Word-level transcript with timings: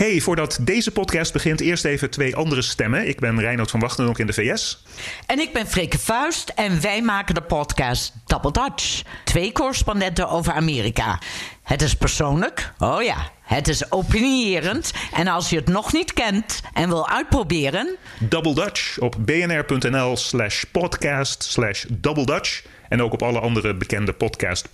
Hey, 0.00 0.20
voordat 0.20 0.58
deze 0.60 0.90
podcast 0.90 1.32
begint, 1.32 1.60
eerst 1.60 1.84
even 1.84 2.10
twee 2.10 2.36
andere 2.36 2.62
stemmen. 2.62 3.08
Ik 3.08 3.20
ben 3.20 3.40
Reinoud 3.40 3.70
van 3.70 3.80
Wachten, 3.80 4.08
ook 4.08 4.18
in 4.18 4.26
de 4.26 4.32
VS. 4.32 4.84
En 5.26 5.38
ik 5.38 5.52
ben 5.52 5.66
Freke 5.66 5.98
Vuist 5.98 6.48
en 6.48 6.80
wij 6.80 7.02
maken 7.02 7.34
de 7.34 7.42
podcast 7.42 8.12
Double 8.26 8.52
Dutch. 8.52 9.02
Twee 9.24 9.52
correspondenten 9.52 10.28
over 10.28 10.52
Amerika. 10.52 11.18
Het 11.62 11.82
is 11.82 11.96
persoonlijk, 11.96 12.72
oh 12.78 13.02
ja, 13.02 13.30
het 13.42 13.68
is 13.68 13.92
opinierend. 13.92 14.92
En 15.14 15.26
als 15.28 15.50
je 15.50 15.56
het 15.56 15.68
nog 15.68 15.92
niet 15.92 16.12
kent 16.12 16.60
en 16.72 16.88
wil 16.88 17.08
uitproberen... 17.08 17.96
Double 18.18 18.54
Dutch 18.54 18.98
op 18.98 19.16
bnr.nl 19.18 20.16
slash 20.16 20.64
podcast 20.72 21.42
slash 21.42 21.84
Double 21.88 22.24
Dutch. 22.24 22.64
En 22.88 23.02
ook 23.02 23.12
op 23.12 23.22
alle 23.22 23.40
andere 23.40 23.74
bekende 23.74 24.12
podcast 24.12 24.70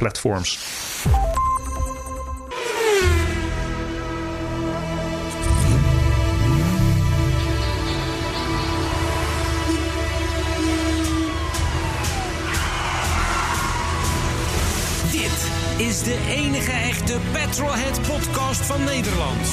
is 15.89 16.03
de 16.03 16.19
enige 16.29 16.71
echte 16.71 17.19
Petrolhead 17.33 18.01
podcast 18.03 18.61
van 18.61 18.85
Nederland. 18.85 19.47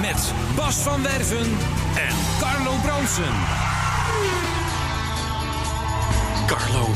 Met 0.00 0.32
Bas 0.56 0.74
van 0.74 1.02
Werven 1.02 1.46
en 1.94 2.14
Carlo 2.40 2.72
Bronsen. 2.82 3.32
Carlo, 6.46 6.88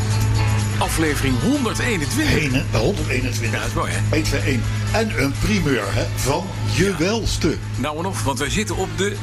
aflevering 0.78 1.34
121. 1.42 2.34
Ene- 2.36 2.64
121. 2.72 3.50
Ja, 3.52 3.58
dat 3.58 3.66
is 3.66 3.74
mooi, 3.74 3.92
hè? 3.92 4.16
1, 4.16 4.22
2, 4.24 4.40
1. 4.40 4.62
En 4.92 5.22
een 5.22 5.34
primeur 5.40 5.94
hè, 5.94 6.04
van 6.14 6.44
je 6.74 6.94
welste. 6.98 7.56
Nou 7.76 7.96
en 7.96 8.02
nog, 8.02 8.22
want 8.22 8.38
wij 8.38 8.50
zitten 8.50 8.76
op 8.76 8.88
de 8.96 9.16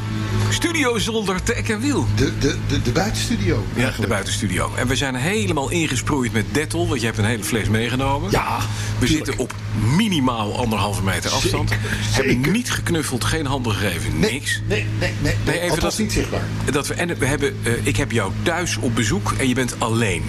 studio 0.53 0.97
zolder 0.97 1.43
Tek 1.43 1.69
en 1.69 1.79
Wiel. 1.79 2.07
De, 2.15 2.37
de, 2.39 2.57
de, 2.67 2.81
de 2.81 2.91
buitenstudio. 2.91 3.65
Ja, 3.75 3.93
de 3.99 4.07
buitenstudio. 4.07 4.71
En 4.75 4.87
we 4.87 4.95
zijn 4.95 5.15
helemaal 5.15 5.69
ingesproeid 5.69 6.33
met 6.33 6.45
Dettol, 6.51 6.87
want 6.87 6.99
je 6.99 7.05
hebt 7.05 7.17
een 7.17 7.25
hele 7.25 7.43
fles 7.43 7.67
meegenomen. 7.69 8.31
Ja, 8.31 8.57
We 8.99 9.05
tuurlijk. 9.05 9.25
zitten 9.25 9.43
op 9.43 9.55
minimaal 9.97 10.57
anderhalve 10.57 11.03
meter 11.03 11.31
afstand. 11.31 11.69
Zeker, 11.69 11.85
Hebben 12.11 12.33
zeker. 12.33 12.51
niet 12.51 12.71
geknuffeld, 12.71 13.23
geen 13.23 13.45
handen 13.45 13.73
gegeven, 13.73 14.19
Nee, 14.19 14.31
niks. 14.31 14.61
Nee, 14.67 14.85
nee, 14.99 15.13
nee. 15.21 15.35
nee, 15.45 15.59
even 15.59 15.79
dat- 15.79 15.97
niet 15.97 16.11
zichtbaar. 16.11 16.43
Dat 16.71 16.87
we, 16.87 16.93
en 16.93 17.17
we 17.17 17.25
hebben, 17.25 17.55
eh, 17.63 17.71
ik 17.85 17.97
heb 17.97 18.11
jou 18.11 18.31
thuis 18.43 18.77
op 18.77 18.95
bezoek 18.95 19.33
en 19.37 19.47
je 19.47 19.53
bent 19.53 19.75
alleen. 19.79 20.23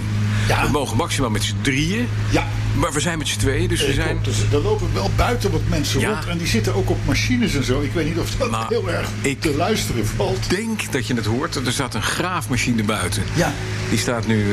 Ja. 0.47 0.65
We 0.65 0.71
mogen 0.71 0.97
maximaal 0.97 1.29
met 1.29 1.43
z'n 1.43 1.55
drieën. 1.61 2.07
Ja. 2.29 2.47
Maar 2.79 2.93
we 2.93 2.99
zijn 2.99 3.17
met 3.17 3.27
z'n 3.27 3.39
tweeën, 3.39 3.67
dus 3.67 3.85
we 3.85 3.93
zijn... 3.93 4.07
klopt. 4.07 4.25
Dus 4.25 4.51
er 4.51 4.61
lopen 4.61 4.93
wel 4.93 5.09
buiten 5.15 5.51
wat 5.51 5.61
mensen 5.69 5.99
Ja. 5.99 6.09
rond. 6.09 6.25
En 6.27 6.37
die 6.37 6.47
zitten 6.47 6.75
ook 6.75 6.89
op 6.89 6.97
machines 7.05 7.55
en 7.55 7.63
zo. 7.63 7.81
Ik 7.81 7.91
weet 7.93 8.05
niet 8.05 8.17
of 8.17 8.29
dat 8.37 8.49
Maar 8.51 8.65
heel 8.69 8.89
erg 8.89 9.09
ik- 9.21 9.41
te 9.41 9.55
luisteren 9.55 10.05
valt. 10.07 10.37
Ik 10.37 10.49
denk 10.57 10.91
dat 10.91 11.07
je 11.07 11.13
het 11.13 11.25
hoort. 11.25 11.55
Er 11.55 11.71
staat 11.73 11.93
een 11.93 12.01
graafmachine 12.03 12.83
buiten. 12.83 13.23
Ja. 13.33 13.53
Die 13.89 13.99
staat 13.99 14.27
nu 14.27 14.45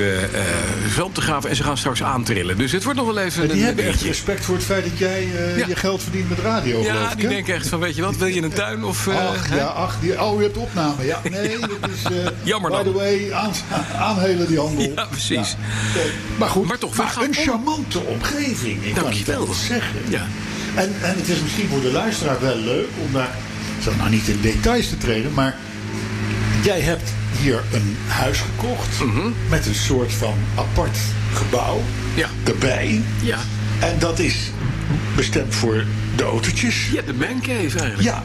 veld 0.89 1.15
te 1.15 1.21
graven 1.21 1.51
en 1.51 1.57
ze 1.57 1.63
gaan 1.63 1.77
straks 1.77 2.03
aantrillen. 2.03 2.57
Dus 2.57 2.73
het 2.73 2.85
wordt 2.85 2.99
nog 2.99 3.07
wel 3.15 3.19
even 3.19 3.43
En 3.43 3.49
die 3.49 3.59
een 3.59 3.65
hebben 3.67 3.85
echt 3.85 4.03
respect 4.03 4.45
voor 4.45 4.55
het 4.55 4.65
feit 4.65 4.85
dat 4.85 4.99
jij 4.99 5.27
eh, 5.37 5.59
Ja. 5.59 5.67
je 5.67 5.77
geld 5.77 6.03
verdient 6.03 6.29
met 6.29 6.39
radio. 6.39 6.83
Ja, 6.83 7.11
ik, 7.11 7.19
die 7.19 7.29
denken 7.29 7.55
echt 7.55 7.69
van, 7.69 7.81
weet 7.81 7.97
je 7.97 8.03
wat, 8.03 8.17
wil 8.17 8.27
je 8.27 8.43
een 8.43 8.53
tuin 8.53 8.85
of... 8.85 9.07
eh, 9.07 9.15
Ach, 9.29 9.55
ja, 9.55 9.65
ach, 9.65 9.97
die, 10.01 10.23
oh, 10.23 10.37
je 10.37 10.43
hebt 10.45 10.57
opname. 10.57 11.05
Ja, 11.05 11.21
nee, 11.31 11.59
dat 11.81 11.91
is... 11.95 12.03
eh, 12.05 12.27
Jammer 12.43 12.71
By 12.71 12.77
dan. 12.77 12.85
the 12.85 12.93
way, 12.93 13.33
aan, 13.33 13.53
aanhelen 13.99 14.47
die 14.47 14.59
handel. 14.59 14.93
Ja, 14.97 15.05
precies. 15.11 15.57
Ja. 15.95 16.01
Maar 16.39 16.49
goed, 16.49 16.67
Maar 16.69 16.79
toch, 16.79 16.97
we 16.97 17.03
gaan 17.03 17.25
een 17.25 17.35
charmante 17.35 17.99
omgeving. 18.13 18.85
Ik 18.85 18.95
kan 18.95 19.03
Dank 19.03 19.15
je 19.15 19.19
het 19.19 19.29
wel. 19.29 19.53
zeggen. 19.69 19.97
Ja. 20.09 20.27
En, 20.75 20.95
en 21.03 21.15
het 21.17 21.29
is 21.29 21.41
misschien 21.43 21.69
voor 21.69 21.81
de 21.81 21.93
luisteraar 21.93 22.41
wel 22.41 22.57
leuk 22.57 22.89
om 23.07 23.13
daar... 23.13 23.31
zo 23.83 23.93
nou 23.97 24.11
niet 24.11 24.29
in 24.29 24.39
details 24.41 24.89
te 24.89 24.99
treden, 24.99 25.33
maar... 25.35 25.55
Jij 26.65 26.81
hebt 26.81 27.11
hier 27.41 27.63
een 27.73 27.97
huis 28.07 28.39
gekocht 28.39 28.89
met 29.49 29.67
een 29.67 29.75
soort 29.75 30.13
van 30.13 30.35
apart 30.55 30.97
gebouw 31.35 31.77
Mhm. 31.77 32.19
Ja. 32.21 32.29
erbij. 32.45 33.01
Ja. 33.23 33.39
En 33.81 33.99
dat 33.99 34.19
is 34.19 34.51
bestemd 35.17 35.55
voor 35.55 35.85
de 36.17 36.23
autootjes. 36.23 36.89
Ja, 36.93 37.03
de 37.07 37.15
mancave 37.15 37.79
eigenlijk. 37.79 38.01
Ja, 38.03 38.23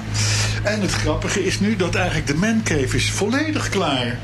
en 0.63 0.81
het 0.81 0.91
grappige 0.91 1.45
is 1.45 1.59
nu 1.59 1.75
dat 1.75 1.95
eigenlijk 1.95 2.27
de 2.27 2.35
mancave 2.35 2.95
is 2.95 3.11
volledig 3.11 3.69
klaar. 3.69 4.17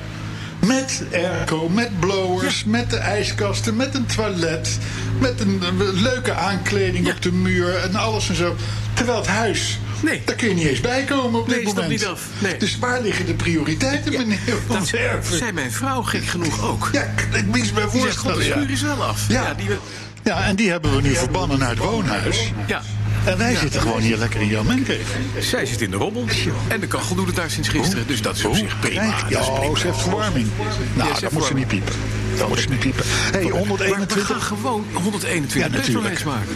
Met 0.65 1.03
airco, 1.13 1.69
met 1.69 1.99
blowers, 1.99 2.63
met 2.63 2.89
de 2.89 2.97
ijskasten, 2.97 3.75
met 3.75 3.95
een 3.95 4.05
toilet, 4.05 4.77
met 5.23 5.39
een, 5.39 5.61
leuke 6.01 6.33
aankleding 6.33 7.05
Ja. 7.07 7.13
op 7.13 7.21
de 7.21 7.31
muur 7.31 7.75
en 7.75 7.95
alles 7.95 8.29
en 8.29 8.35
zo. 8.35 8.55
Terwijl 8.93 9.17
het 9.17 9.27
huis, 9.27 9.79
Nee. 10.01 10.21
daar 10.25 10.35
kun 10.35 10.47
je 10.49 10.53
niet 10.53 10.67
eens 10.67 10.79
bij 10.81 11.03
komen 11.03 11.39
op 11.39 11.45
dit 11.47 11.55
Nee, 11.55 11.65
is 11.65 11.73
dat 11.73 11.83
moment. 11.83 11.99
niet 12.01 12.05
af. 12.09 12.21
Nee. 12.39 12.57
Dus 12.57 12.79
waar 12.79 13.01
liggen 13.01 13.25
de 13.25 13.33
prioriteiten, 13.33 14.11
meneer 14.11 14.39
Van 14.67 14.75
Dat 14.75 14.87
zei 15.29 15.51
mijn 15.51 15.71
vrouw 15.71 16.01
gek 16.01 16.25
genoeg 16.25 16.61
ook. 16.63 16.89
Ja, 16.91 17.01
ik 17.33 17.45
mis 17.45 17.71
me 17.71 17.87
Die 17.91 18.01
zegt, 18.01 18.15
god, 18.17 18.31
voorstellen. 18.31 18.37
de 18.39 18.45
Ja. 18.45 18.51
schuur 18.51 18.69
is 18.71 18.81
wel 18.81 19.03
af. 19.03 19.25
Ja. 19.27 19.53
die 19.53 19.67
we, 19.67 19.77
ja, 20.23 20.43
en 20.43 20.55
die 20.55 20.69
hebben 20.71 20.95
we 20.95 21.01
nu 21.01 21.15
verbannen 21.15 21.63
uit 21.63 21.77
het 21.77 21.87
woonhuis. 21.87 22.51
ja. 22.67 22.81
En 23.25 23.37
wij 23.37 23.55
zitten 23.55 23.81
gewoon 23.81 24.01
hier 24.01 24.17
lekker 24.17 24.41
in 24.41 24.47
jouw 24.47 24.63
mancave. 24.63 24.99
Zij 25.39 25.65
zit 25.65 25.81
in 25.81 25.91
de 25.91 25.97
rommel. 25.97 26.25
En 26.67 26.79
de 26.79 26.87
kachel 26.87 27.15
doet 27.15 27.27
het 27.27 27.35
daar 27.35 27.49
sinds 27.49 27.69
gisteren. 27.69 28.07
Dus 28.07 28.21
dat 28.21 28.35
is 28.35 28.45
op 28.45 28.55
zich 28.55 28.79
prima. 28.79 29.01
Kijk, 29.01 29.29
ja, 29.29 29.39
oh, 29.39 29.77
ze 29.77 29.87
heeft 29.87 30.01
verwarming. 30.01 30.47
Nou, 30.93 31.19
dat 31.21 31.31
moet 31.31 31.43
ze 31.45 31.53
niet 31.53 31.67
piepen. 31.67 31.93
Dat 32.37 32.47
moet 32.47 32.59
ze 32.59 32.69
niet 32.69 32.79
piepen. 32.79 33.03
hey, 33.05 33.41
Maar 33.43 33.51
we 33.51 33.57
121. 33.57 34.27
gaan 34.27 34.41
gewoon 34.41 34.85
121 34.93 35.75
Ja, 35.75 35.81
petrolheads 35.81 36.23
maken. 36.23 36.47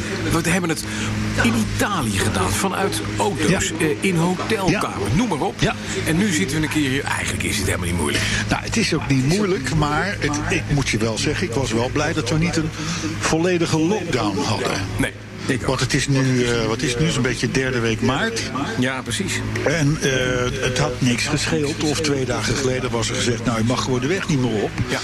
We 0.44 0.50
hebben 0.50 0.70
het 0.70 0.84
in 1.44 1.54
Italië 1.76 2.18
gedaan. 2.20 2.50
Vanuit 2.52 3.02
auto's, 3.18 3.50
Ja. 3.50 3.60
eh, 3.86 3.88
in 4.00 4.16
hotelkamers, 4.16 5.14
noem 5.16 5.28
maar 5.28 5.40
op. 5.42 5.62
Ja. 5.62 5.76
En 6.08 6.18
nu 6.18 6.32
zitten 6.32 6.58
we 6.58 6.64
een 6.64 6.72
keer 6.72 6.90
hier. 6.90 7.04
Eigenlijk 7.04 7.44
is 7.44 7.58
het 7.58 7.66
helemaal 7.66 7.88
niet 7.88 7.98
moeilijk. 7.98 8.24
Nou, 8.50 8.64
het 8.64 8.78
is 8.78 8.94
ook 8.94 9.08
niet 9.08 9.26
moeilijk, 9.26 9.76
maar 9.76 10.16
het, 10.20 10.36
ik 10.50 10.64
moet 10.74 10.90
je 10.90 10.98
wel 10.98 11.18
zeggen, 11.18 11.48
ik 11.48 11.54
was 11.54 11.72
wel 11.72 11.90
blij 11.90 12.14
dat 12.14 12.30
we 12.30 12.38
niet 12.38 12.56
een 12.56 12.70
volledige 13.20 13.80
lockdown 13.80 14.38
hadden. 14.38 14.72
Nee, 14.98 15.12
ik. 15.50 15.62
Want 15.62 15.80
het 15.80 15.94
is 15.94 16.08
nu, 16.08 16.44
eh, 16.44 16.66
wat 16.66 16.82
is 16.82 16.92
het 16.92 17.00
nu, 17.00 17.10
zo'n 17.10 17.22
beetje 17.22 17.52
derde 17.52 17.80
week 17.80 18.02
maart. 18.02 18.52
Ja, 18.80 19.02
precies. 19.02 19.42
En 19.66 19.98
eh, 20.02 20.12
het 20.62 20.78
had 20.78 21.02
niks 21.02 21.26
gescheeld. 21.26 21.84
Of 21.84 22.02
twee 22.02 22.26
dagen 22.26 22.56
geleden 22.56 22.92
was 22.92 23.10
er 23.10 23.16
gezegd, 23.16 23.46
nou, 23.46 23.58
je 23.58 23.64
mag 23.64 23.84
gewoon 23.84 24.00
de 24.00 24.08
weg 24.08 24.28
niet 24.28 24.40
meer 24.40 24.62
op. 24.64 24.72
Ja. 24.90 25.00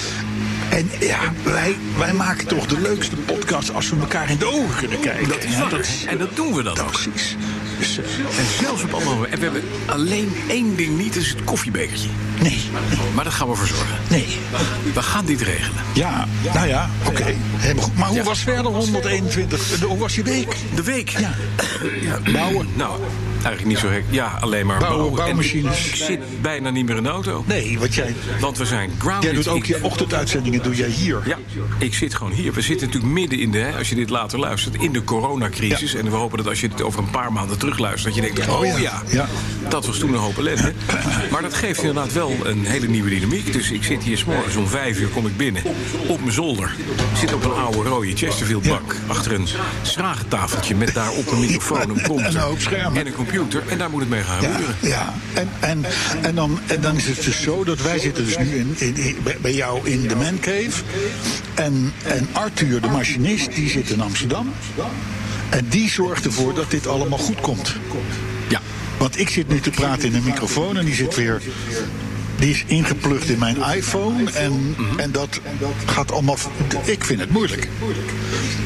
En 0.69 0.89
ja, 0.99 1.19
wij, 1.43 1.75
wij 1.97 2.13
maken 2.13 2.47
toch 2.47 2.65
de 2.65 2.79
leukste 2.81 3.15
podcast 3.15 3.73
als 3.73 3.89
we 3.89 3.95
elkaar 3.99 4.29
in 4.29 4.37
de 4.37 4.45
ogen 4.45 4.75
kunnen 4.77 4.99
kijken. 4.99 5.27
Dat 5.27 5.43
is 5.43 5.51
Ja, 5.51 5.59
waar. 5.59 5.69
dat 5.69 5.79
is- 5.79 6.05
En 6.07 6.17
dat 6.17 6.35
doen 6.35 6.53
we 6.53 6.63
dan. 6.63 6.73
Precies. 6.73 7.35
Dus, 7.79 7.97
eh, 7.97 8.05
En 8.39 8.45
zelfs 8.61 8.83
op 8.83 8.93
allemaal. 8.93 9.25
En 9.27 9.37
we 9.39 9.43
hebben 9.43 9.63
alleen 9.85 10.33
één 10.47 10.75
ding 10.75 10.97
niet, 10.97 11.13
dat 11.13 11.23
is 11.23 11.29
het 11.29 11.43
koffiebekertje. 11.43 12.07
nee, 12.41 12.61
Maar 13.15 13.23
daar 13.23 13.33
gaan 13.33 13.49
we 13.49 13.55
voor 13.55 13.67
zorgen. 13.67 13.95
nee. 14.09 14.27
We 14.93 15.01
gaan 15.01 15.25
dit 15.25 15.41
regelen. 15.41 15.81
Ja, 15.93 16.27
nou 16.53 16.67
ja, 16.67 16.89
oké. 17.07 17.23
Helemaal 17.57 17.83
goed. 17.83 17.97
Maar 17.97 18.07
hoe 18.07 18.17
Ja. 18.17 18.23
was 18.23 18.39
verder 18.39 18.65
121? 18.71 19.79
De- 19.79 19.85
Hoe 19.85 19.97
was 19.97 20.15
je 20.15 20.23
week? 20.23 20.55
De 20.75 20.83
week. 20.83 21.09
Ja. 21.09 21.33
Ja, 22.01 22.31
bouwen. 22.31 22.67
Nou, 22.75 22.99
eigenlijk 23.43 23.65
niet 23.65 23.77
zo 23.77 23.89
gek. 23.89 24.03
Ja, 24.09 24.37
alleen 24.41 24.65
maar 24.65 24.79
Bouwen, 24.79 24.97
bouwen. 24.99 25.19
En 25.19 25.25
bouwmachines. 25.25 25.87
Ik 25.87 25.95
zit 25.95 26.41
bijna 26.41 26.69
niet 26.69 26.85
meer 26.85 26.95
in 26.95 27.03
de 27.03 27.09
auto. 27.09 27.43
Nee, 27.47 27.79
want 27.79 27.95
jij, 27.95 28.15
Want 28.39 28.57
we 28.57 28.65
zijn 28.65 28.91
grounded. 28.97 29.23
jij 29.23 29.33
doet 29.33 29.47
ook 29.47 29.65
je 29.65 29.77
ochtenduitzendingen 29.81 30.63
doe 30.63 30.75
jij 30.75 30.89
hier. 30.89 31.21
Ja, 31.25 31.37
ik 31.77 31.93
zit 31.93 32.15
gewoon 32.15 32.31
hier. 32.33 32.53
We 32.53 32.61
zitten 32.61 32.87
natuurlijk 32.87 33.13
midden 33.13 33.39
in 33.39 33.51
de, 33.51 33.57
hè, 33.57 33.77
als 33.77 33.89
je 33.89 33.95
dit 33.95 34.09
later 34.09 34.39
luistert, 34.39 34.75
in 34.75 34.91
de 34.91 35.03
coronacrisis. 35.03 35.93
En 35.93 36.05
we 36.05 36.15
hopen 36.15 36.37
dat 36.37 36.47
als 36.47 36.61
je 36.61 36.69
dit 36.69 36.81
over 36.81 36.99
een 36.99 37.09
paar 37.09 37.33
maanden 37.33 37.57
terugluistert, 37.57 38.15
dat 38.15 38.25
je 38.25 38.33
denkt: 38.33 38.49
oh, 38.49 38.65
ja. 38.65 38.77
ja. 38.77 39.01
Ja. 39.09 39.27
dat 39.69 39.85
was 39.85 39.97
toen 39.97 40.13
een 40.13 40.19
hoop 40.19 40.37
ellende. 40.37 40.73
Maar 41.31 41.41
dat 41.41 41.53
geeft 41.53 41.79
inderdaad 41.79 42.13
wel 42.13 42.35
een 42.43 42.65
hele 42.65 42.87
nieuwe 42.87 43.09
dynamiek. 43.09 43.53
Dus 43.53 43.71
ik 43.71 43.83
zit 43.83 44.03
hier 44.03 44.17
s'morgens 44.17 44.55
om 44.55 44.67
vijf 44.67 44.99
uur 44.99 45.07
kom 45.07 45.27
ik 45.27 45.37
binnen 45.37 45.63
op 46.07 46.19
mijn 46.19 46.31
zolder. 46.31 46.75
Ik 47.11 47.17
zit 47.17 47.33
op 47.33 47.43
een 47.43 47.53
oude 47.53 47.89
rode 47.89 48.15
Chesterfield 48.15 48.67
bank 48.67 48.95
achter 49.07 49.33
een 49.33 49.47
schragentafeltje 49.81 50.75
met 50.75 50.93
daarop 50.93 51.31
een 51.31 51.39
microfoon, 51.47 51.89
een 51.89 52.01
prompter 52.01 52.35
En 52.93 53.07
een 53.07 53.13
een 53.17 53.25
computer. 53.37 53.63
En 53.67 53.77
daar 53.77 53.89
moet 53.89 53.99
het 53.99 54.09
mee 54.09 54.23
gaan 54.23 54.43
gebeuren. 54.43 54.75
ja. 54.81 55.13
En, 55.33 55.49
en, 55.59 55.85
en, 56.21 56.35
dan, 56.35 56.59
en 56.67 56.81
dan 56.81 56.95
is 56.95 57.05
het 57.05 57.23
dus 57.23 57.41
zo 57.41 57.63
dat 57.63 57.81
wij 57.81 57.99
zitten 57.99 58.25
dus 58.25 58.37
nu 58.37 58.55
in, 58.55 58.75
in, 58.77 59.17
bij 59.41 59.53
jou 59.53 59.89
in 59.89 60.07
de 60.07 60.15
mancave. 60.15 60.83
En, 61.53 61.93
en 62.03 62.27
Arthur, 62.31 62.81
de 62.81 62.87
machinist, 62.87 63.55
die 63.55 63.69
zit 63.69 63.89
in 63.89 64.01
Amsterdam. 64.01 64.53
En 65.49 65.65
die 65.69 65.89
zorgt 65.89 66.25
ervoor 66.25 66.53
dat 66.53 66.71
dit 66.71 66.87
allemaal 66.87 67.17
goed 67.17 67.41
komt. 67.41 67.75
Ja. 68.49 68.61
Want 68.97 69.19
ik 69.19 69.29
zit 69.29 69.47
nu 69.47 69.59
te 69.59 69.69
praten 69.69 70.07
in 70.09 70.15
een 70.15 70.23
microfoon 70.23 70.77
en 70.77 70.85
die 70.85 70.95
zit 70.95 71.15
weer 71.15 71.41
Die 72.35 72.49
is 72.49 72.63
ingeplucht 72.67 73.29
in 73.29 73.39
mijn 73.39 73.57
iPhone. 73.75 74.31
En, 74.31 74.75
en 74.97 75.11
dat 75.11 75.39
gaat 75.85 76.11
allemaal. 76.11 76.37
Ik 76.83 77.03
vind 77.03 77.19
het 77.19 77.29
moeilijk. 77.29 77.67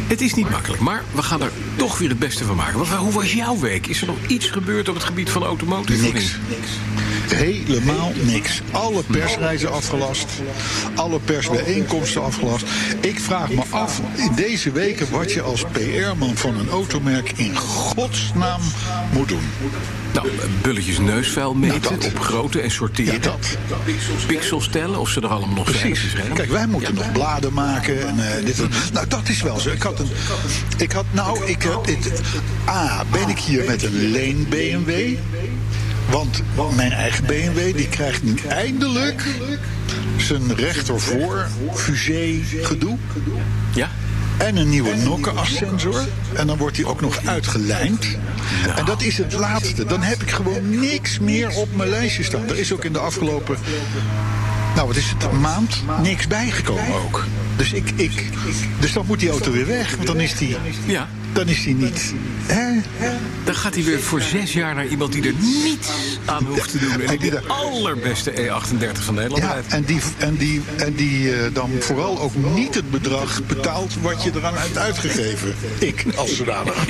Het 0.07 0.21
is 0.21 0.33
niet 0.33 0.49
makkelijk, 0.49 0.81
maar 0.81 1.03
we 1.11 1.21
gaan 1.21 1.41
er 1.41 1.51
toch 1.75 1.97
weer 1.97 2.09
het 2.09 2.19
beste 2.19 2.43
van 2.43 2.55
maken. 2.55 2.97
Hoe 2.97 3.11
was 3.11 3.33
jouw 3.33 3.59
week? 3.59 3.87
Is 3.87 4.01
er 4.01 4.07
nog 4.07 4.17
iets 4.27 4.47
gebeurd 4.49 4.89
op 4.89 4.95
het 4.95 5.03
gebied 5.03 5.29
van 5.29 5.43
automotive? 5.43 6.01
Niks. 6.01 6.35
Helemaal 7.35 8.11
niks. 8.21 8.61
Alle 8.71 9.03
persreizen 9.03 9.71
afgelast. 9.71 10.25
Alle 10.95 11.19
persbijeenkomsten 11.19 12.23
afgelast. 12.23 12.65
Ik 13.01 13.19
vraag 13.19 13.51
me 13.51 13.63
af 13.69 14.01
in 14.15 14.31
deze 14.35 14.71
weken 14.71 15.11
wat 15.11 15.33
je 15.33 15.41
als 15.41 15.63
PR-man 15.71 16.35
van 16.35 16.57
een 16.57 16.69
automerk 16.69 17.31
in 17.35 17.57
godsnaam 17.57 18.61
moet 19.13 19.27
doen. 19.27 19.43
Nou, 20.23 20.29
bulletjes 20.61 20.99
neusvuil 20.99 21.53
meten 21.53 21.81
Nou, 21.81 21.95
dat. 21.95 22.05
op 22.05 22.19
grootte 22.19 22.61
en 22.61 22.71
sorteren. 22.71 23.13
Ja, 23.13 23.19
dat. 23.19 23.57
Pixels 24.27 24.67
tellen 24.67 24.99
of 24.99 25.09
ze 25.09 25.21
er 25.21 25.27
allemaal 25.27 25.55
nog 25.55 25.69
zijn. 25.69 25.91
Precies. 25.91 26.13
Kijk, 26.33 26.49
wij 26.49 26.67
moeten 26.67 26.93
nog 26.93 27.11
bladen 27.11 27.53
maken. 27.53 28.07
En, 28.07 28.37
eh, 28.37 28.45
dit, 28.45 28.57
nou, 28.93 29.07
dat 29.07 29.29
is 29.29 29.41
wel 29.41 29.59
zo. 29.59 29.69
Ik 29.69 29.81
had 29.81 29.99
een. 29.99 30.09
Ik 30.77 30.91
had, 30.91 31.05
nou, 31.11 31.45
ik. 31.45 31.61
Het, 31.63 32.21
A, 32.69 33.03
ben 33.11 33.29
ik 33.29 33.39
hier 33.39 33.65
met 33.65 33.83
een 33.83 34.11
leen 34.11 34.45
BMW? 34.49 35.17
Want 36.09 36.41
mijn 36.75 36.91
eigen 36.91 37.25
BMW 37.25 37.75
die 37.75 37.87
krijgt 37.87 38.23
nu 38.23 38.35
eindelijk 38.47 39.25
zijn 40.17 40.55
rechtervoor 40.55 41.47
fusee 41.73 42.43
gedoe. 42.61 42.97
En 44.37 44.57
een 44.57 44.69
nieuwe 44.69 44.95
nokkenafsensor. 44.95 46.07
En 46.33 46.47
dan 46.47 46.57
wordt 46.57 46.75
die 46.75 46.87
ook 46.87 47.01
nog 47.01 47.25
uitgelijnd. 47.25 48.17
En 48.75 48.85
dat 48.85 49.01
is 49.01 49.17
het 49.17 49.33
laatste. 49.33 49.85
Dan 49.85 50.01
heb 50.01 50.21
ik 50.21 50.31
gewoon 50.31 50.79
niks 50.79 51.19
meer 51.19 51.49
op 51.49 51.75
mijn 51.75 51.89
lijstje 51.89 52.23
staan. 52.23 52.49
Er 52.49 52.59
is 52.59 52.73
ook 52.73 52.83
in 52.83 52.93
de 52.93 52.99
afgelopen. 52.99 53.57
Nou, 54.75 54.87
wat 54.87 54.97
is 54.97 55.13
het? 55.17 55.31
Maand 55.31 55.83
niks 56.01 56.27
bijgekomen 56.27 56.93
ook. 57.05 57.25
Dus, 57.57 57.73
ik, 57.73 57.91
ik, 57.95 58.23
dus 58.79 58.93
dan 58.93 59.05
moet 59.07 59.19
die 59.19 59.29
auto 59.29 59.51
weer 59.51 59.65
weg. 59.67 59.95
Want 59.95 60.07
dan 60.07 60.19
is 60.19 60.35
die, 60.37 60.55
Ja. 60.85 61.07
dan 61.33 61.47
is 61.47 61.63
die 61.63 61.75
niet. 61.75 62.13
Hè? 62.45 62.79
Dan 63.43 63.55
gaat 63.55 63.73
hij 63.73 63.83
weer 63.83 63.99
voor 63.99 64.21
zes 64.21 64.53
jaar 64.53 64.75
naar 64.75 64.87
iemand 64.87 65.11
die 65.13 65.23
er 65.27 65.33
niets 65.39 65.89
aan 66.25 66.45
hoeft 66.45 66.71
te 66.71 66.77
doen. 66.77 67.01
En 67.01 67.17
die 67.17 67.29
de 67.31 67.41
allerbeste 67.47 68.31
E38 68.31 69.03
van 69.03 69.13
Nederland 69.15 69.43
Ja, 69.43 69.61
en 69.67 69.83
die, 69.83 69.99
en 70.17 70.35
die, 70.35 70.61
en 70.77 70.93
die 70.95 71.33
eh, 71.35 71.53
dan 71.53 71.69
vooral 71.79 72.19
ook 72.19 72.33
niet 72.55 72.75
het 72.75 72.91
bedrag 72.91 73.41
betaalt 73.47 73.93
wat 74.01 74.23
je 74.23 74.31
eraan 74.35 74.57
hebt 74.57 74.77
uitgegeven. 74.77 75.55
Ik 75.79 76.05
als 76.15 76.35
zodanig. 76.35 76.85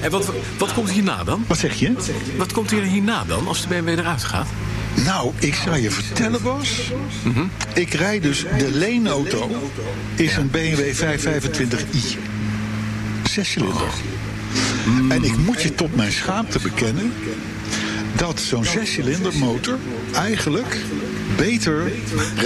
En 0.00 0.10
wat, 0.10 0.32
wat 0.58 0.72
komt 0.72 0.90
hierna 0.90 1.24
dan? 1.24 1.44
Wat 1.46 1.58
zeg 1.58 1.74
je? 1.74 1.92
Wat 2.36 2.52
komt 2.52 2.70
hier 2.70 2.82
hierna 2.82 3.24
dan, 3.24 3.46
als 3.46 3.62
de 3.62 3.68
BMW 3.68 3.88
eruit 3.88 4.24
gaat? 4.24 4.46
Nou, 5.04 5.32
ik 5.38 5.54
zou 5.54 5.76
je 5.76 5.90
vertellen, 5.90 6.42
Bas. 6.42 6.92
Ik 7.74 7.94
rijd 7.94 8.22
dus 8.22 8.44
de 8.58 8.70
leenauto. 8.70 9.50
Is 10.16 10.36
een 10.36 10.50
BMW 10.50 10.94
525i. 10.94 12.18
Zescilinder. 13.30 13.92
En 15.08 15.24
ik 15.24 15.36
moet 15.36 15.62
je 15.62 15.74
tot 15.74 15.96
mijn 15.96 16.12
schaamte 16.12 16.58
bekennen. 16.58 17.12
dat 18.16 18.40
zo'n 18.40 18.64
zescilinder 18.64 19.38
motor 19.38 19.78
eigenlijk 20.14 20.76
beter 21.36 21.92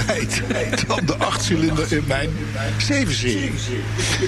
rijdt 0.07 0.43
dan 0.87 1.01
de 1.07 1.17
achtcilinder 1.17 1.93
in 1.93 2.05
mijn 2.07 2.31
7-serie. 2.79 3.53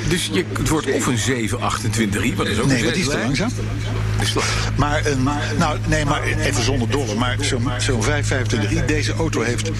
Dus 0.08 0.30
je, 0.32 0.44
het 0.58 0.68
wordt 0.68 0.92
of 0.92 1.06
een 1.06 1.18
728i, 1.18 2.36
wat 2.36 2.46
is 2.46 2.58
ook 2.58 2.66
Nee, 2.66 2.84
dat 2.84 2.96
is 2.96 3.08
te 3.08 3.18
langzaam. 3.18 3.50
Maar, 4.76 5.06
een, 5.06 5.22
nou, 5.58 5.78
nee, 5.86 6.04
maar 6.04 6.22
even 6.22 6.62
zonder 6.62 6.90
dolle. 6.90 7.14
Maar 7.14 7.36
zo'n 7.40 7.68
zo'n 7.78 8.02
525i, 8.02 8.84
deze 8.86 9.12
auto 9.12 9.40
heeft 9.40 9.70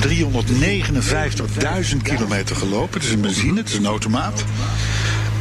359.000 0.00 1.96
kilometer 2.02 2.56
gelopen. 2.56 2.94
Het 2.94 3.08
is 3.08 3.14
een 3.14 3.20
benzine, 3.20 3.58
het 3.58 3.68
is 3.68 3.76
een 3.76 3.86
automaat. 3.86 4.44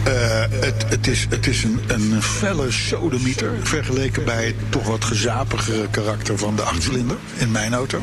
Eh, 0.07 0.13
het, 0.59 0.86
het, 0.89 1.07
is, 1.07 1.25
het 1.30 1.48
is 1.48 1.63
een, 1.63 1.80
een 1.88 2.21
felle 2.21 2.71
sodemieter 2.71 3.51
vergeleken 3.63 4.25
bij 4.25 4.45
het 4.45 4.56
toch 4.69 4.88
wat 4.88 5.06
gezapigere 5.06 5.89
karakter 5.89 6.38
van 6.38 6.56
de 6.56 6.62
achtcilinder 6.62 7.18
in 7.38 7.51
mijn 7.51 7.74
auto. 7.74 8.01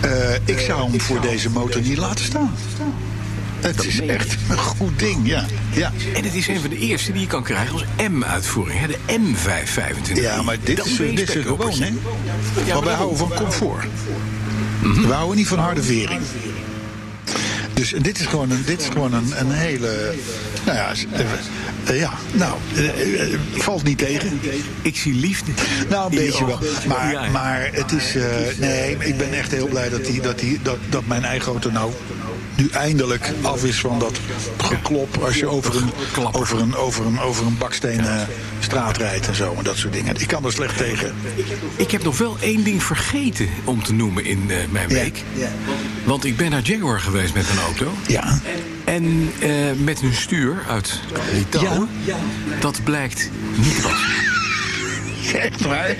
Eh, 0.00 0.34
ik 0.44 0.58
zou 0.58 0.90
hem 0.90 1.00
voor 1.00 1.20
deze 1.20 1.50
motor 1.50 1.80
niet 1.80 1.96
laten 1.96 2.24
staan. 2.24 2.54
Het 3.60 3.84
is 3.84 4.00
echt 4.00 4.36
een 4.48 4.58
goed 4.58 4.98
ding, 4.98 5.28
ja. 5.28 5.44
ja. 5.72 5.92
En 6.14 6.24
het 6.24 6.34
is 6.34 6.48
een 6.48 6.60
van 6.60 6.70
de 6.70 6.78
eerste 6.78 7.12
die 7.12 7.20
je 7.20 7.26
kan 7.26 7.42
krijgen 7.42 7.72
als 7.72 7.84
M-uitvoering. 8.10 8.86
De 8.86 8.98
M525. 9.18 10.12
Ja, 10.14 10.42
maar 10.42 10.56
dit 10.64 10.76
Dan 10.76 10.86
is, 10.86 10.96
dit 10.96 11.36
is 11.36 11.42
gewoon, 11.42 11.72
hè? 11.72 11.90
maar 12.72 12.84
wij 12.84 12.94
houden 12.94 13.18
van 13.18 13.32
comfort. 13.34 13.86
We 14.80 15.12
houden 15.12 15.36
niet 15.36 15.48
van 15.48 15.58
harde 15.58 15.82
vering. 15.82 16.20
Dus 17.76 17.94
dit 18.02 18.20
is 18.20 18.26
gewoon 18.26 18.50
een, 18.50 18.62
dit 18.66 18.80
is 18.80 18.88
gewoon 18.88 19.12
een, 19.12 19.40
een 19.40 19.50
hele. 19.50 20.14
Nou 20.66 20.78
ja, 20.78 20.90
eh, 21.12 21.20
eh, 21.86 21.98
ja 22.00 22.12
nou, 22.32 22.58
eh, 22.74 23.38
valt 23.52 23.82
niet 23.82 23.98
tegen. 23.98 24.40
Ik 24.82 24.96
zie 24.96 25.14
liefde. 25.14 25.52
Nou, 25.88 26.10
een 26.10 26.18
beetje 26.18 26.46
wel. 26.46 26.58
Maar, 26.86 27.30
maar 27.30 27.68
het 27.72 27.92
is. 27.92 28.14
nee, 28.58 28.96
ik 28.98 29.16
ben 29.16 29.32
echt 29.32 29.50
heel 29.50 29.66
blij 29.68 29.88
dat, 29.88 30.04
die, 30.04 30.20
dat, 30.20 30.38
die, 30.38 30.58
dat, 30.62 30.78
dat 30.88 31.06
mijn 31.06 31.24
eigen 31.24 31.52
auto 31.52 31.70
nou 31.70 31.92
nu 32.56 32.68
eindelijk 32.68 33.32
af 33.42 33.64
is 33.64 33.80
van 33.80 33.98
dat 33.98 34.18
geklop 34.56 35.16
als 35.24 35.36
je 35.36 35.46
over 35.48 35.76
een, 35.76 35.90
over 36.32 36.60
een, 36.60 36.74
over 36.76 37.06
een, 37.06 37.20
over 37.20 37.46
een 37.46 37.58
bakstenen 37.58 38.28
straat 38.60 38.96
rijdt 38.96 39.28
en 39.28 39.34
zo 39.34 39.54
en 39.58 39.64
dat 39.64 39.76
soort 39.76 39.92
dingen. 39.92 40.14
Ik 40.20 40.26
kan 40.26 40.44
er 40.44 40.52
slecht 40.52 40.76
tegen. 40.76 41.14
Ik 41.76 41.90
heb 41.90 42.02
nog 42.04 42.18
wel 42.18 42.36
één 42.40 42.64
ding 42.64 42.82
vergeten 42.82 43.48
om 43.64 43.82
te 43.82 43.92
noemen 43.92 44.24
in 44.24 44.50
eh, 44.50 44.56
mijn 44.70 44.88
Ja, 44.88 44.94
week. 44.94 45.22
ja. 45.34 45.48
Want 46.04 46.24
ik 46.24 46.36
ben 46.36 46.50
naar 46.50 46.62
Jaguar 46.62 47.00
geweest 47.00 47.34
met 47.34 47.46
mijn 47.46 47.58
auto. 47.66 47.92
Ja. 48.06 48.40
En 48.84 49.32
eh, 49.40 49.50
met 49.78 50.00
hun 50.00 50.14
stuur 50.14 50.64
uit 50.68 51.00
Litouwen. 51.32 51.88
Dat 52.60 52.80
blijkt 52.84 53.30
niet 53.56 53.84
Echt 55.34 55.60
waar? 55.60 55.90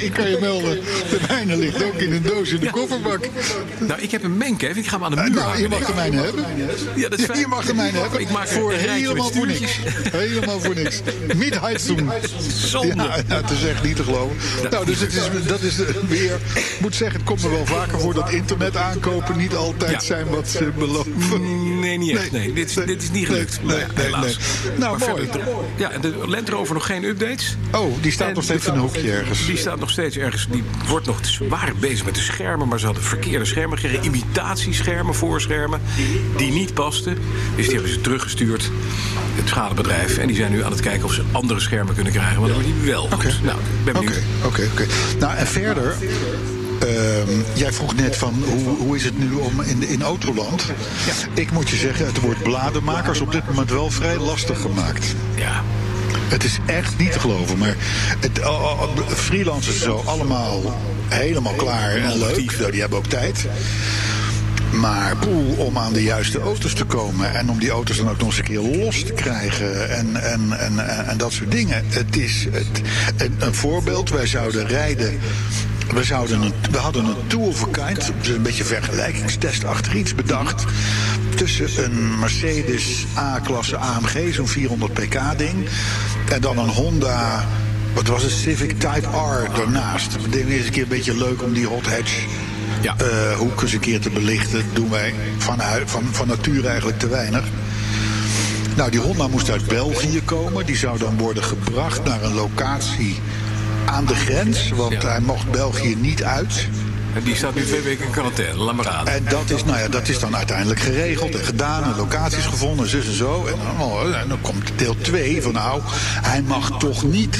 Ik 0.00 0.12
kan 0.12 0.30
je 0.30 0.38
melden. 0.40 0.80
De 1.10 1.18
mijne 1.28 1.56
ligt 1.56 1.84
ook 1.84 1.94
in 1.94 2.12
een 2.12 2.22
doos 2.22 2.50
in 2.50 2.60
de 2.60 2.70
kofferbak. 2.70 3.28
Nou, 3.78 4.00
ik 4.00 4.10
heb 4.10 4.22
een 4.22 4.36
mancave. 4.36 4.78
Ik 4.78 4.86
ga 4.86 4.94
hem 4.96 5.04
aan 5.04 5.10
de 5.10 5.16
muur 5.16 5.30
Nou, 5.30 5.40
hangen. 5.42 5.60
je 5.60 5.68
mag 5.68 5.86
de 5.86 5.94
mijne 5.94 6.22
hebben. 6.22 6.44
Ja, 6.96 7.08
dat 7.08 7.18
is 7.18 7.24
fijn. 7.24 7.38
je 7.38 7.46
mag 7.46 7.64
de 7.66 7.74
mijne 7.74 7.98
hebben. 7.98 8.20
Ik 8.20 8.30
maak 8.30 8.48
voor 8.48 8.72
helemaal 8.72 9.30
voor 9.32 9.46
niks. 9.46 9.78
Helemaal 10.12 10.60
voor 10.60 10.74
niks. 10.74 11.00
Niet. 11.36 11.58
Zonde. 12.54 12.86
Ja, 12.86 12.94
nou, 12.94 13.42
het 13.42 13.50
is 13.50 13.64
echt 13.64 13.82
niet 13.82 13.96
te 13.96 14.02
geloven. 14.02 14.36
Nou, 14.70 14.86
dus 14.86 15.00
het 15.00 15.12
is, 15.12 15.22
dat 15.46 15.60
is 15.60 15.76
weer... 16.08 16.38
Ik 16.54 16.76
moet 16.80 16.94
zeggen, 16.94 17.16
het 17.18 17.28
komt 17.28 17.42
me 17.42 17.48
wel 17.48 17.66
vaker 17.66 18.00
voor 18.00 18.14
dat 18.14 18.30
internet 18.30 18.76
aankopen 18.76 19.36
niet 19.36 19.54
altijd 19.54 20.02
zijn 20.02 20.26
wat 20.28 20.48
ze 20.48 20.70
beloven. 20.78 21.69
Nee, 21.80 21.98
niet 21.98 22.16
echt. 22.16 22.30
Nee, 22.32 22.52
dit, 22.52 22.68
is, 22.68 22.74
dit 22.86 23.02
is 23.02 23.10
niet 23.10 23.26
gelukt. 23.26 23.58
nee, 23.62 23.76
Nee, 23.76 23.86
nee, 23.96 24.04
helaas. 24.04 24.38
Nou, 24.78 24.98
Maar 24.98 25.08
mooi. 25.08 25.24
verder- 25.30 25.48
ja, 25.76 25.90
de 26.00 26.14
Land 26.26 26.48
Rover 26.48 26.74
nog 26.74 26.86
geen 26.86 27.04
updates. 27.04 27.56
Oh, 27.72 28.02
die 28.02 28.12
staat 28.12 28.28
En 28.28 28.34
nog 28.34 28.44
steeds 28.44 28.66
in 28.66 28.72
een 28.74 28.78
hoekje 28.80 29.12
ergens. 29.12 29.46
Die 29.46 29.56
staat 29.56 29.78
nog 29.80 29.90
steeds 29.90 30.16
ergens. 30.16 30.46
Die 30.50 30.62
wordt 30.88 31.06
nog, 31.06 31.20
waren 31.48 31.78
bezig 31.78 32.04
met 32.04 32.14
de 32.14 32.20
schermen, 32.20 32.68
maar 32.68 32.78
ze 32.78 32.84
hadden 32.86 33.04
verkeerde 33.04 33.44
schermen 33.44 33.78
gekregen. 33.78 34.04
Imitatieschermen, 34.04 35.14
voorschermen, 35.14 35.80
die 36.36 36.52
niet 36.52 36.74
pasten. 36.74 37.16
Dus 37.56 37.64
die 37.64 37.74
hebben 37.74 37.92
ze 37.92 38.00
teruggestuurd, 38.00 38.70
het 39.34 39.48
schadebedrijf. 39.48 40.18
En 40.18 40.26
die 40.26 40.36
zijn 40.36 40.52
nu 40.52 40.64
aan 40.64 40.70
het 40.70 40.80
kijken 40.80 41.04
of 41.04 41.12
ze 41.12 41.22
andere 41.32 41.60
schermen 41.60 41.94
kunnen 41.94 42.12
krijgen. 42.12 42.40
Maar 42.40 42.48
dat 42.50 42.60
wordt 42.62 42.74
die 42.80 42.90
wel 42.90 43.02
goed. 43.02 43.12
Oké. 43.14 43.34
Nou, 43.42 43.58
ik 43.58 43.84
ben 43.84 43.96
Oké, 43.96 44.04
benieuwd. 44.04 44.24
oké, 44.44 44.68
oké. 44.72 44.86
Nou, 45.18 45.36
en 45.36 45.46
verder. 45.46 45.94
Ehm, 47.20 47.40
jij 47.54 47.72
vroeg 47.72 47.94
net 47.94 48.16
van 48.16 48.42
hoe, 48.44 48.76
hoe 48.76 48.96
is 48.96 49.04
het 49.04 49.18
nu 49.18 49.32
om 49.32 49.60
in, 49.60 49.88
in 49.88 50.02
Autoland? 50.02 50.64
Ik 51.34 51.50
moet 51.50 51.68
je 51.68 51.76
zeggen, 51.76 52.06
het 52.06 52.20
wordt 52.20 52.42
bladenmakers 52.42 53.20
op 53.20 53.32
dit 53.32 53.46
moment 53.46 53.70
wel 53.70 53.90
vrij 53.90 54.16
lastig 54.16 54.60
gemaakt. 54.60 55.14
Ja. 55.34 55.62
Het 56.28 56.44
is 56.44 56.58
echt 56.66 56.98
niet 56.98 57.12
te 57.12 57.20
geloven, 57.20 57.58
maar 57.58 57.76
het, 58.20 58.40
oh, 58.40 58.46
oh, 58.46 58.82
oh, 58.82 59.08
freelancers 59.08 59.82
zo 59.82 60.02
allemaal 60.06 60.78
helemaal 61.08 61.54
klaar 61.54 61.96
en 61.96 62.18
leuk. 62.18 62.70
Die 62.70 62.80
hebben 62.80 62.98
ook 62.98 63.06
tijd. 63.06 63.46
Maar 64.72 65.16
poeh, 65.16 65.58
om 65.58 65.78
aan 65.78 65.92
de 65.92 66.02
juiste 66.02 66.40
auto's 66.40 66.74
te 66.74 66.84
komen 66.84 67.34
en 67.34 67.50
om 67.50 67.58
die 67.58 67.70
auto's 67.70 67.96
dan 67.96 68.08
ook 68.08 68.18
nog 68.18 68.26
eens 68.26 68.38
een 68.38 68.44
keer 68.44 68.60
los 68.60 69.02
te 69.02 69.12
krijgen 69.12 69.90
en, 69.90 70.16
en, 70.16 70.52
en, 70.58 70.88
en, 70.88 71.06
en 71.06 71.18
dat 71.18 71.32
soort 71.32 71.50
dingen. 71.50 71.84
Het 71.88 72.16
is 72.16 72.46
het, 72.50 72.80
een, 73.16 73.34
een 73.38 73.54
voorbeeld, 73.54 74.10
wij 74.10 74.26
zouden 74.26 74.66
rijden. 74.66 75.18
We, 75.94 76.04
zouden 76.04 76.42
een, 76.42 76.52
we 76.70 76.78
hadden 76.78 77.04
een 77.04 77.26
tool 77.26 77.46
of 77.46 77.62
a 77.62 77.86
kind, 77.86 78.12
dus 78.20 78.28
een 78.28 78.42
beetje 78.42 78.64
vergelijkingstest 78.64 79.64
achter 79.64 79.96
iets 79.96 80.14
bedacht. 80.14 80.64
Tussen 81.36 81.84
een 81.84 82.18
Mercedes 82.18 83.04
A-klasse 83.16 83.76
AMG, 83.76 84.34
zo'n 84.34 84.48
400 84.48 84.92
pk 84.92 85.18
ding. 85.36 85.68
En 86.30 86.40
dan 86.40 86.58
een 86.58 86.68
Honda, 86.68 87.46
wat 87.94 88.06
was 88.06 88.22
het, 88.22 88.32
Civic 88.32 88.70
Type 88.70 89.08
R 89.08 89.48
daarnaast. 89.56 90.16
Ding 90.30 90.48
is 90.48 90.64
een 90.66 90.70
keer 90.72 90.82
een 90.82 90.88
beetje 90.88 91.16
leuk 91.16 91.42
om 91.42 91.52
die 91.52 91.66
hot 91.66 91.86
hatch 91.86 92.12
Ja. 92.82 92.94
eh, 92.98 93.36
hoek 93.36 93.62
eens 93.62 93.72
een 93.72 93.80
keer 93.80 94.00
te 94.00 94.10
belichten. 94.10 94.52
Dat 94.66 94.74
doen 94.74 94.90
wij 94.90 95.14
van, 95.38 95.58
van, 95.84 96.02
van 96.10 96.28
nature 96.28 96.68
eigenlijk 96.68 96.98
te 96.98 97.08
weinig. 97.08 97.44
Nou, 98.76 98.90
die 98.90 99.00
Honda 99.00 99.28
moest 99.28 99.50
uit 99.50 99.66
België 99.66 100.22
komen. 100.24 100.66
Die 100.66 100.76
zou 100.76 100.98
dan 100.98 101.18
worden 101.18 101.42
gebracht 101.44 102.04
naar 102.04 102.22
een 102.22 102.34
locatie 102.34 103.20
aan 103.90 104.06
de 104.06 104.14
grens. 104.14 104.68
Want 104.70 105.02
hij 105.02 105.20
mocht 105.20 105.50
België 105.50 105.96
niet 105.96 106.24
uit. 106.24 106.66
En 107.14 107.22
die 107.22 107.36
staat 107.36 107.54
nu 107.54 107.64
twee 107.64 107.80
weken 107.80 108.04
in 108.04 108.10
quarantaine. 108.10 108.56
Laat 108.56 108.74
maar 108.74 108.88
aan. 108.88 109.06
En 109.06 109.24
dat 109.28 109.50
is, 109.50 109.64
nou 109.64 109.78
ja, 109.78 109.88
dat 109.88 110.08
is 110.08 110.18
dan 110.18 110.36
uiteindelijk 110.36 110.80
geregeld 110.80 111.34
en 111.34 111.44
gedaan 111.44 111.82
en 111.84 111.96
locaties 111.96 112.44
gevonden, 112.44 112.88
zus 112.88 113.06
en 113.06 113.16
zo. 113.16 113.46
En 113.46 113.54
dan, 113.64 113.86
oh, 113.86 114.16
en 114.20 114.28
dan 114.28 114.40
komt 114.40 114.72
deel 114.76 114.96
2 115.00 115.42
van 115.42 115.52
nou, 115.52 115.80
hij 116.22 116.42
mag 116.42 116.78
toch 116.78 117.02
niet. 117.02 117.38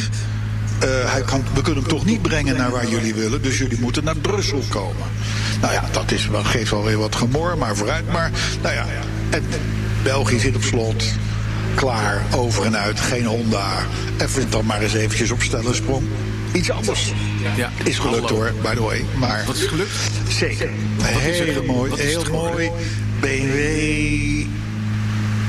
eh, 0.79 0.89
hij 1.13 1.23
kan, 1.23 1.43
we 1.55 1.61
kunnen 1.63 1.83
hem 1.83 1.93
toch 1.93 2.05
niet 2.05 2.23
brengen 2.23 2.57
naar 2.57 2.71
waar 2.71 2.89
jullie 2.89 3.15
willen, 3.15 3.43
dus 3.43 3.59
jullie 3.59 3.81
moeten 3.81 4.05
naar 4.05 4.17
Brussel 4.17 4.63
komen. 4.69 5.07
Nou 5.61 5.73
ja, 5.73 5.85
dat 5.93 6.11
is, 6.11 6.27
wel- 6.29 6.45
geeft 6.45 6.71
wel 6.71 6.85
weer 6.85 6.99
wat 6.99 7.17
gemor, 7.17 7.59
maar 7.59 7.77
vooruit. 7.77 8.13
Maar 8.13 8.31
nou 8.63 8.75
ja, 8.75 8.87
en 9.31 9.45
België 10.03 10.39
zit 10.39 10.57
op 10.57 10.63
slot. 10.63 11.05
Klaar, 11.75 12.23
over 12.35 12.65
en 12.65 12.77
uit, 12.79 13.01
geen 13.01 13.25
Honda. 13.25 13.69
Even 14.19 14.51
dan 14.51 14.67
maar 14.67 14.81
eens 14.81 14.95
eventjes 14.95 15.31
op 15.31 15.43
sprong. 15.73 16.03
Iets 16.53 16.71
anders. 16.71 17.13
Ja. 17.57 17.71
Is 17.85 17.99
gelukt 17.99 18.31
hoor, 18.31 18.53
by 18.63 18.75
the 18.75 18.83
way. 18.83 19.05
Maar 19.19 19.43
Wat 19.47 19.57
is 19.57 19.63
gelukt? 19.67 19.91
Zeker. 20.29 20.71
is 21.29 21.39
er- 21.39 21.45
Heel 21.47 21.65
mooi, 21.65 21.93
heel 21.97 22.25
mooi. 22.31 22.71
BMW. 23.21 24.49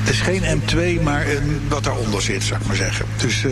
Het 0.04 0.10
is 0.14 0.22
geen 0.22 0.42
M2, 0.62 1.02
maar 1.04 1.28
een, 1.30 1.62
wat 1.68 1.84
daaronder 1.84 2.22
zit, 2.22 2.44
zou 2.44 2.60
ik 2.62 2.68
maar 2.68 2.76
zeggen. 2.76 3.06
Dus 3.18 3.36
eh, 3.44 3.52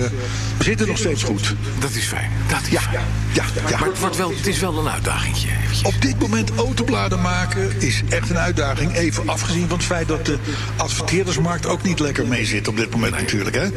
we 0.58 0.64
zitten 0.64 0.88
nog 0.88 0.98
steeds 0.98 1.24
goed. 1.24 1.56
Dat 1.80 1.92
is 1.92 2.04
fijn. 2.04 2.32
Dat 2.48 2.62
is 2.62 2.70
Ja, 2.70 2.82
fijn. 2.82 2.94
ja, 3.34 3.44
ja. 3.70 3.78
Maar 3.80 3.88
het, 3.90 4.00
wordt 4.00 4.18
wel, 4.18 4.30
het 4.30 4.48
is 4.48 4.60
wel 4.60 4.78
een 4.80 4.90
uitdagingje. 4.90 5.48
eventjes. 5.64 5.82
Op 5.94 6.02
dit 6.02 6.20
moment 6.20 6.52
autobladen 6.56 7.22
maken 7.22 7.82
is 7.82 8.02
echt 8.10 8.30
een 8.30 8.38
uitdaging. 8.38 8.96
Even 8.96 9.30
afgezien 9.30 9.68
van 9.68 9.78
het 9.78 9.86
feit 9.86 10.08
dat 10.08 10.26
de 10.26 10.38
adverteerdersmarkt 10.76 11.66
ook 11.66 11.84
niet 11.84 12.00
lekker 12.00 12.28
mee 12.28 12.46
zit 12.46 12.68
op 12.68 12.78
dit 12.78 12.90
moment 12.92 13.12
natuurlijk. 13.16 13.56
Hè? 13.56 13.68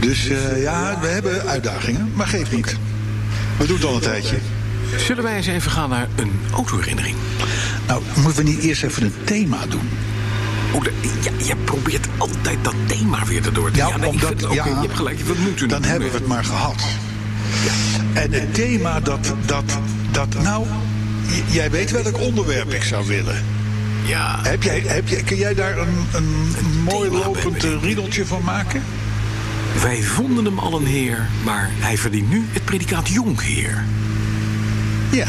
Dus 0.00 0.28
eh, 0.28 0.62
ja, 0.62 0.98
we 1.00 1.06
hebben 1.06 1.42
uitdagingen, 1.46 2.12
maar 2.14 2.26
geeft 2.26 2.52
niet. 2.52 2.76
We 3.56 3.66
doen 3.66 3.76
het 3.76 3.84
al 3.84 3.94
een 3.94 4.00
tijdje. 4.00 4.36
Zullen 4.96 5.22
wij 5.22 5.36
eens 5.36 5.46
even 5.46 5.70
gaan 5.70 5.88
naar 5.88 6.08
een 6.16 6.32
autoherinnering? 6.52 7.16
Nou, 7.86 8.02
moeten 8.16 8.44
we 8.44 8.50
niet 8.50 8.60
eerst 8.60 8.82
even 8.82 9.02
een 9.02 9.14
thema 9.24 9.58
doen? 9.68 9.88
Oh, 10.72 10.84
de- 10.84 10.92
ja, 11.22 11.30
je 11.46 11.56
probeert 11.64 12.06
altijd 12.18 12.58
dat 12.62 12.74
thema 12.86 13.24
weer 13.24 13.44
erdoor 13.46 13.70
te 13.70 13.76
Ja, 13.76 13.88
ja, 13.88 13.96
nee, 13.96 14.12
ik 14.12 14.20
vind 14.20 14.40
ja, 14.40 14.64
je 14.64 14.74
hebt 14.74 14.96
gelijk, 14.96 15.18
moeten 15.38 15.68
dan 15.68 15.82
hebben 15.84 16.10
we 16.10 16.16
het 16.16 16.26
maar 16.26 16.44
gehad. 16.44 16.82
En 18.12 18.32
het 18.32 18.54
thema 18.54 19.00
dat, 19.00 19.34
dat, 19.46 19.78
dat 20.10 20.42
nou, 20.42 20.66
jij 21.46 21.70
weet 21.70 21.90
welk 21.90 22.18
onderwerp 22.20 22.72
ik 22.72 22.82
zou 22.82 23.06
willen. 23.06 23.44
Ja, 24.04 24.38
Heb 24.42 24.62
jij, 24.62 24.82
heb 24.86 25.08
jij, 25.08 25.22
kun 25.22 25.36
jij 25.36 25.54
daar 25.54 25.78
een, 25.78 26.06
een, 26.12 26.52
mooi 26.84 27.10
thema 27.10 27.24
lopend 27.24 27.64
eh, 27.64 27.70
riedeltje 27.82 28.26
van 28.26 28.42
maken? 28.44 28.82
Wij 29.82 30.02
vonden 30.02 30.44
hem 30.44 30.58
al 30.58 30.80
een 30.80 30.86
heer, 30.86 31.28
maar 31.44 31.70
hij 31.72 31.98
verdient 31.98 32.30
nu 32.30 32.46
het 32.50 32.64
predicaat 32.64 33.08
jonkheer. 33.08 33.84
Ja. 35.10 35.26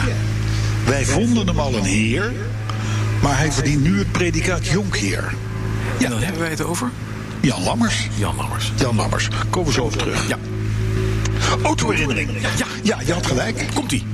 Wij 0.86 1.06
vonden 1.06 1.48
hem 1.48 1.60
al 1.60 1.76
een 1.76 1.84
heer, 1.84 2.34
maar 3.22 3.38
hij 3.38 3.52
verdient 3.52 3.84
nu 3.84 3.98
het 3.98 4.12
predicaat 4.12 4.68
jonkheer. 4.68 5.34
En 6.00 6.10
dan 6.10 6.22
hebben 6.22 6.42
wij 6.42 6.50
het 6.50 6.64
over 6.64 6.90
Jan 7.42 7.64
Lammers. 7.64 8.08
Jan 8.16 8.36
Lammers. 8.36 8.72
Jan 8.76 8.96
Lammers, 8.96 9.28
komen 9.50 9.68
we 9.68 9.74
zo 9.74 9.84
op 9.84 9.98
terug. 9.98 10.28
Ja, 10.28 10.38
Autoherinnering. 11.64 12.30
Ja. 12.58 12.66
ja, 12.84 12.98
je 13.06 13.14
had 13.14 13.26
gelijk. 13.26 13.66
komt-ie. 13.74 14.06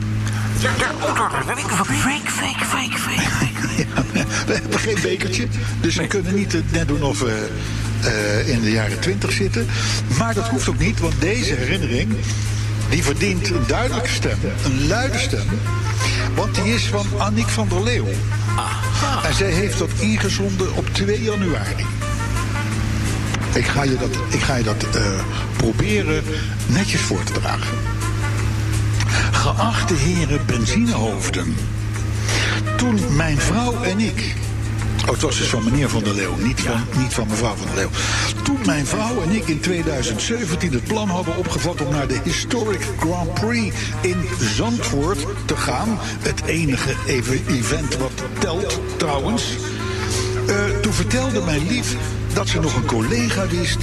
Fake, 1.96 2.32
fake, 2.32 2.65
fake, 2.65 2.98
fake. 2.98 3.24
Ja, 3.77 4.04
we 4.48 4.54
hebben 4.54 4.80
geen 4.80 4.98
bekertje, 5.01 5.48
dus 5.82 5.96
we 5.96 6.08
kunnen 6.08 6.36
niet 6.36 6.54
eh, 6.54 6.62
net 6.72 6.88
doen 6.88 7.04
of 7.04 7.20
we 7.20 7.50
eh, 8.06 8.48
in 8.48 8.62
de 8.62 8.72
jaren 8.72 9.00
twintig 9.00 9.32
zitten. 9.32 9.68
Maar 10.18 10.34
dat 10.34 10.48
hoeft 10.48 10.70
ook 10.70 10.80
niet, 10.80 11.00
want 11.00 11.14
deze 11.20 11.54
herinnering... 11.54 12.16
die 12.90 13.04
verdient 13.04 13.50
een 13.50 13.68
duidelijke 13.68 14.10
stem, 14.10 14.38
een 14.66 14.88
luide 14.88 15.18
stem. 15.18 15.48
Want 16.36 16.56
die 16.56 16.74
is 16.74 16.86
van 16.86 17.06
Annick 17.18 17.48
van 17.48 17.68
der 17.70 17.84
Leeuw. 17.84 18.08
En 19.24 19.34
zij 19.34 19.52
heeft 19.52 19.78
dat 19.78 19.90
ingezonden 20.00 20.76
op 20.76 20.88
2 20.94 21.22
januari. 21.22 21.86
Ik 23.54 23.66
ga 23.66 23.84
je 23.84 23.98
dat, 23.98 24.18
ik 24.30 24.42
ga 24.42 24.56
je 24.56 24.64
dat 24.64 24.84
eh, 24.84 25.02
proberen 25.58 26.24
netjes 26.68 27.02
voor 27.02 27.24
te 27.24 27.32
dragen. 27.32 27.78
Geachte 29.32 29.94
heren 29.94 30.46
benzinehoofden. 30.46 31.56
Toen 32.78 33.00
mijn 33.16 33.38
vrouw 33.38 33.84
en 33.84 34.00
ik. 34.00 34.36
Oh, 35.06 35.12
het 35.12 35.22
was 35.22 35.38
dus 35.38 35.48
van 35.48 35.64
meneer 35.64 35.90
Van 35.90 36.04
der 36.04 36.14
Leeuw, 36.14 36.36
niet 36.36 36.62
van, 36.62 36.86
niet 36.98 37.14
van 37.14 37.28
mevrouw 37.28 37.56
Van 37.56 37.66
der 37.66 37.76
Leeuw. 37.76 37.90
Toen 38.44 38.60
mijn 38.66 38.86
vrouw 38.86 39.22
en 39.22 39.32
ik 39.32 39.48
in 39.48 39.60
2017 39.60 40.74
het 40.74 40.84
plan 40.84 41.10
hadden 41.10 41.38
opgevat 41.38 41.82
om 41.82 41.92
naar 41.92 42.08
de 42.08 42.20
Historic 42.24 42.82
Grand 43.00 43.34
Prix 43.34 43.76
in 44.02 44.26
Zandvoort 44.40 45.26
te 45.46 45.56
gaan. 45.56 45.98
Het 46.20 46.44
enige 46.46 46.94
even 47.08 47.46
event 47.48 47.98
wat 47.98 48.24
telt 48.40 48.80
trouwens. 48.98 49.44
Eh, 50.48 50.80
toen 50.82 50.94
vertelde 50.94 51.42
mijn 51.42 51.68
lief 51.68 51.96
dat 52.34 52.48
ze 52.48 52.60
nog 52.60 52.76
een 52.76 52.86
collega 52.86 53.48
wist 53.48 53.80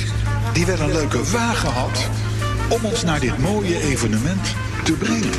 die 0.53 0.67
wel 0.67 0.81
een 0.81 0.93
leuke 0.93 1.31
wagen 1.31 1.73
had 1.73 2.09
om 2.69 2.85
ons 2.85 3.03
naar 3.03 3.21
dit 3.21 3.39
mooie 3.39 3.83
evenement 3.83 4.55
te 4.85 4.93
brengen. 4.93 5.33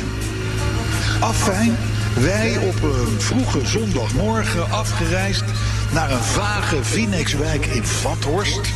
Afijn, 1.20 1.76
wij 2.20 2.56
op 2.56 2.82
een 2.82 3.20
vroege 3.20 3.66
zondagmorgen 3.66 4.70
afgereisd 4.70 5.44
naar 5.94 6.10
een 6.10 6.22
vage 6.22 6.84
Vinex-wijk 6.84 7.66
in 7.66 7.84
Vathorst. 7.84 8.72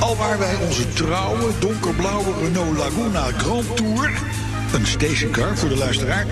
Alwaar 0.00 0.38
wij 0.38 0.56
onze 0.66 0.92
trouwe 0.92 1.52
donkerblauwe 1.58 2.32
Renault 2.42 2.76
Laguna 2.76 3.22
Grand 3.36 3.76
Tour, 3.76 4.10
een 4.74 4.86
stationcar 4.86 5.56
voor 5.56 5.68
de 5.68 5.76
luisteraar, 5.76 6.26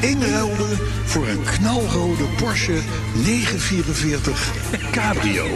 inruilden 0.00 0.78
voor 1.04 1.28
een 1.28 1.42
knalrode 1.44 2.24
Porsche 2.36 2.78
944 3.14 4.52
Cabrio. 4.90 5.46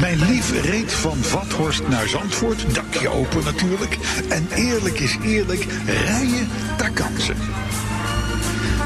Mijn 0.00 0.18
lief 0.18 0.62
reed 0.62 0.92
van 0.92 1.16
Vathorst 1.16 1.88
naar 1.88 2.08
Zandvoort, 2.08 2.74
dakje 2.74 3.08
open 3.08 3.44
natuurlijk. 3.44 3.98
En 4.28 4.48
eerlijk 4.54 5.00
is 5.00 5.16
eerlijk, 5.22 5.66
rijden, 5.86 6.48
daar 6.76 6.90
kan. 6.90 7.12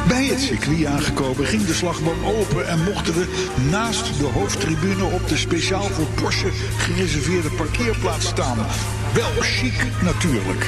Bij 0.08 0.24
het 0.24 0.40
circuit 0.40 0.84
aangekomen 0.84 1.46
ging 1.46 1.64
de 1.64 1.74
slagboom 1.74 2.24
open 2.24 2.68
en 2.68 2.84
mochten 2.84 3.14
we 3.14 3.26
naast 3.70 4.18
de 4.18 4.26
hoofdtribune 4.26 5.04
op 5.04 5.28
de 5.28 5.36
speciaal 5.36 5.82
voor 5.82 6.06
Porsche 6.06 6.50
gereserveerde 6.78 7.50
parkeerplaats 7.50 8.26
staan. 8.26 8.56
Wel 9.14 9.30
chic 9.40 9.86
natuurlijk. 10.02 10.66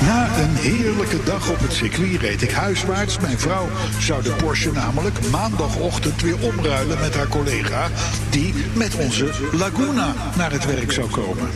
Na 0.00 0.38
een 0.38 0.54
heerlijke 0.54 1.22
dag 1.24 1.50
op 1.50 1.60
het 1.60 1.72
circuit 1.72 2.20
reed 2.20 2.42
ik 2.42 2.50
huiswaarts. 2.50 3.18
Mijn 3.18 3.38
vrouw 3.38 3.68
zou 3.98 4.22
de 4.22 4.30
Porsche 4.30 4.72
namelijk 4.72 5.30
maandagochtend 5.30 6.22
weer 6.22 6.38
omruilen 6.38 7.00
met 7.00 7.14
haar 7.16 7.28
collega... 7.28 7.88
die 8.30 8.54
met 8.72 8.94
onze 8.94 9.30
Laguna 9.52 10.14
naar 10.36 10.52
het 10.52 10.64
werk 10.64 10.92
zou 10.92 11.10
komen. 11.10 11.48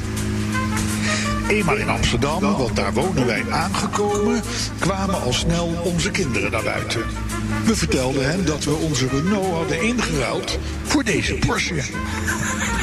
Eenmaal 1.48 1.76
in 1.76 1.88
Amsterdam, 1.88 2.40
want 2.40 2.76
daar 2.76 2.92
wonen 2.92 3.26
wij 3.26 3.44
aangekomen... 3.50 4.42
kwamen 4.78 5.22
al 5.22 5.32
snel 5.32 5.66
onze 5.84 6.10
kinderen 6.10 6.50
naar 6.50 6.62
buiten. 6.62 7.02
We 7.64 7.76
vertelden 7.76 8.30
hen 8.30 8.44
dat 8.44 8.64
we 8.64 8.72
onze 8.74 9.08
Renault 9.08 9.54
hadden 9.54 9.82
ingeruild 9.82 10.58
voor 10.82 11.04
deze 11.04 11.34
Porsche. 11.34 11.82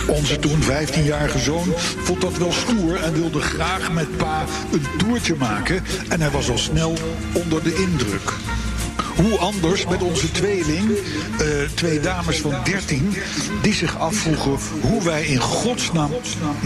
Onze 0.07 0.39
toen 0.39 0.62
15-jarige 0.62 1.39
zoon 1.39 1.74
vond 2.03 2.22
dat 2.22 2.38
wel 2.38 2.51
stoer 2.51 2.95
en 2.95 3.13
wilde 3.13 3.41
graag 3.41 3.91
met 3.91 4.17
pa 4.17 4.45
een 4.72 4.86
toertje 4.98 5.36
maken. 5.36 5.84
En 6.10 6.22
hij 6.22 6.31
was 6.31 6.50
al 6.50 6.57
snel 6.57 6.98
onder 7.34 7.63
de 7.63 7.75
indruk. 7.75 8.34
Hoe 9.15 9.38
anders 9.38 9.86
met 9.86 10.01
onze 10.01 10.31
tweeling, 10.31 10.89
eh, 11.39 11.48
twee 11.74 12.00
dames 12.00 12.38
van 12.38 12.53
13, 12.63 13.13
die 13.62 13.74
zich 13.74 14.00
afvroegen 14.00 14.57
hoe 14.81 15.03
wij 15.03 15.25
in 15.25 15.39
godsnaam 15.39 16.12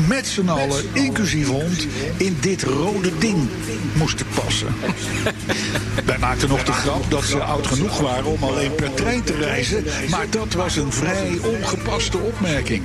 met 0.07 0.27
z'n 0.27 0.47
allen, 0.47 0.83
inclusief 0.93 1.47
hond, 1.47 1.87
in 2.17 2.37
dit 2.39 2.63
rode 2.63 3.17
ding 3.17 3.49
moesten 3.93 4.25
passen. 4.33 4.67
Wij 6.05 6.17
maakten 6.17 6.49
nog 6.49 6.63
de 6.63 6.71
grap 6.71 7.11
dat 7.11 7.23
ze 7.23 7.39
oud 7.39 7.67
genoeg 7.67 7.99
waren 7.99 8.25
om 8.25 8.43
alleen 8.43 8.75
per 8.75 8.93
trein 8.93 9.23
te 9.23 9.33
reizen, 9.33 9.83
maar 10.09 10.29
dat 10.29 10.53
was 10.53 10.75
een 10.75 10.91
vrij 10.91 11.39
ongepaste 11.43 12.17
opmerking. 12.17 12.81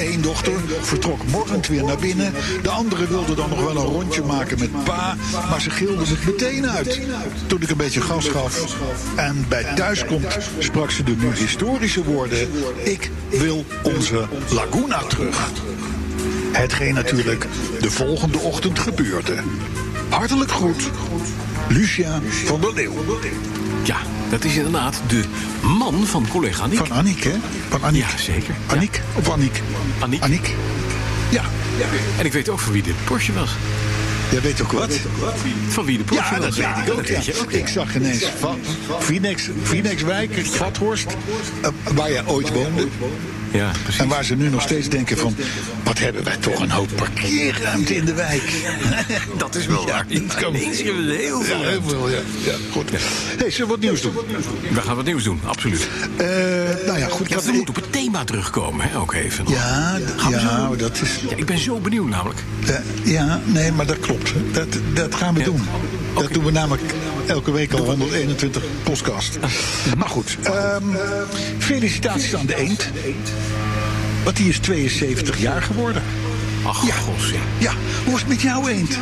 Eén 0.00 0.20
dochter 0.20 0.52
vertrok 0.80 1.26
morgend 1.26 1.66
weer 1.66 1.84
naar 1.84 1.98
binnen. 1.98 2.32
De 2.62 2.68
andere 2.68 3.06
wilde 3.06 3.34
dan 3.34 3.48
nog 3.48 3.60
wel 3.60 3.76
een 3.76 3.92
rondje 3.92 4.22
maken 4.22 4.58
met 4.58 4.84
pa. 4.84 5.16
Maar 5.50 5.60
ze 5.60 5.70
gilde 5.70 6.04
het 6.06 6.26
meteen 6.26 6.70
uit. 6.70 7.00
Toen 7.46 7.62
ik 7.62 7.70
een 7.70 7.76
beetje 7.76 8.00
gas 8.00 8.28
gaf. 8.28 8.76
En 9.16 9.44
bij 9.48 9.64
thuiskomst 9.74 10.38
sprak 10.58 10.90
ze 10.90 11.02
de 11.02 11.16
nu 11.16 11.34
historische 11.34 12.04
woorden. 12.04 12.48
Ik 12.84 13.10
wil 13.30 13.64
onze 13.82 14.28
Laguna 14.50 15.02
terug. 15.02 15.50
Hetgeen 16.52 16.94
natuurlijk 16.94 17.46
de 17.80 17.90
volgende 17.90 18.38
ochtend 18.38 18.78
gebeurde. 18.78 19.34
Hartelijk 20.08 20.50
groet. 20.50 20.90
Lucia 21.68 22.20
van 22.44 22.60
der 22.60 22.74
Leeuw. 22.74 22.94
Ja, 23.82 23.96
dat 24.30 24.44
is 24.44 24.56
inderdaad 24.56 25.00
de 25.06 25.24
man 25.78 26.06
van 26.06 26.26
collega 26.28 26.66
Nick. 26.66 26.78
Van 26.78 26.90
Annick, 26.90 27.22
hè? 27.22 27.34
Van 27.68 27.82
Annick. 27.82 28.02
Ja, 28.10 28.16
zeker. 28.18 28.54
Ja. 28.68 28.74
Annick 28.74 29.02
of 29.14 29.28
Annick? 29.28 29.62
Annick. 29.98 30.22
Annick. 30.22 30.54
Ja. 31.30 31.42
En 32.18 32.24
ik 32.26 32.32
weet 32.32 32.48
ook 32.48 32.58
van 32.58 32.72
wie 32.72 32.82
dit 32.82 32.94
Porsche 33.04 33.32
was. 33.32 33.50
Jij 34.30 34.40
weet 34.40 34.62
ook 34.62 34.72
wat? 34.72 34.98
Van 35.68 35.84
wie 35.84 35.98
de 35.98 36.04
Porsche 36.04 36.34
Ja, 36.34 36.40
dat 36.40 36.56
was. 36.56 36.56
weet 36.56 36.86
ik 36.86 36.92
ook. 36.92 37.06
Ja. 37.06 37.32
ook. 37.40 37.52
Ik 37.52 37.68
zag 37.68 37.96
ineens 37.96 38.24
Phoenix, 39.00 39.48
Phoenixwijk, 39.62 40.46
Vathorst, 40.46 41.06
eh, 41.62 41.68
waar 41.94 42.12
jij 42.12 42.26
ooit 42.26 42.52
woonde. 42.52 42.88
Ja, 43.52 43.70
precies. 43.82 44.00
En 44.00 44.08
waar 44.08 44.24
ze 44.24 44.34
nu 44.36 44.48
nog 44.48 44.62
steeds 44.62 44.88
denken 44.88 45.16
van... 45.18 45.34
wat 45.84 45.98
hebben 45.98 46.24
wij 46.24 46.36
toch 46.36 46.60
een 46.60 46.70
hoop 46.70 46.88
parkeerruimte 46.96 47.94
in 47.96 48.04
de 48.04 48.14
wijk. 48.14 48.42
Dat 49.38 49.54
is 49.54 49.66
wel 49.66 49.86
waar. 49.86 50.04
het 50.08 50.34
kan- 50.34 50.54
Ineens 50.54 50.82
hebben 50.82 51.06
we 51.06 51.14
heel 51.14 51.40
veel. 51.42 51.60
Ja, 51.60 51.68
heel 51.68 51.82
veel, 51.86 52.08
ja. 52.10 52.18
ja 52.44 52.52
goed. 52.72 52.90
Hey, 52.90 53.50
zullen 53.50 53.66
we 53.66 53.66
wat 53.66 53.80
nieuws 53.80 54.00
doen? 54.02 54.12
We 54.72 54.80
gaan 54.80 54.96
wat 54.96 55.04
nieuws 55.04 55.22
doen, 55.24 55.40
absoluut. 55.44 55.88
Eh, 56.16 56.26
nou 56.86 56.98
ja, 56.98 57.06
goed. 57.08 57.28
Ja, 57.28 57.40
we 57.42 57.52
moeten 57.52 57.68
op 57.68 57.82
het 57.82 57.92
thema 57.92 58.24
terugkomen, 58.24 58.88
hè, 58.90 58.98
ook 58.98 59.12
even. 59.14 59.44
nog. 59.44 59.52
Ja, 59.52 59.98
d- 60.16 60.20
Gaan 60.20 60.32
we 60.32 60.38
ja, 60.38 60.66
zo? 60.68 60.76
dat 60.76 61.00
is... 61.00 61.10
Ja, 61.30 61.36
ik 61.36 61.46
ben 61.46 61.58
zo 61.58 61.78
benieuwd 61.78 62.08
namelijk. 62.08 62.40
eh, 62.66 62.74
ja, 63.12 63.40
nee, 63.44 63.72
maar 63.72 63.86
dat 63.86 64.00
klopt. 64.00 64.32
Dat, 64.52 64.66
dat 64.94 65.14
gaan 65.14 65.34
we 65.34 65.40
Ja. 65.40 65.46
doen. 65.46 65.62
Dat 66.14 66.32
doen 66.32 66.44
we 66.44 66.50
namelijk 66.50 66.92
elke 67.30 67.52
week 67.52 67.72
al 67.72 67.84
121 67.84 68.62
podcast. 68.82 69.38
Maar 69.96 70.08
goed, 70.08 70.36
ehm, 70.42 70.84
felicitaties 71.58 72.34
aan 72.34 72.46
de 72.46 72.56
eend. 72.56 72.90
Want 74.24 74.36
die 74.36 74.48
is 74.48 74.58
72 74.58 75.38
jaar 75.38 75.62
geworden. 75.62 76.02
Ach, 76.64 76.86
Ja. 76.86 76.94
Ja, 77.58 77.72
hoe 78.04 78.14
is 78.14 78.20
het 78.20 78.28
met 78.28 78.40
jouw 78.40 78.68
eend? 78.68 78.98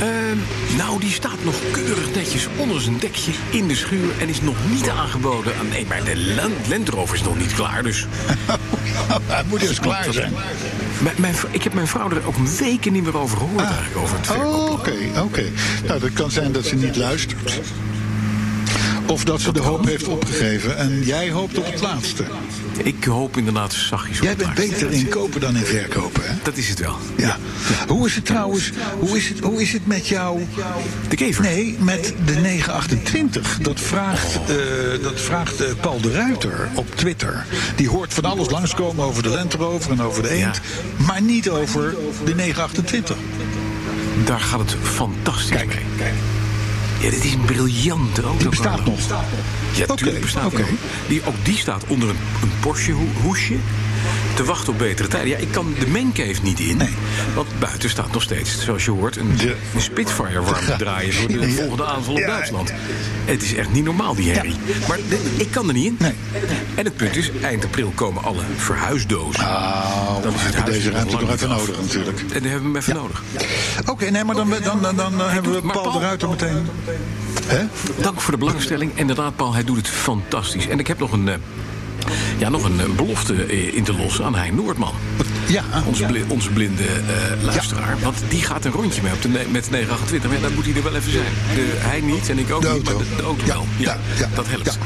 Ehm, 0.00 0.38
nou, 0.76 1.00
die 1.00 1.10
staat 1.10 1.44
nog 1.44 1.54
keurig 1.70 2.14
netjes 2.14 2.46
onder 2.56 2.80
zijn 2.80 2.98
dekje 2.98 3.32
in 3.50 3.68
de 3.68 3.76
schuur... 3.76 4.10
en 4.20 4.28
is 4.28 4.40
nog 4.40 4.56
niet 4.70 4.88
aangeboden 4.88 5.52
aan... 5.58 5.68
Nee, 5.68 5.86
maar 5.86 6.04
de 6.04 6.34
Land 6.68 6.88
Rover 6.88 7.14
is 7.14 7.22
nog 7.22 7.38
niet 7.38 7.54
klaar, 7.54 7.82
dus... 7.82 8.06
Hij 9.26 9.42
moet 9.48 9.60
eerst 9.60 9.80
klaar 9.80 10.12
zijn. 10.12 10.32
Mijn, 11.16 11.34
ik 11.50 11.62
heb 11.62 11.74
mijn 11.74 11.86
vrouw 11.86 12.10
er 12.10 12.26
ook 12.26 12.36
weken 12.58 12.92
niet 12.92 13.04
meer 13.04 13.18
over 13.18 13.38
gehoord 13.38 13.64
eigenlijk, 13.64 13.96
over 13.96 14.16
het 14.16 14.30
Oh. 14.30 14.70
Oké, 14.70 15.20
oké. 15.22 15.44
Nou, 15.86 16.00
dat 16.00 16.12
kan 16.12 16.30
zijn 16.30 16.52
dat 16.52 16.64
ze 16.64 16.76
niet 16.76 16.96
luistert. 16.96 17.60
Of 19.08 19.24
dat 19.24 19.40
ze 19.40 19.52
de 19.52 19.60
hoop 19.60 19.84
heeft 19.84 20.08
opgegeven 20.08 20.76
en 20.76 21.02
jij 21.02 21.30
hoopt 21.30 21.58
op 21.58 21.66
het 21.66 21.80
laatste. 21.80 22.24
Ik 22.82 23.04
hoop 23.04 23.36
inderdaad 23.36 23.72
zachtjes 23.72 24.18
op 24.18 24.24
Jij 24.24 24.36
bent 24.36 24.54
beter 24.54 24.90
in 24.90 25.08
kopen 25.08 25.40
dan 25.40 25.56
in 25.56 25.64
verkopen, 25.64 26.22
hè? 26.24 26.34
Dat 26.42 26.56
is 26.56 26.68
het 26.68 26.78
wel. 26.78 26.96
Ja. 27.16 27.36
Hoe 27.88 28.06
is 28.06 28.14
het 28.14 28.24
trouwens, 28.24 28.72
hoe 28.98 29.16
is 29.16 29.28
het, 29.28 29.40
hoe 29.40 29.62
is 29.62 29.72
het 29.72 29.86
met 29.86 30.06
jou... 30.06 30.46
De 31.08 31.16
kever. 31.16 31.42
Nee, 31.42 31.76
met 31.78 32.14
de 32.24 32.34
928. 32.34 33.58
Dat 33.62 33.80
vraagt, 33.80 34.34
eh, 34.34 34.56
dat 35.02 35.20
vraagt 35.20 35.60
eh, 35.60 35.70
Paul 35.80 36.00
de 36.00 36.12
Ruiter 36.12 36.68
op 36.74 36.96
Twitter. 36.96 37.46
Die 37.76 37.88
hoort 37.88 38.14
van 38.14 38.24
alles 38.24 38.50
langskomen 38.50 39.04
over 39.04 39.22
de 39.22 39.28
Land 39.28 39.54
Rover 39.54 39.90
en 39.90 40.02
over 40.02 40.22
de 40.22 40.30
Eend. 40.30 40.60
Maar 41.06 41.22
niet 41.22 41.50
over 41.50 41.94
de 42.24 42.34
928. 42.34 43.16
Daar 44.24 44.40
gaat 44.40 44.60
het 44.60 44.76
fantastisch 44.82 45.64
mee. 45.64 46.37
Ja, 47.00 47.10
dit 47.10 47.24
is 47.24 47.32
een 47.34 47.44
briljante 47.44 48.22
auto. 48.22 48.38
Die 48.38 48.48
bestaat 48.48 48.84
nog. 48.84 48.98
Ja, 49.74 49.86
tuurlijk 49.94 50.20
bestaat 50.20 50.52
nog. 50.52 50.66
Die, 51.08 51.20
ook 51.26 51.34
die 51.42 51.56
staat 51.56 51.84
onder 51.86 52.08
een, 52.08 52.16
een 52.42 52.50
Porsche 52.60 52.92
ho- 52.92 53.06
hoesje. 53.22 53.54
Te 54.38 54.44
wachten 54.44 54.72
op 54.72 54.78
betere 54.78 55.08
tijden. 55.08 55.28
Ja, 55.28 55.36
ik 55.36 55.50
kan 55.50 55.74
de 55.78 55.86
mancave 55.86 56.42
niet 56.42 56.60
in. 56.60 56.76
Nee. 56.76 56.94
Want 57.34 57.48
buiten 57.58 57.90
staat 57.90 58.12
nog 58.12 58.22
steeds, 58.22 58.64
zoals 58.64 58.84
je 58.84 58.90
hoort, 58.90 59.16
een, 59.16 59.36
De- 59.36 59.56
een 59.74 59.80
Spitfire 59.80 60.40
warm 60.40 60.64
te 60.64 60.74
draaien 60.78 61.12
voor 61.14 61.28
de 61.28 61.48
volgende 61.50 61.84
aanval 61.84 62.14
op. 62.14 62.20
Duitsland. 62.20 62.72
Het 63.24 63.42
is 63.42 63.54
echt 63.54 63.72
niet 63.72 63.84
normaal, 63.84 64.14
die 64.14 64.30
herrie. 64.32 64.54
Maar 64.88 64.98
ik 65.36 65.50
kan 65.50 65.68
er 65.68 65.74
niet 65.74 65.84
in. 65.86 65.96
Nee. 65.98 66.12
En 66.74 66.84
het 66.84 66.96
punt 66.96 67.16
is, 67.16 67.30
eind 67.42 67.64
april 67.64 67.92
komen 67.94 68.22
alle 68.22 68.42
verhuisdozen. 68.56 69.42
Nou, 69.44 70.22
Dan 70.22 70.34
is 70.34 70.42
het 70.42 70.54
huis 70.54 70.74
deze 70.74 70.90
ruimte 70.90 71.16
nog 71.16 71.32
even 71.32 71.48
nodig 71.48 71.80
natuurlijk. 71.80 72.20
En 72.20 72.40
die 72.42 72.50
hebben 72.50 72.72
we 72.72 72.78
hem 72.78 72.86
even 72.88 72.94
nodig. 72.94 73.22
Oké, 73.86 74.10
nee, 74.10 74.24
maar 74.24 74.34
dan, 74.34 74.54
dan, 74.62 74.82
dan, 74.82 74.96
dan, 74.96 75.20
eh, 75.20 75.32
hebben 75.32 75.52
we 75.52 75.60
Paul 75.72 75.92
de 75.92 75.98
Ruiter 75.98 76.28
meteen. 76.28 76.66
Dank 78.00 78.20
voor 78.20 78.32
de 78.32 78.38
belangstelling. 78.38 78.92
Inderdaad, 78.94 79.36
Paul, 79.36 79.52
hij 79.54 79.64
doet 79.64 79.76
het 79.76 79.88
fantastisch. 79.88 80.68
En 80.68 80.78
ik 80.78 80.86
heb 80.86 80.98
nog 80.98 81.12
een, 81.12 81.28
eh, 81.28 81.34
ja, 82.38 82.48
nog 82.48 82.64
een 82.64 82.80
eh, 82.80 82.86
belofte 82.96 83.34
eh, 83.44 83.74
in 83.74 83.84
te 83.84 83.92
lossen 83.94 84.24
aan 84.24 84.34
Hein 84.34 84.54
Noordman. 84.54 84.94
Ja, 85.46 85.62
Onze, 85.86 86.04
bli- 86.04 86.24
onze 86.28 86.50
blinde 86.50 86.82
eh, 86.84 87.44
luisteraar. 87.44 87.96
Want 88.02 88.16
die 88.28 88.42
gaat 88.42 88.64
een 88.64 88.72
rondje 88.72 89.02
mee 89.02 89.12
op 89.12 89.22
de, 89.22 89.28
met 89.28 89.64
de 89.64 89.70
928. 89.70 90.30
Maar 90.30 90.38
ja, 90.40 90.44
dan 90.46 90.54
moet 90.54 90.64
hij 90.64 90.74
er 90.74 90.82
wel 90.82 90.94
even 90.94 91.12
zijn. 91.12 91.24
De, 91.54 91.72
hij 91.76 92.00
niet 92.00 92.28
en 92.30 92.38
ik 92.38 92.52
ook 92.52 92.72
niet, 92.72 92.84
maar 92.84 92.96
de, 92.96 93.04
de 93.16 93.22
auto 93.22 93.46
wel. 93.46 93.66
Ja, 93.76 93.96
dat 94.34 94.46
helpt. 94.48 94.78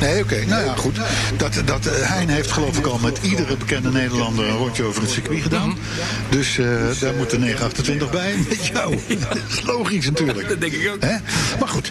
Nee, 0.00 0.22
oké. 0.22 0.44
Nou 0.46 0.64
ja, 0.64 0.74
goed. 0.74 0.96
Dat, 1.36 1.62
dat, 1.64 1.84
Hein 1.92 2.28
heeft 2.28 2.50
geloof 2.50 2.78
ik 2.78 2.86
al 2.86 2.98
met 2.98 3.18
iedere 3.22 3.56
bekende 3.56 3.90
Nederlander 3.90 4.48
een 4.48 4.56
rondje 4.56 4.82
over 4.84 5.02
het 5.02 5.10
circuit 5.10 5.42
gedaan. 5.42 5.68
Mhm. 5.68 5.78
Dus 6.30 6.58
daar 7.00 7.14
moet 7.14 7.30
de 7.30 7.38
928 7.38 8.10
bij. 8.10 8.34
Met 8.48 8.66
jou. 8.66 8.98
Dat 9.28 9.38
is 9.48 9.62
logisch 9.62 10.04
natuurlijk. 10.04 10.48
Dat 10.48 10.60
denk 10.60 10.72
ik 10.72 10.90
ook. 10.94 11.02
Hè? 11.02 11.16
Maar 11.58 11.68
goed. 11.68 11.90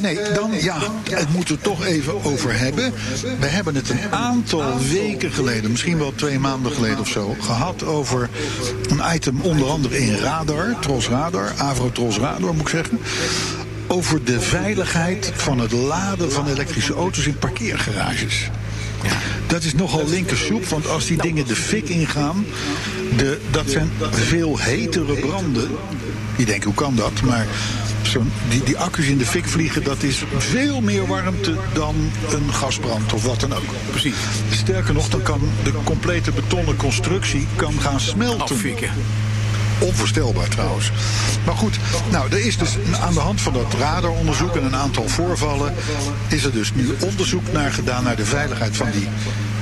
Nee, 0.00 0.18
dan 0.34 0.50
ja, 0.60 0.78
het 1.10 1.32
moeten 1.32 1.54
we 1.54 1.60
toch 1.60 1.84
even 1.84 2.24
over 2.24 2.58
hebben. 2.58 2.92
We 3.40 3.46
hebben 3.46 3.74
het 3.74 3.90
een 3.90 3.98
aantal 4.32 4.78
weken 4.90 5.32
geleden, 5.32 5.70
misschien 5.70 5.98
wel 5.98 6.12
twee 6.14 6.38
maanden 6.38 6.72
geleden 6.72 6.98
of 6.98 7.08
zo, 7.08 7.36
gehad 7.40 7.84
over 7.84 8.28
een 8.88 9.14
item 9.14 9.40
onder 9.40 9.68
andere 9.68 9.98
in 9.98 10.16
Radar, 10.16 10.78
Tros 10.80 11.08
Radar, 11.08 11.52
Avro 11.56 11.92
Tros 11.92 12.18
Radar 12.18 12.52
moet 12.52 12.60
ik 12.60 12.68
zeggen. 12.68 12.98
Over 13.86 14.24
de 14.24 14.40
veiligheid 14.40 15.32
van 15.34 15.58
het 15.58 15.72
laden 15.72 16.32
van 16.32 16.48
elektrische 16.48 16.94
auto's 16.94 17.26
in 17.26 17.38
parkeergarages. 17.38 18.50
Dat 19.46 19.62
is 19.62 19.74
nogal 19.74 20.08
linkersoep, 20.08 20.64
want 20.64 20.88
als 20.88 21.06
die 21.06 21.22
dingen 21.22 21.46
de 21.46 21.56
fik 21.56 21.88
ingaan, 21.88 22.44
de, 23.16 23.40
dat 23.50 23.70
zijn 23.70 23.90
veel 24.10 24.58
hetere 24.58 25.14
branden. 25.14 25.68
Je 26.36 26.44
denkt, 26.44 26.64
hoe 26.64 26.74
kan 26.74 26.94
dat? 26.94 27.22
Maar 27.22 27.46
die, 28.48 28.62
die 28.62 28.78
accu's 28.78 29.06
in 29.06 29.18
de 29.18 29.26
fik 29.26 29.46
vliegen, 29.48 29.84
dat 29.84 30.02
is 30.02 30.24
veel 30.38 30.80
meer 30.80 31.06
warmte 31.06 31.56
dan 31.72 31.94
een 32.30 32.54
gasbrand 32.54 33.12
of 33.12 33.24
wat 33.24 33.40
dan 33.40 33.52
ook. 33.54 33.64
Precies. 33.90 34.14
Sterker 34.50 34.94
nog, 34.94 35.08
dan 35.08 35.22
kan 35.22 35.40
de 35.64 35.72
complete 35.84 36.32
betonnen 36.32 36.76
constructie 36.76 37.46
kan 37.56 37.80
gaan 37.80 38.00
smelten. 38.00 38.40
Afvikken. 38.40 38.90
Onvoorstelbaar 39.78 40.48
trouwens. 40.48 40.90
Maar 41.44 41.54
goed, 41.54 41.78
nou, 42.10 42.30
er 42.30 42.46
is 42.46 42.58
dus 42.58 42.76
aan 43.00 43.14
de 43.14 43.20
hand 43.20 43.40
van 43.40 43.52
dat 43.52 43.74
radaronderzoek 43.78 44.56
en 44.56 44.64
een 44.64 44.76
aantal 44.76 45.08
voorvallen. 45.08 45.74
is 46.28 46.44
er 46.44 46.52
dus 46.52 46.74
nu 46.74 46.88
onderzoek 47.00 47.52
naar 47.52 47.72
gedaan 47.72 48.04
naar 48.04 48.16
de 48.16 48.24
veiligheid 48.24 48.76
van, 48.76 48.90
die, 48.90 49.08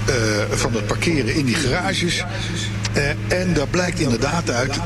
eh, 0.06 0.14
van 0.50 0.74
het 0.74 0.86
parkeren 0.86 1.34
in 1.34 1.44
die 1.44 1.54
garages. 1.54 2.24
Eh, 2.92 3.08
en 3.40 3.54
daar 3.54 3.68
blijkt 3.68 4.00
inderdaad 4.00 4.50
uit. 4.50 4.78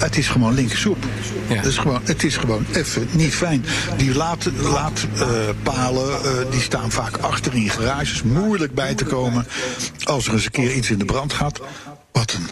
Het 0.00 0.16
is 0.16 0.28
gewoon 0.28 0.54
linkersoep. 0.54 1.04
Ja. 1.48 1.54
Het 1.54 1.64
is 1.64 1.78
gewoon, 1.78 2.00
het 2.04 2.24
is 2.24 2.36
gewoon 2.36 2.66
even 2.72 3.08
niet 3.10 3.34
fijn. 3.34 3.64
Die 3.96 4.14
laadpalen 4.14 4.70
laat, 4.70 5.06
eh, 5.14 5.26
palen, 5.62 6.24
eh, 6.24 6.50
die 6.50 6.60
staan 6.60 6.90
vaak 6.90 7.16
achter 7.16 7.54
in 7.54 7.70
garages. 7.70 8.22
Moeilijk 8.22 8.74
bij 8.74 8.94
te 8.94 9.04
komen 9.04 9.46
als 10.04 10.26
er 10.26 10.32
eens 10.32 10.44
een 10.44 10.50
keer 10.50 10.72
iets 10.72 10.90
in 10.90 10.98
de 10.98 11.04
brand 11.04 11.32
gaat. 11.32 11.60
Wat 12.12 12.32
een, 12.32 12.48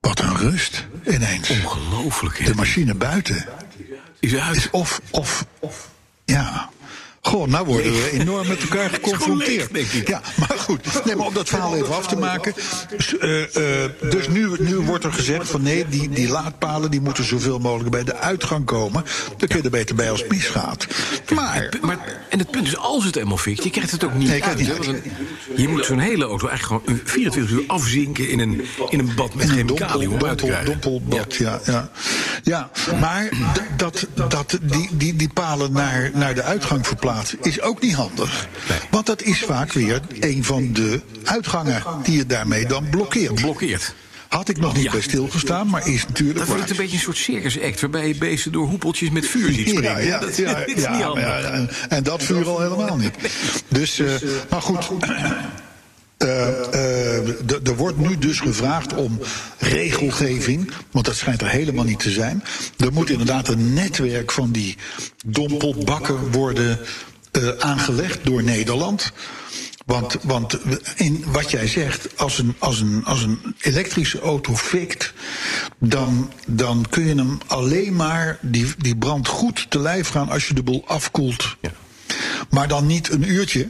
wat 0.00 0.20
een 0.20 0.36
rust 0.36 0.86
ineens. 1.06 1.50
Ongelooflijk, 1.50 2.38
hè? 2.38 2.44
De 2.44 2.54
machine 2.54 2.94
buiten 2.94 3.46
Is 4.20 4.34
uit. 4.36 4.56
is 4.56 4.70
of, 4.70 5.00
of, 5.10 5.46
ja. 6.24 6.70
Goh, 7.26 7.46
nou 7.46 7.66
worden 7.66 7.92
we 7.92 8.10
enorm 8.12 8.48
met 8.48 8.60
elkaar 8.62 8.90
geconfronteerd. 8.94 9.70
leeg, 9.72 9.88
denk 9.90 10.02
ik. 10.02 10.08
Ja, 10.08 10.20
maar 10.38 10.58
goed. 10.58 11.04
Nee, 11.04 11.16
maar 11.16 11.26
om 11.26 11.34
dat 11.34 11.48
verhaal 11.48 11.76
even 11.76 11.94
af 11.96 12.06
te 12.06 12.16
maken. 12.16 12.54
Dus, 12.96 13.18
eh, 13.18 13.82
eh, 13.84 13.90
dus 14.10 14.28
nu, 14.28 14.50
nu 14.58 14.76
wordt 14.76 15.04
er 15.04 15.12
gezegd 15.12 15.48
van 15.50 15.62
nee, 15.62 15.88
die, 15.88 16.08
die 16.08 16.28
laadpalen 16.28 16.90
die 16.90 17.00
moeten 17.00 17.24
zoveel 17.24 17.58
mogelijk 17.58 17.90
bij 17.90 18.04
de 18.04 18.16
uitgang 18.16 18.64
komen. 18.64 19.04
Dan 19.36 19.48
kun 19.48 19.56
je 19.58 19.62
er 19.64 19.70
beter 19.70 19.94
bij 19.94 20.10
als 20.10 20.20
het 20.20 20.30
misgaat. 20.30 20.86
Maar, 21.34 21.68
Maar, 21.80 21.98
en 22.30 22.38
het 22.38 22.50
punt 22.50 22.66
is, 22.66 22.76
als 22.76 23.04
het 23.04 23.16
eenmaal 23.16 23.36
fikt, 23.36 23.64
je 23.64 23.70
krijgt 23.70 23.90
het 23.90 24.04
ook 24.04 24.14
niet 24.14 24.28
Nee, 24.28 24.44
uit. 24.44 24.58
een- 24.86 25.02
je 25.56 25.68
moet 25.68 25.84
zo'n 25.84 25.98
hele 25.98 26.24
auto 26.24 26.48
eigenlijk 26.48 26.82
gewoon 26.84 26.98
een 27.00 27.08
24 27.08 27.52
uur 27.56 27.64
afzinken 27.66 28.28
in 28.28 28.38
een, 28.40 28.64
in 28.88 28.98
een 28.98 29.12
bad 29.16 29.34
met 29.34 29.48
een 29.48 29.54
chemicaliën 29.54 30.10
om 30.10 30.24
uit 30.24 30.38
te 30.38 30.44
krijgen. 30.44 30.66
dompelbad, 30.66 31.34
ja. 31.34 31.60
Ja, 31.64 31.90
ja. 32.42 32.70
maar 33.00 33.28
d- 33.28 33.78
dat, 33.78 34.06
dat 34.28 34.58
die, 34.62 34.88
die, 34.92 35.16
die 35.16 35.28
palen 35.28 35.72
naar, 35.72 36.10
naar 36.14 36.34
de 36.34 36.42
uitgang 36.42 36.86
verplaatsen 36.86 37.12
is 37.42 37.60
ook 37.60 37.80
niet 37.82 37.94
handig. 37.94 38.48
Want 38.90 39.06
dat 39.06 39.22
is 39.22 39.38
vaak 39.38 39.72
weer 39.72 40.00
een 40.20 40.44
van 40.44 40.72
de 40.72 41.00
uitgangen 41.24 41.82
die 42.02 42.16
je 42.16 42.26
daarmee 42.26 42.66
dan 42.66 42.88
blokkeert. 42.90 43.34
Blokkeert. 43.34 43.94
Had 44.28 44.48
ik 44.48 44.58
nog 44.58 44.74
niet 44.74 44.84
Ja. 44.84 44.90
bij 44.90 45.00
stilgestaan, 45.00 45.68
maar 45.68 45.88
is 45.88 46.06
natuurlijk 46.06 46.38
Dan 46.38 46.46
wordt 46.46 46.62
het 46.62 46.70
een 46.70 46.76
beetje 46.76 46.96
een 46.96 47.02
soort 47.02 47.16
circus 47.16 47.60
act 47.60 47.80
waarbij 47.80 48.08
je 48.08 48.14
beesten 48.14 48.52
door 48.52 48.66
hoepeltjes 48.66 49.10
met 49.10 49.26
vuur 49.26 49.52
ziet 49.52 49.68
springen. 49.68 49.90
Ja, 49.90 49.98
ja, 49.98 50.18
dat, 50.18 50.28
is 50.28 50.36
ja, 50.36 50.64
niet 50.66 50.84
handig. 50.84 51.24
ja, 51.24 51.40
en, 51.40 51.70
en 51.88 52.02
dat 52.02 52.22
vuur 52.22 52.46
al 52.46 52.60
helemaal 52.60 52.96
niet. 52.96 53.14
Dus, 53.68 53.98
eh, 53.98 54.06
maar 54.50 54.62
goed. 54.62 54.90
Eh, 56.24 56.48
eh, 56.72 57.66
er 57.66 57.76
wordt 57.76 57.98
nu 57.98 58.18
dus 58.18 58.40
gevraagd 58.40 58.94
om 58.94 59.20
regelgeving, 59.58 60.70
want 60.90 61.04
dat 61.04 61.16
schijnt 61.16 61.40
er 61.40 61.48
helemaal 61.48 61.84
niet 61.84 61.98
te 61.98 62.10
zijn. 62.10 62.44
Er 62.78 62.92
moet 62.92 63.10
inderdaad 63.10 63.48
een 63.48 63.72
netwerk 63.72 64.32
van 64.32 64.50
die 64.50 64.76
dompelbakken 65.26 66.32
worden 66.32 66.78
eh, 67.30 67.48
aangelegd 67.58 68.24
door 68.24 68.42
Nederland. 68.42 69.12
Want, 69.86 70.16
want 70.22 70.58
in 70.96 71.24
wat 71.26 71.50
jij 71.50 71.66
zegt, 71.68 72.18
als 72.18 72.38
een, 72.38 72.54
als 72.58 72.80
een, 72.80 73.04
als 73.04 73.22
een 73.22 73.54
elektrische 73.60 74.20
auto 74.20 74.56
fikt, 74.56 75.12
dan, 75.78 76.32
dan 76.46 76.86
kun 76.90 77.06
je 77.06 77.14
hem 77.14 77.38
alleen 77.46 77.96
maar 77.96 78.38
die, 78.40 78.66
die 78.78 78.96
brand 78.96 79.28
goed 79.28 79.66
te 79.70 79.78
lijf 79.78 80.08
gaan 80.08 80.28
als 80.28 80.48
je 80.48 80.54
de 80.54 80.62
boel 80.62 80.84
afkoelt. 80.86 81.56
Ja. 81.60 81.72
Maar 82.50 82.68
dan 82.68 82.86
niet 82.86 83.10
een 83.10 83.30
uurtje 83.30 83.68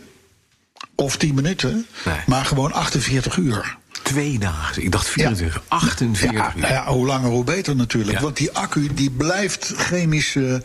of 0.95 1.17
10 1.17 1.35
minuten, 1.35 1.87
Nee. 2.05 2.15
maar 2.27 2.45
gewoon 2.45 2.73
48 2.73 3.37
uur. 3.37 3.77
Twee 4.03 4.39
dagen. 4.39 4.83
Ik 4.83 4.93
dacht 4.93 5.09
24, 5.09 5.63
48 5.69 6.33
Ja, 6.33 6.53
uur. 6.55 6.61
nou 6.61 6.73
ja, 6.73 6.87
hoe 6.87 7.07
langer 7.07 7.31
hoe 7.31 7.45
beter 7.45 7.77
natuurlijk. 7.77 8.17
Ja. 8.19 8.23
Want 8.25 8.37
die 8.37 8.53
accu 8.53 8.89
die 8.95 9.11
blijft 9.11 9.73
chemische 9.77 10.63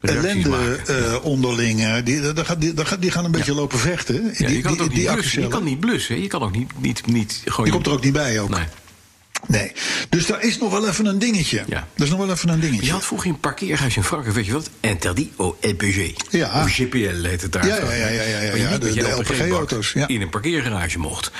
ellende 0.00 0.48
maken. 0.48 0.86
eh, 1.12 1.24
onderling. 1.24 1.80
eh, 1.84 1.94
Die, 1.94 2.32
die, 2.34 2.44
gaat- 2.44 3.00
die, 3.00 3.10
gaan- 3.10 3.24
een 3.24 3.30
beetje 3.30 3.54
lopen 3.54 3.78
vechten. 3.78 4.14
Ja, 4.36 4.46
die, 4.46 4.56
je 4.56 4.62
kan 4.62 4.88
die. 4.88 5.00
Je 5.40 5.48
kan 5.48 5.64
niet 5.64 5.80
blussen. 5.80 6.14
hè. 6.14 6.20
Je 6.20 6.26
kan 6.28 6.42
ook 6.42 6.56
niet, 6.56 6.70
niet, 6.80 7.06
niet 7.06 7.42
gewoon... 7.44 7.64
Die 7.64 7.72
komt 7.74 7.86
er 7.86 7.92
ook 7.92 8.04
niet 8.04 8.12
bij 8.12 8.40
ook. 8.40 8.48
Nee. 8.48 8.64
Nee. 9.46 9.72
Dus 10.08 10.26
daar 10.26 10.42
is 10.42 10.58
nog 10.58 10.70
wel 10.72 10.88
even 10.88 11.06
een 11.06 11.18
dingetje. 11.18 11.62
Ja. 11.66 11.86
Dat 11.94 12.04
is 12.06 12.10
nog 12.10 12.18
wel 12.18 12.30
even 12.30 12.48
een 12.48 12.60
dingetje. 12.60 12.86
Je 12.86 12.92
had 12.92 13.04
vroeger 13.04 13.30
een 13.30 13.40
parkeergarage 13.40 13.96
in 13.96 14.04
Frankrijk, 14.04 14.34
weet 14.36 14.46
je 14.46 14.52
wat? 14.52 14.70
Interdit 14.80 15.28
au 15.36 15.54
LPG. 15.60 16.10
Ja. 16.30 16.62
Of 16.62 16.72
GPL 16.72 17.22
heet 17.22 17.42
het 17.42 17.52
daar. 17.52 17.66
Ja, 17.66 17.76
ja, 17.76 17.92
ja, 17.92 18.06
ja, 18.08 18.40
ja, 18.40 18.54
ja, 18.54 18.78
de- 18.78 19.14
LPG-auto's, 19.18 19.92
ja. 19.92 20.08
In 20.08 20.20
een 20.20 20.28
parkeergarage 20.30 20.98
mocht. 20.98 21.30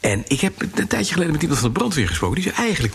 En 0.00 0.24
ik 0.28 0.40
heb 0.40 0.62
een 0.74 0.86
tijdje 0.86 1.12
geleden 1.12 1.32
met 1.32 1.42
iemand 1.42 1.60
van 1.60 1.72
de 1.72 1.78
brandweer 1.78 2.08
gesproken. 2.08 2.40
Die 2.42 2.52
zei, 2.52 2.66
eigenlijk 2.66 2.94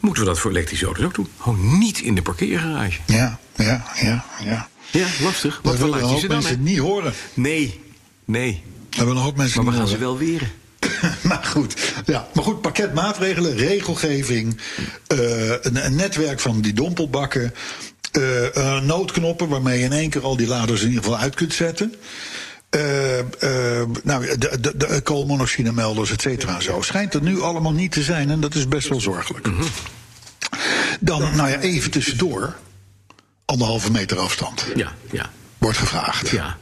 moeten 0.00 0.22
we 0.22 0.28
dat 0.28 0.38
voor 0.38 0.50
elektrische 0.50 0.84
auto's 0.84 1.04
ook 1.04 1.14
doen. 1.14 1.28
Gewoon 1.40 1.78
niet 1.78 2.00
in 2.00 2.14
de 2.14 2.22
parkeergarage. 2.22 2.98
Ja, 3.06 3.38
ja, 3.56 3.84
ja, 4.02 4.24
ja. 4.44 4.68
Ja, 4.90 5.06
lastig. 5.20 5.60
Een 5.62 5.76
je 5.76 5.84
hoop 5.84 6.20
ze 6.20 6.26
dan, 6.26 6.36
mensen 6.36 6.62
niet 6.62 6.78
horen. 6.78 7.12
Nee, 7.34 7.80
nee. 8.24 8.62
Dat 8.88 8.98
willen 8.98 9.16
een 9.16 9.22
hoop 9.22 9.36
mensen 9.36 9.64
Maar 9.64 9.72
we 9.72 9.78
gaan 9.78 9.88
ze 9.88 9.98
wel 9.98 10.18
weren. 10.18 10.50
maar 11.22 11.44
goed, 11.44 11.92
ja. 12.06 12.28
maar 12.34 12.44
goed, 12.44 12.60
pakket 12.60 12.94
maatregelen, 12.94 13.56
regelgeving, 13.56 14.60
eh, 15.06 15.48
een, 15.48 15.84
een 15.84 15.94
netwerk 15.94 16.40
van 16.40 16.60
die 16.60 16.72
dompelbakken, 16.72 17.54
eh, 18.12 18.56
eh, 18.56 18.82
noodknoppen 18.82 19.48
waarmee 19.48 19.78
je 19.78 19.84
in 19.84 19.92
één 19.92 20.10
keer 20.10 20.22
al 20.24 20.36
die 20.36 20.46
laders 20.46 20.80
in 20.80 20.88
ieder 20.88 21.04
geval 21.04 21.18
uit 21.18 21.34
kunt 21.34 21.54
zetten. 21.54 21.94
Nou, 24.02 24.38
de, 24.38 24.60
de, 24.60 24.76
de 24.76 25.00
koolmonoxidemelders, 25.02 26.10
et 26.10 26.20
cetera 26.20 26.60
zo. 26.60 26.82
Schijnt 26.82 27.14
er 27.14 27.22
nu 27.22 27.40
allemaal 27.40 27.72
niet 27.72 27.92
te 27.92 28.02
zijn 28.02 28.30
en 28.30 28.40
dat 28.40 28.54
is 28.54 28.68
best 28.68 28.88
wel 28.88 29.00
zorgelijk. 29.00 29.46
Mhm. 29.46 29.62
Dan, 31.00 31.36
nou 31.36 31.48
ja, 31.50 31.58
even 31.60 31.90
tussendoor. 31.90 32.56
Anderhalve 33.44 33.90
meter 33.90 34.18
afstand 34.18 34.66
Ja, 34.74 34.92
ja, 35.10 35.30
wordt 35.58 35.78
gevraagd. 35.78 36.28
ja. 36.28 36.56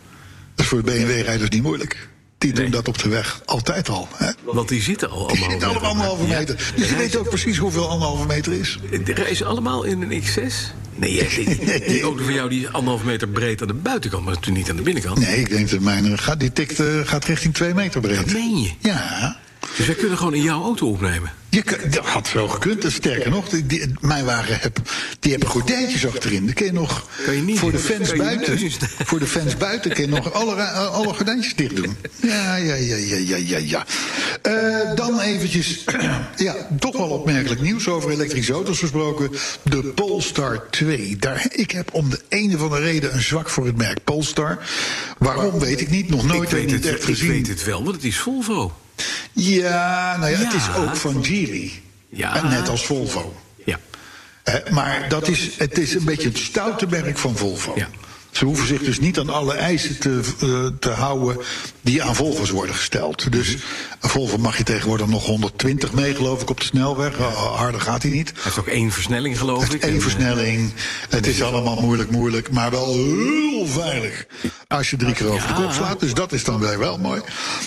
Dat 0.55 0.65
is 0.65 0.67
voor 0.67 0.83
BMW-rijders 0.83 1.51
niet 1.51 1.63
moeilijk. 1.63 2.09
Die 2.43 2.53
doen 2.53 2.63
Nee. 2.63 2.73
dat 2.73 2.89
op 2.89 2.99
de 2.99 3.09
weg 3.09 3.41
altijd 3.45 3.89
al. 3.89 4.09
Hè? 4.17 4.31
Want 4.45 4.69
die 4.69 4.83
zitten 4.83 5.11
al 5.11 5.19
Die 5.19 5.27
allemaal... 5.29 5.51
zitten 5.51 5.69
allemaal 5.69 5.91
anderhalve 5.91 6.27
Ja. 6.27 6.39
meter. 6.39 6.73
Dus 6.77 6.89
je 6.89 6.97
weet 6.97 7.17
ook 7.17 7.29
precies 7.29 7.57
hoeveel 7.59 7.89
anderhalve 7.89 8.27
meter 8.27 8.53
is. 8.53 8.79
Die 9.05 9.15
reizen 9.15 9.47
allemaal 9.47 9.83
in 9.85 10.03
een 10.03 10.23
X6? 10.23 10.53
Nee, 10.95 11.29
die, 11.45 11.59
die 11.87 12.03
auto 12.03 12.25
van 12.25 12.33
jou 12.35 12.49
die 12.49 12.61
is 12.67 12.73
anderhalve 12.73 13.07
meter 13.07 13.29
breed 13.29 13.61
aan 13.61 13.67
de 13.67 13.75
buitenkant, 13.75 14.25
maar 14.25 14.33
natuurlijk 14.35 14.59
niet 14.61 14.71
aan 14.71 14.77
de 14.77 14.83
binnenkant. 14.83 15.19
Nee, 15.19 15.39
ik 15.41 15.49
denk 15.51 15.71
dat 15.71 15.81
mijn 15.81 16.19
gaat, 16.19 16.41
die 16.41 16.53
tikt, 16.53 16.81
eh, 16.81 16.87
gaat 17.05 17.25
richting 17.25 17.55
twee 17.55 17.75
meter 17.75 18.01
breed. 18.01 18.17
Dat 18.17 18.31
meen 18.33 18.59
je. 18.63 18.71
Ja. 18.79 19.37
Dus 19.77 19.87
wij 19.87 19.95
kunnen 19.95 20.19
gewoon 20.19 20.35
in 20.35 20.43
jouw 20.43 20.63
auto 20.63 20.89
opnemen. 20.89 21.33
Je, 21.53 21.63
dat 21.91 22.05
had 22.07 22.33
wel 22.33 22.49
gekund. 22.49 22.85
Sterker 22.93 23.31
nog, 23.31 23.49
die, 23.49 23.67
die- 23.67 23.93
mijn 24.01 24.25
wagen 24.25 24.59
heb, 24.61 24.79
die 25.21 25.31
hebben 25.31 25.49
gordijntjes 25.49 26.07
achterin. 26.07 26.45
Dan 26.45 26.55
kun 26.55 26.67
je 26.67 26.73
nog 26.73 27.09
Kan 27.25 27.35
je 27.37 27.43
niet- 27.43 27.59
voor 27.59 27.73
de 27.73 27.79
fans 27.79 28.13
buiten. 28.13 28.59
Voor 29.05 29.19
de 29.19 29.27
fans 29.27 29.57
buiten 29.57 29.93
kun 29.93 30.03
je 30.05 30.09
nog 30.09 30.33
alle, 30.33 30.55
ra- 30.55 30.73
alle 30.73 31.15
gordijntjes 31.15 31.55
dicht 31.55 31.77
doen. 31.77 31.97
Ja, 32.23 32.57
ja, 32.57 32.75
ja, 32.75 32.97
ja, 32.97 33.17
ja, 33.17 33.37
ja. 33.37 33.59
ja. 33.59 33.87
Eh, 34.43 34.95
dan 34.97 35.21
eventjes, 35.21 35.85
ja, 36.37 36.69
toch 36.79 36.97
wel 36.97 37.09
opmerkelijk 37.09 37.61
nieuws 37.61 37.89
over 37.89 38.11
elektrische 38.11 38.53
auto's 38.53 38.79
gesproken. 38.79 39.31
De 39.63 39.83
Polestar 39.95 40.67
2. 40.71 41.17
Daar, 41.17 41.47
ik 41.51 41.71
heb 41.71 41.95
om 41.95 42.11
de 42.11 42.21
een 42.29 42.55
of 42.55 42.61
andere 42.63 42.83
reden 42.83 43.15
een 43.15 43.23
zwak 43.23 43.49
voor 43.51 43.67
het 43.67 43.77
merk 43.77 44.05
Polestar. 44.05 44.59
Waarom 45.19 45.59
weet 45.59 45.81
ik 45.81 45.91
niet. 45.91 46.09
Nog 46.09 46.27
nooit 46.27 46.43
ik, 46.43 46.49
weet 46.49 46.67
niet 46.67 46.75
het, 46.75 46.87
echt 46.87 46.99
ik 47.09 47.15
gezien. 47.15 47.29
weet 47.31 47.47
het 47.49 47.65
wel, 47.65 47.83
want 47.85 47.95
het 47.97 48.05
is 48.05 48.19
Volvo. 48.19 48.73
Ja, 49.33 50.17
nou 50.17 50.31
ja, 50.31 50.39
het 50.39 50.53
is 50.55 50.75
ook 50.77 50.97
van 50.97 51.25
Geely. 51.25 51.71
Ja. 52.09 52.37
En 52.37 52.49
net 52.49 52.69
als 52.69 52.87
Volvo. 52.87 53.43
Ja. 53.65 53.79
Hè, 54.45 54.71
maar 54.71 55.09
dat 55.09 55.29
is, 55.29 55.51
het 55.59 55.79
is 55.79 55.95
een 55.95 56.05
beetje 56.05 56.29
het 56.29 56.39
stoute 56.39 56.87
merk 56.87 57.19
van 57.19 57.37
Volvo. 57.37 57.73
Ja. 57.77 57.89
Ze 58.33 58.45
hoeven 58.45 58.67
zich 58.67 58.81
dus 58.81 59.01
niet 59.01 59.19
aan 59.19 59.29
alle 59.29 59.55
eisen 59.55 59.99
te, 59.99 60.21
eh, 60.41 60.79
te 60.79 60.91
houden 60.91 61.37
die 61.81 62.03
aan 62.03 62.15
Volvo's 62.15 62.51
worden 62.51 62.75
gesteld. 62.75 63.33
Dus 63.33 63.57
een 64.01 64.11
Volvo 64.11 64.39
mag 64.39 64.57
je 64.57 64.65
tegenwoordig 64.65 65.07
nog 65.07 65.27
120 65.27 65.93
mee, 65.93 66.15
geloof 66.15 66.43
ik, 66.43 66.51
op 66.51 66.61
de 66.61 66.67
snelweg. 66.67 67.19
Uh, 67.19 67.35
harder 67.57 67.81
gaat 67.81 68.03
hij 68.03 68.11
niet. 68.11 68.33
Hij 68.35 68.43
heeft 68.43 68.59
ook 68.59 68.67
één 68.67 68.91
versnelling, 68.91 69.39
geloof 69.39 69.73
ik. 69.73 69.83
Eén 69.83 69.95
eh, 69.95 70.01
versnelling. 70.01 70.73
Het 71.09 71.27
is 71.27 71.43
allemaal 71.43 71.81
moeilijk, 71.81 72.11
moeilijk, 72.11 72.51
maar 72.51 72.71
wel 72.71 72.95
heel 72.95 73.67
veilig. 73.67 74.27
Als 74.69 74.91
je 74.91 74.97
drie 74.97 75.15
keer 75.15 75.29
over 75.29 75.49
de 75.49 75.55
kop 75.55 75.73
slaat, 75.73 76.01
dus 76.01 76.15
dat 76.15 76.33
is 76.33 76.45
dan 76.45 76.61
weer 76.61 76.79
wel 76.79 76.99
mooi. 76.99 77.21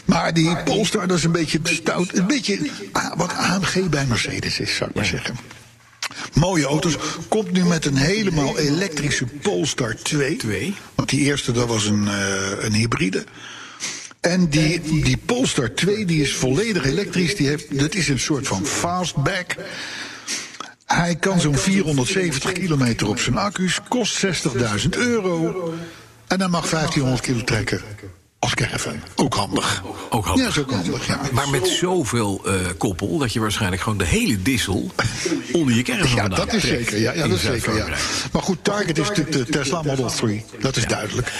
Maar 0.05 0.33
die 0.33 0.57
Polestar, 0.63 1.07
dat 1.07 1.17
is 1.17 1.23
een 1.23 1.31
beetje 1.31 1.59
stout. 1.63 2.17
Een 2.17 2.27
beetje 2.27 2.69
ah, 2.91 3.17
wat 3.17 3.33
AMG 3.33 3.89
bij 3.89 4.05
Mercedes 4.05 4.59
is, 4.59 4.75
zou 4.75 4.89
ik 4.89 4.95
maar 4.95 5.05
zeggen. 5.05 5.35
Mooie 6.33 6.65
auto's. 6.65 6.97
Komt 7.27 7.51
nu 7.51 7.63
met 7.63 7.85
een 7.85 7.97
helemaal 7.97 8.57
elektrische 8.57 9.25
Polestar 9.25 9.95
2. 9.95 10.35
Twee. 10.35 10.75
Want 10.95 11.09
die 11.09 11.19
eerste, 11.19 11.51
dat 11.51 11.67
was 11.67 11.85
een, 11.85 12.07
eh, 12.07 12.63
een 12.63 12.73
hybride. 12.73 13.23
En 14.19 14.49
die, 14.49 14.81
die 14.81 15.17
Polestar 15.17 15.73
2 15.73 16.05
die 16.05 16.21
is 16.21 16.35
volledig 16.35 16.85
elektrisch. 16.85 17.35
Die 17.35 17.47
heeft, 17.47 17.79
dat 17.79 17.95
is 17.95 18.07
een 18.07 18.19
soort 18.19 18.47
van 18.47 18.65
fastback. 18.65 19.55
Hij 20.85 21.15
kan 21.15 21.39
zo'n 21.39 21.57
470 21.57 22.51
kilometer 22.51 23.07
op 23.07 23.19
zijn 23.19 23.37
accu's. 23.37 23.79
Kost 23.87 24.25
60.000 24.25 24.89
euro. 24.89 25.73
En 26.27 26.39
hij 26.39 26.49
mag 26.49 26.69
1500 26.69 27.21
kilo 27.21 27.43
trekken. 27.43 27.81
Als 28.39 28.53
caravan. 28.53 28.99
Ook 29.15 29.33
handig. 29.33 29.83
Ook 30.09 30.25
handig. 30.25 30.43
Ja, 30.43 30.49
is 30.49 30.57
ook 30.59 30.71
handig. 30.71 31.07
Ja. 31.07 31.19
Maar 31.31 31.49
met 31.49 31.67
zoveel 31.67 32.41
eh, 32.45 32.53
koppel 32.77 33.17
dat 33.17 33.33
je 33.33 33.39
waarschijnlijk 33.39 33.81
gewoon 33.81 33.97
de 33.97 34.05
hele 34.05 34.41
dissel 34.41 34.91
onder 35.51 35.75
je 35.75 35.81
caravan 35.81 36.15
Ja, 36.15 36.27
dat 36.27 36.53
is 36.53 36.63
zeker. 36.63 36.99
Ja, 36.99 37.13
ja 37.13 37.27
dat 37.27 37.37
is 37.37 37.43
zeker. 37.43 37.75
Ja. 37.75 37.87
Maar 38.31 38.41
goed, 38.41 38.63
Target 38.63 38.97
is 38.97 39.07
natuurlijk 39.07 39.31
de 39.31 39.45
Tesla 39.45 39.81
Model 39.81 40.09
3. 40.09 40.45
Dat 40.59 40.77
is 40.77 40.85
duidelijk. 40.85 41.31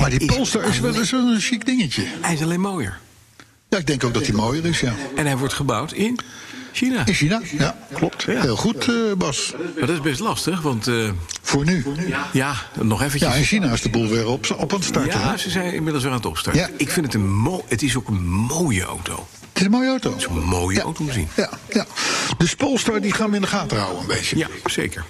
Maar 0.00 0.10
die 0.10 0.20
is 0.20 0.26
Polestar 0.26 0.64
is 0.64 0.80
wel 0.80 0.94
eens 0.94 1.12
een 1.12 1.40
chic 1.40 1.66
dingetje. 1.66 2.04
Hij 2.20 2.34
is 2.34 2.42
alleen 2.42 2.60
mooier. 2.60 2.98
Ja, 3.68 3.78
ik 3.78 3.86
denk 3.86 4.04
ook 4.04 4.14
dat 4.14 4.26
hij 4.26 4.34
mooier 4.34 4.64
is, 4.64 4.80
ja. 4.80 4.94
En 5.16 5.26
hij 5.26 5.36
wordt 5.36 5.54
gebouwd 5.54 5.92
in 5.92 6.18
China. 6.72 7.06
In 7.06 7.14
China? 7.14 7.40
Ja, 7.58 7.76
klopt. 7.92 8.26
Heel 8.26 8.56
goed, 8.56 8.88
eh, 8.88 8.94
Bas. 9.18 9.52
Maar 9.78 9.86
dat 9.86 9.96
is 9.96 10.00
best 10.00 10.20
lastig, 10.20 10.60
want 10.60 10.86
eh, 10.86 11.10
Voor 11.42 11.64
nu. 11.64 11.84
ja, 12.32 12.54
nog 12.80 13.02
eventjes. 13.02 13.32
Ja, 13.32 13.36
in 13.38 13.44
China 13.44 13.72
is 13.72 13.80
de 13.82 13.88
boel 13.88 14.08
weer 14.08 14.26
op, 14.26 14.46
op 14.56 14.72
aan 14.72 14.78
het 14.78 14.88
starten. 14.88 15.20
Ja, 15.20 15.30
hè? 15.30 15.36
ze 15.36 15.50
zijn 15.50 15.74
inmiddels 15.74 16.02
weer 16.02 16.12
aan 16.12 16.18
het 16.18 16.26
opstarten. 16.26 16.62
Ja. 16.62 16.68
Ik 16.76 16.90
vind 16.90 17.06
het 17.06 17.14
een 17.14 17.30
mo 17.32 17.64
het 17.68 17.82
is 17.82 17.96
ook 17.96 18.08
een 18.08 18.24
mooie 18.26 18.82
auto. 18.82 19.26
Het 19.52 19.60
is 19.60 19.64
een 19.64 19.70
mooie 19.70 19.88
auto. 19.88 20.10
Het 20.10 20.18
is 20.18 20.26
een 20.26 20.42
mooie 20.42 20.80
auto 20.80 21.00
om 21.00 21.06
te 21.06 21.12
zien. 21.12 21.28
Ja, 21.36 21.50
ja. 21.68 21.86
Dus 22.38 22.54
Polestar 22.54 23.00
die 23.00 23.12
gaan 23.12 23.30
we 23.30 23.36
in 23.36 23.42
de 23.42 23.48
gaten 23.48 23.78
houden 23.78 24.00
een 24.00 24.06
beetje. 24.06 24.36
Ja, 24.36 24.48
zeker. 24.64 25.04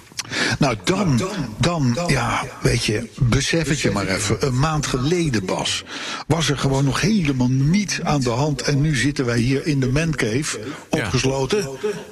Nou, 0.59 0.75
dan, 0.83 1.21
dan, 1.57 1.97
ja, 2.07 2.43
weet 2.61 2.85
je, 2.85 3.09
besef 3.19 3.67
het 3.67 3.79
je 3.79 3.91
maar 3.91 4.07
even. 4.07 4.45
Een 4.45 4.59
maand 4.59 4.87
geleden, 4.87 5.45
Bas, 5.45 5.83
was 6.27 6.49
er 6.49 6.57
gewoon 6.57 6.85
nog 6.85 7.01
helemaal 7.01 7.49
niets 7.49 8.01
aan 8.01 8.21
de 8.21 8.29
hand. 8.29 8.61
En 8.61 8.81
nu 8.81 8.95
zitten 8.95 9.25
wij 9.25 9.39
hier 9.39 9.67
in 9.67 9.79
de 9.79 9.87
mancave, 9.87 10.59
opgesloten. 10.89 11.69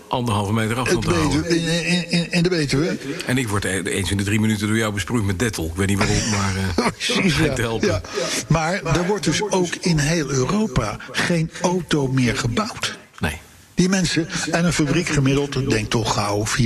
Anderhalve 0.08 0.54
meter 0.54 0.80
afstand 0.80 1.04
te 1.04 1.14
houden. 1.14 1.50
In, 1.50 1.86
in, 1.86 2.12
in, 2.12 2.32
in 2.32 2.44
de 2.44 2.50
Betuwe. 2.50 2.98
En 3.26 3.38
ik 3.38 3.48
word 3.48 3.64
e- 3.66 3.82
eens 3.82 4.12
in 4.12 4.18
de 4.18 4.24
drie 4.24 4.40
minuten 4.40 4.68
door 4.68 4.78
jou 4.78 4.94
besproeid 4.94 5.26
met 5.26 5.40
Dettel. 5.40 5.66
Ik 5.66 5.76
weet 5.76 5.88
niet 5.88 5.98
waarom, 5.98 6.30
maar 6.30 6.56
eh 6.56 6.88
Precies, 6.92 7.34
schijnt 7.34 7.50
ja. 7.50 7.54
te 7.54 7.62
helpen. 7.62 7.88
Ja. 7.88 8.02
Maar 8.48 8.84
er 8.84 9.06
wordt 9.08 9.24
dus 9.24 9.42
ook 9.42 9.76
in 9.76 9.98
heel 9.98 10.30
Europa 10.30 10.98
geen 11.12 11.52
auto 11.62 12.08
meer 12.08 12.38
gebouwd. 12.38 12.98
Nee. 13.20 13.40
Die 13.82 13.90
mensen, 13.90 14.28
en 14.52 14.66
een 14.66 14.74
fabriek 14.74 15.08
gemiddeld, 15.08 15.70
denk 15.70 15.90
toch 15.90 16.14
gauw 16.14 16.46
4.000, 16.62 16.64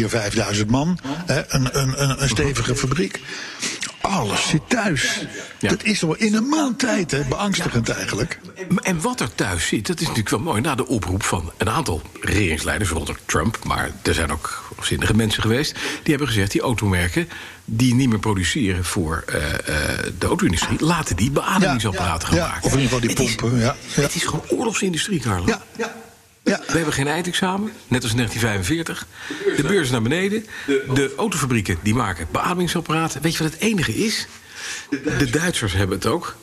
5.000 0.56 0.66
man. 0.68 1.00
Hè, 1.26 1.54
een, 1.54 1.80
een, 1.80 2.04
een, 2.04 2.22
een 2.22 2.30
stevige 2.30 2.76
fabriek. 2.76 3.22
Alles 4.02 4.48
zit 4.48 4.62
thuis. 4.68 5.26
Ja. 5.60 5.70
Dat 5.70 5.84
is 5.84 6.04
al 6.04 6.16
in 6.16 6.36
een 6.36 6.50
maand 6.50 6.80
tijd, 6.80 7.12
hè, 7.12 7.24
beangstigend 7.30 7.90
eigenlijk. 7.90 8.40
En 8.82 9.02
wat 9.02 9.20
er 9.20 9.36
thuis 9.36 9.68
zit, 9.68 9.88
dat 9.88 9.96
is 9.96 10.02
natuurlijk 10.02 10.30
wel 10.30 10.40
mooi. 10.40 10.62
Na 10.62 10.76
de 10.76 10.88
oproep 10.88 11.24
van 11.24 11.52
een 11.58 11.70
aantal 11.70 12.02
regeringsleiders, 12.22 12.90
waaronder 12.90 13.20
Trump, 13.26 13.60
maar 13.64 13.92
er 14.02 14.14
zijn 14.14 14.32
ook 14.32 14.74
zinnige 14.82 15.16
mensen 15.16 15.42
geweest, 15.42 15.72
die 15.74 16.10
hebben 16.16 16.28
gezegd: 16.28 16.52
die 16.52 16.62
automerken 16.62 17.30
die 17.66 17.94
niet 17.94 18.10
meer 18.10 18.20
produceren 18.20 18.86
voor 18.86 19.24
eh, 19.28 19.54
eh, 19.54 19.60
de 20.20 20.26
auto-industrie, 20.26 20.84
laten 20.84 21.16
die 21.16 21.32
beademingsapparaten 21.32 22.28
gaan 22.28 22.38
ja, 22.38 22.48
maken. 22.48 22.64
of 22.64 22.74
in 22.74 22.80
ieder 22.80 22.94
geval 22.94 23.00
die 23.00 23.10
Het 23.10 23.20
is- 23.20 23.36
pompen, 23.36 23.60
ja. 23.60 23.76
Ja. 23.96 24.02
Het 24.02 24.16
is 24.16 24.24
gewoon 24.24 24.44
oorlogsindustrie, 24.50 25.20
Carlo. 25.20 25.46
Ja, 25.46 25.62
ja. 26.46 26.60
We 26.68 26.74
hebben 26.76 26.94
geen 26.94 27.08
eindexamen, 27.08 27.72
net 27.88 28.02
als 28.04 28.12
in 28.12 28.18
1945. 28.18 29.08
De 29.56 29.64
beurs 29.64 29.82
is 29.86 29.90
naar 29.90 30.02
beneden. 30.02 30.46
De 30.94 31.14
autofabrieken 31.18 31.78
die 31.82 31.96
maken 31.96 32.28
beademingsapparaten. 32.32 33.22
Weet 33.22 33.36
je 33.36 33.44
wat 33.44 33.52
het 33.52 33.62
enige 33.62 33.96
is? 33.96 34.28
De 35.18 35.30
Duitsers 35.30 35.74
hebben 35.74 35.98
het 35.98 36.06
ook. 36.06 36.36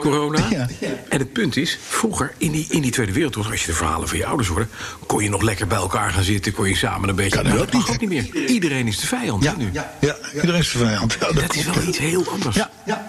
corona. 0.00 0.46
Ja. 0.50 0.66
En 1.08 1.18
het 1.18 1.32
punt 1.32 1.56
is, 1.56 1.78
vroeger 1.88 2.32
in 2.38 2.52
die, 2.52 2.66
in 2.68 2.80
die 2.82 2.90
Tweede 2.90 3.12
Wereldoorlog... 3.12 3.50
als 3.52 3.60
je 3.60 3.66
de 3.66 3.72
verhalen 3.72 4.08
van 4.08 4.18
je 4.18 4.26
ouders 4.26 4.48
hoorde... 4.48 4.66
kon 5.06 5.22
je 5.22 5.28
nog 5.28 5.42
lekker 5.42 5.66
bij 5.66 5.78
elkaar 5.78 6.10
gaan 6.12 6.22
zitten, 6.22 6.52
kon 6.52 6.68
je 6.68 6.76
samen 6.76 7.08
een 7.08 7.14
beetje... 7.14 7.36
Kan 7.36 7.44
Nou, 7.44 7.58
dat 7.58 7.72
mag 7.72 7.86
niet, 7.86 7.94
ook 7.94 8.00
niet 8.00 8.32
meer. 8.32 8.46
Iedereen 8.46 8.86
is 8.86 8.98
de 9.00 9.06
vijand 9.06 9.42
Ja, 9.44 9.54
nu. 9.56 9.68
ja, 9.72 9.94
ja, 10.00 10.16
iedereen 10.34 10.60
is 10.60 10.72
de 10.72 10.78
vijand. 10.78 11.16
Ja, 11.20 11.32
Dat 11.32 11.54
is 11.54 11.64
wel 11.64 11.82
iets 11.88 11.98
heel 11.98 12.24
anders. 12.30 12.56
Ja, 12.84 13.01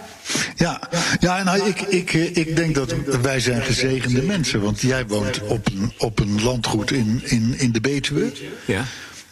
ja. 0.63 0.79
Ja, 1.19 1.43
nou, 1.43 1.67
ik, 1.67 1.81
ik, 1.81 2.13
eh, 2.13 2.35
ik 2.35 2.55
denk 2.55 2.75
dat 2.75 2.95
wij 3.21 3.39
zijn 3.39 3.61
gezegende 3.61 4.21
mensen. 4.21 4.61
Want 4.61 4.81
jij 4.81 5.05
woont 5.07 5.41
op 5.41 5.67
een, 5.67 5.91
op 5.97 6.19
een 6.19 6.43
landgoed 6.43 6.91
in, 6.91 7.21
in, 7.23 7.55
in 7.57 7.71
de 7.71 7.81
Betuwe. 7.81 8.31
Ja. 8.65 8.85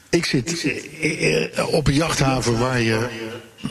Ik 0.10 0.26
zit 0.26 0.66
eh, 1.02 1.74
op 1.74 1.88
een 1.88 1.94
jachthaven 1.94 2.60
waar 2.60 2.82
je. 2.82 3.08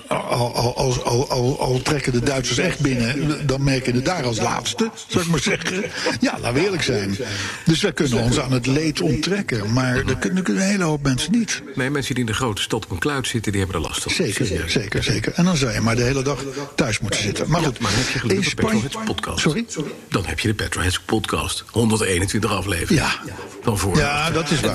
Al, 0.06 0.54
al, 0.74 1.28
al, 1.28 1.60
al, 1.60 1.80
trekken 1.82 2.12
de 2.12 2.20
Duitsers 2.20 2.58
echt 2.58 2.80
binnen, 2.80 3.46
dan 3.46 3.64
merken 3.64 3.94
je 3.94 4.02
daar 4.02 4.24
als 4.24 4.40
laatste, 4.40 4.90
zou 5.08 5.24
ik 5.24 5.30
maar 5.30 5.40
zeggen. 5.40 5.84
Ja, 6.20 6.38
laten 6.40 6.54
we 6.54 6.64
eerlijk 6.64 6.82
zijn. 6.82 7.16
Dus 7.64 7.80
wij 7.80 7.92
kunnen 7.92 8.22
ons 8.22 8.40
aan 8.40 8.52
het 8.52 8.66
leed 8.66 9.00
onttrekken. 9.00 9.72
Maar 9.72 10.04
dat 10.04 10.18
kunnen, 10.18 10.50
een 10.50 10.58
hele 10.58 10.84
hoop 10.84 11.02
mensen 11.02 11.32
niet. 11.32 11.62
Nee, 11.74 11.90
mensen 11.90 12.14
die 12.14 12.24
in 12.24 12.30
de 12.30 12.36
grote 12.36 12.62
stad 12.62 12.84
op 12.84 12.90
een 12.90 12.98
kluit 12.98 13.26
zitten, 13.26 13.52
die 13.52 13.60
hebben 13.60 13.80
er 13.80 13.86
last 13.88 14.02
van. 14.02 14.12
Zeker, 14.12 14.46
zeker, 14.66 15.02
zeker. 15.02 15.32
En 15.34 15.44
dan 15.44 15.56
zou 15.56 15.72
je 15.72 15.80
maar 15.80 15.96
de 15.96 16.02
hele 16.02 16.22
dag 16.22 16.44
thuis 16.74 16.98
moeten 17.00 17.22
zitten. 17.22 17.50
Maar 17.50 17.62
goed, 17.62 17.78
Maar 17.80 17.90
dan 17.90 18.00
heb 18.00 18.08
je 18.12 18.18
gelukkig 18.18 18.44
de 18.44 18.50
Spanje. 18.50 18.80
Petrolheads 18.80 19.12
podcast. 19.12 19.40
Sorry? 19.40 19.64
Dan 20.08 20.24
heb 20.26 20.40
je 20.40 20.48
de 20.48 20.54
Petrolheads 20.54 21.00
podcast. 21.00 21.64
121 21.70 22.50
afleveringen. 22.52 23.02
Ja. 23.02 23.34
Van 23.62 23.78
voor. 23.78 23.96
Ja, 23.96 24.30
dat 24.30 24.50
is 24.50 24.60
waar. 24.60 24.74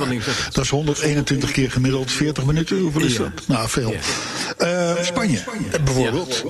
Dat 0.51 0.63
is 0.63 0.69
121 0.69 1.51
keer 1.51 1.71
gemiddeld 1.71 2.11
40 2.11 2.45
minuten. 2.45 2.79
Hoeveel 2.79 3.01
is 3.01 3.13
Ja. 3.13 3.19
dat? 3.19 3.47
Nou, 3.47 3.69
veel. 3.69 3.95
Eh, 4.57 4.93
Spanje, 5.05 5.39
bijvoorbeeld. 5.83 6.43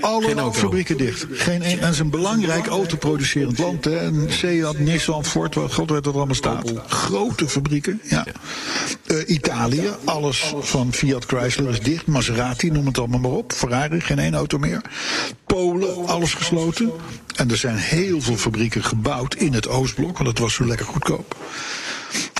Alle 0.00 0.52
fabrieken 0.52 0.96
dicht. 0.96 1.26
Geen 1.30 1.54
een, 1.64 1.78
en 1.78 1.84
het 1.84 1.92
is 1.92 1.98
een 1.98 2.10
belangrijk 2.10 2.66
autoproducerend 2.66 3.58
land. 3.58 3.84
Hè. 3.84 3.96
En 3.98 4.26
Seat, 4.28 4.78
Nissan, 4.78 5.24
Ford, 5.24 5.54
wat 5.54 5.74
god 5.74 5.90
weet 5.90 6.04
wat 6.04 6.06
er 6.14 6.18
allemaal 6.18 6.34
staat. 6.34 6.72
Grote 6.86 7.48
fabrieken, 7.48 8.00
ja. 8.02 8.24
Eh, 9.06 9.16
Italië, 9.26 9.90
alles 10.04 10.54
van 10.60 10.92
Fiat 10.92 11.24
Chrysler 11.24 11.70
is 11.70 11.80
dicht. 11.80 12.06
Maserati, 12.06 12.70
noem 12.70 12.86
het 12.86 12.98
allemaal 12.98 13.20
maar 13.20 13.30
op. 13.30 13.52
Ferrari, 13.52 14.00
geen 14.00 14.18
één 14.18 14.34
auto 14.34 14.58
meer. 14.58 14.80
Polen, 15.46 16.06
alles 16.06 16.34
gesloten. 16.34 16.90
En 17.36 17.50
er 17.50 17.56
zijn 17.56 17.76
heel 17.76 18.20
veel 18.20 18.36
fabrieken 18.36 18.84
gebouwd 18.84 19.34
in 19.34 19.52
het 19.52 19.68
Oostblok, 19.68 20.16
want 20.18 20.28
het 20.28 20.38
was 20.38 20.54
zo 20.54 20.64
lekker 20.66 20.86
goedkoop. 20.86 21.36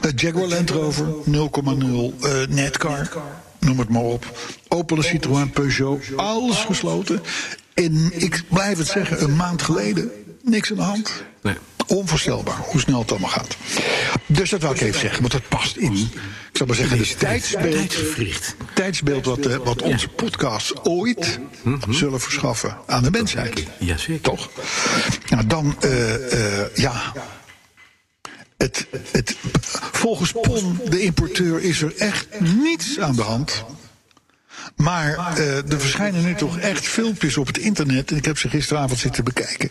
Eh, 0.02 0.10
Jaguar 0.14 0.48
Land 0.48 0.70
Rover 0.70 1.06
0,0. 1.24 2.14
eh 2.22 2.32
Netcar, 2.48 3.08
noem 3.58 3.78
het 3.78 3.88
maar 3.88 4.02
op. 4.02 4.38
Opel, 4.68 5.02
Citroën, 5.02 5.50
Peugeot, 5.50 6.04
alles 6.16 6.58
gesloten. 6.58 7.22
En 7.74 8.10
ik 8.22 8.42
blijf 8.48 8.78
het 8.78 8.86
zeggen, 8.86 9.22
een 9.22 9.36
maand 9.36 9.62
geleden, 9.62 10.10
niks 10.42 10.70
aan 10.70 10.76
de 10.76 10.82
hand. 10.82 11.22
Nee. 11.42 11.54
Onvoorstelbaar 11.86 12.56
hoe 12.56 12.80
snel 12.80 12.98
het 12.98 13.10
allemaal 13.10 13.30
gaat. 13.30 13.56
Dus 14.26 14.50
dat 14.50 14.60
wil 14.60 14.70
ik 14.70 14.80
even 14.80 15.00
zeggen, 15.00 15.20
want 15.20 15.32
dat 15.32 15.48
past 15.48 15.76
in, 15.76 15.92
ik 16.50 16.56
zal 16.56 16.66
maar 16.66 16.76
zeggen, 16.76 16.98
de 16.98 17.14
tijdsbeeld, 17.18 17.94
tijdsbeeld 18.74 19.24
wat, 19.24 19.46
eh, 19.46 19.56
wat 19.56 19.82
onze 19.82 20.08
podcasts 20.08 20.74
ooit 20.82 21.38
zullen 21.88 22.20
verschaffen 22.20 22.76
aan 22.86 23.02
de 23.02 23.10
mensheid. 23.10 23.66
Jazeker. 23.78 24.20
Toch? 24.20 24.50
Nou, 25.28 25.46
dan, 25.46 25.76
eh, 25.80 26.62
eh, 26.62 26.74
ja. 26.74 27.12
Het, 28.58 28.86
het, 29.10 29.36
volgens 29.92 30.32
PON, 30.32 30.80
de 30.88 31.00
importeur, 31.00 31.62
is 31.62 31.82
er 31.82 31.96
echt 31.96 32.40
niets 32.40 32.98
aan 32.98 33.16
de 33.16 33.22
hand. 33.22 33.64
Maar 34.76 35.36
eh, 35.36 35.72
er 35.72 35.80
verschijnen 35.80 36.24
nu 36.24 36.34
toch 36.34 36.58
echt 36.58 36.86
filmpjes 36.86 37.36
op 37.36 37.46
het 37.46 37.58
internet. 37.58 38.10
En 38.10 38.16
ik 38.16 38.24
heb 38.24 38.38
ze 38.38 38.48
gisteravond 38.48 38.98
zitten 38.98 39.24
bekijken. 39.24 39.70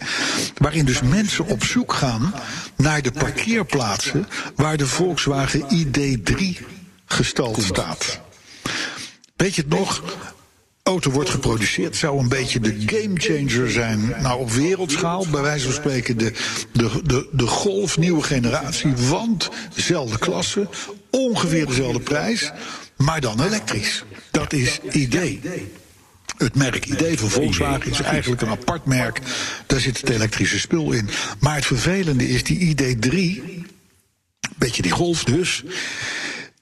Waarin 0.58 0.86
dus 0.86 1.02
mensen 1.02 1.46
op 1.46 1.64
zoek 1.64 1.94
gaan 1.94 2.34
naar 2.76 3.02
de 3.02 3.12
parkeerplaatsen. 3.12 4.28
waar 4.56 4.78
de 4.78 4.88
Volkswagen 4.88 5.62
ID3 5.62 6.66
gestald 7.06 7.64
staat. 7.64 8.20
Weet 9.36 9.56
je 9.56 9.62
het 9.62 9.70
nog? 9.70 10.04
Auto 10.88 11.12
wordt 11.12 11.30
geproduceerd, 11.30 11.96
zou 11.96 12.20
een 12.20 12.30
beetje 12.30 12.60
de 12.60 12.76
gamechanger 12.86 13.72
zijn. 13.72 14.16
Nou, 14.22 14.40
op 14.40 14.52
wereldschaal, 14.52 15.26
bij 15.32 15.42
wijze 15.42 15.66
van 15.66 15.74
spreken, 15.74 16.18
de, 16.18 16.34
de, 16.72 17.02
de, 17.04 17.28
de 17.32 17.48
golf 17.48 17.98
nieuwe 17.98 18.24
generatie. 18.24 18.94
Want 18.96 19.50
dezelfde 19.76 20.18
klasse, 20.18 20.68
ongeveer 21.10 21.66
dezelfde 21.66 22.00
prijs, 22.00 22.52
maar 22.96 23.22
dan 23.22 23.42
elektrisch. 23.42 24.04
Dat 24.32 24.54
is 24.54 24.80
idee. 24.92 25.42
Het 26.38 26.56
merk 26.56 26.86
ID 26.86 27.20
van 27.20 27.30
Volkswagen 27.30 27.92
is 27.92 28.02
eigenlijk 28.02 28.42
een 28.42 28.50
apart 28.50 28.86
merk. 28.86 29.22
Daar 29.66 29.80
zit 29.80 29.98
het 30.02 30.10
elektrische 30.10 30.60
spul 30.60 30.92
in. 30.92 31.10
Maar 31.40 31.56
het 31.56 31.66
vervelende 31.66 32.30
is 32.30 32.44
die 32.44 32.76
ID3, 32.76 33.44
beetje 34.58 34.82
die 34.82 34.92
golf 34.92 35.24
dus. 35.24 35.64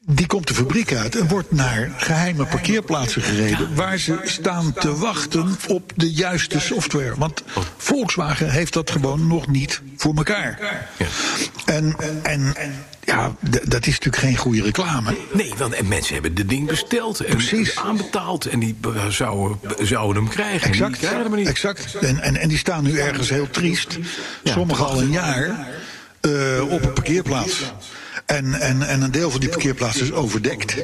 Die 0.08 0.28
komt 0.28 0.48
de 0.48 0.54
fabriek 0.54 0.94
uit 0.94 1.16
en 1.16 1.28
wordt 1.28 1.52
naar 1.52 1.92
geheime 1.98 2.46
parkeerplaatsen 2.46 3.22
gereden. 3.22 3.76
Waar 3.76 3.98
ze 3.98 4.20
staan 4.24 4.74
te 4.74 4.96
wachten 4.96 5.58
op 5.68 5.92
de 5.96 6.12
juiste 6.12 6.60
software. 6.60 7.14
Want 7.18 7.44
Volkswagen 7.78 8.50
heeft 8.50 8.74
dat 8.74 8.92
gewoon 8.92 9.28
nog 9.28 9.48
niet 9.48 9.82
voor 9.98 10.16
elkaar. 10.16 10.60
Ja. 10.98 11.06
En, 11.66 11.96
en, 12.24 12.56
en 12.56 12.74
ja, 13.04 13.36
dat 13.64 13.88
is 13.88 13.94
natuurlijk 13.94 14.18
geen 14.18 14.36
goede 14.36 14.62
reclame. 14.62 15.16
Nee, 15.34 15.54
want 15.58 15.74
en 15.74 15.88
mensen 15.88 16.14
hebben 16.14 16.36
de 16.36 16.46
ding 16.46 16.68
besteld 16.68 17.20
en 17.20 17.36
Precies. 17.36 17.76
aanbetaald. 17.76 18.46
En 18.46 18.60
die 18.60 18.76
eh, 18.82 19.08
zouden, 19.08 19.60
zouden 19.82 20.24
hem 20.24 20.32
krijgen. 20.32 20.62
En 20.62 20.70
Exact. 20.70 20.92
die 20.92 21.00
krijgen 21.08 21.30
hem 21.32 21.36
niet. 21.36 21.48
Exact. 21.48 21.96
En, 21.96 22.20
en, 22.22 22.38
en 22.38 22.48
die 22.50 22.58
staan 22.58 22.84
nu 22.84 23.00
ergens 23.00 23.30
heel 23.30 23.50
triest. 23.50 23.98
Sommigen 24.44 24.86
al 24.86 25.02
een 25.02 25.12
jaar 25.12 25.68
eh, 26.22 26.62
op 26.70 26.84
een 26.84 26.94
parkeerplaats. 26.94 27.64
En, 28.26 28.54
en, 28.54 28.88
en 28.88 29.02
een 29.02 29.12
deel 29.12 29.32
van 29.32 29.40
die 29.40 29.50
parkeerplaats 29.50 30.02
is 30.02 30.12
overdekt. 30.12 30.76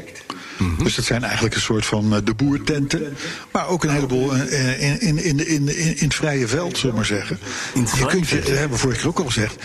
Mhm. 0.58 0.84
Dus 0.84 0.96
dat 0.96 1.06
zijn 1.06 1.24
eigenlijk 1.24 1.56
een 1.56 1.62
soort 1.62 1.86
van 1.86 2.16
eh, 2.16 2.20
de 2.24 2.34
boertenten. 2.34 3.18
Maar 3.52 3.68
ook 3.68 3.84
een 3.84 3.90
heleboel 3.90 4.36
eh, 4.36 4.82
in, 4.82 5.00
in, 5.00 5.48
in, 5.48 5.78
in, 5.78 5.96
het 5.98 6.16
vrije 6.16 6.48
veld, 6.48 6.78
zullen 6.78 6.92
we 6.92 6.96
maar 6.96 7.06
zeggen. 7.06 7.40
Je 7.74 8.06
kunt 8.06 8.30
je, 8.30 8.36
dat 8.40 8.48
hebben 8.48 8.70
we 8.70 8.78
vorige 8.78 9.00
keer 9.00 9.10
ook 9.10 9.20
al 9.20 9.26
gezegd. 9.26 9.56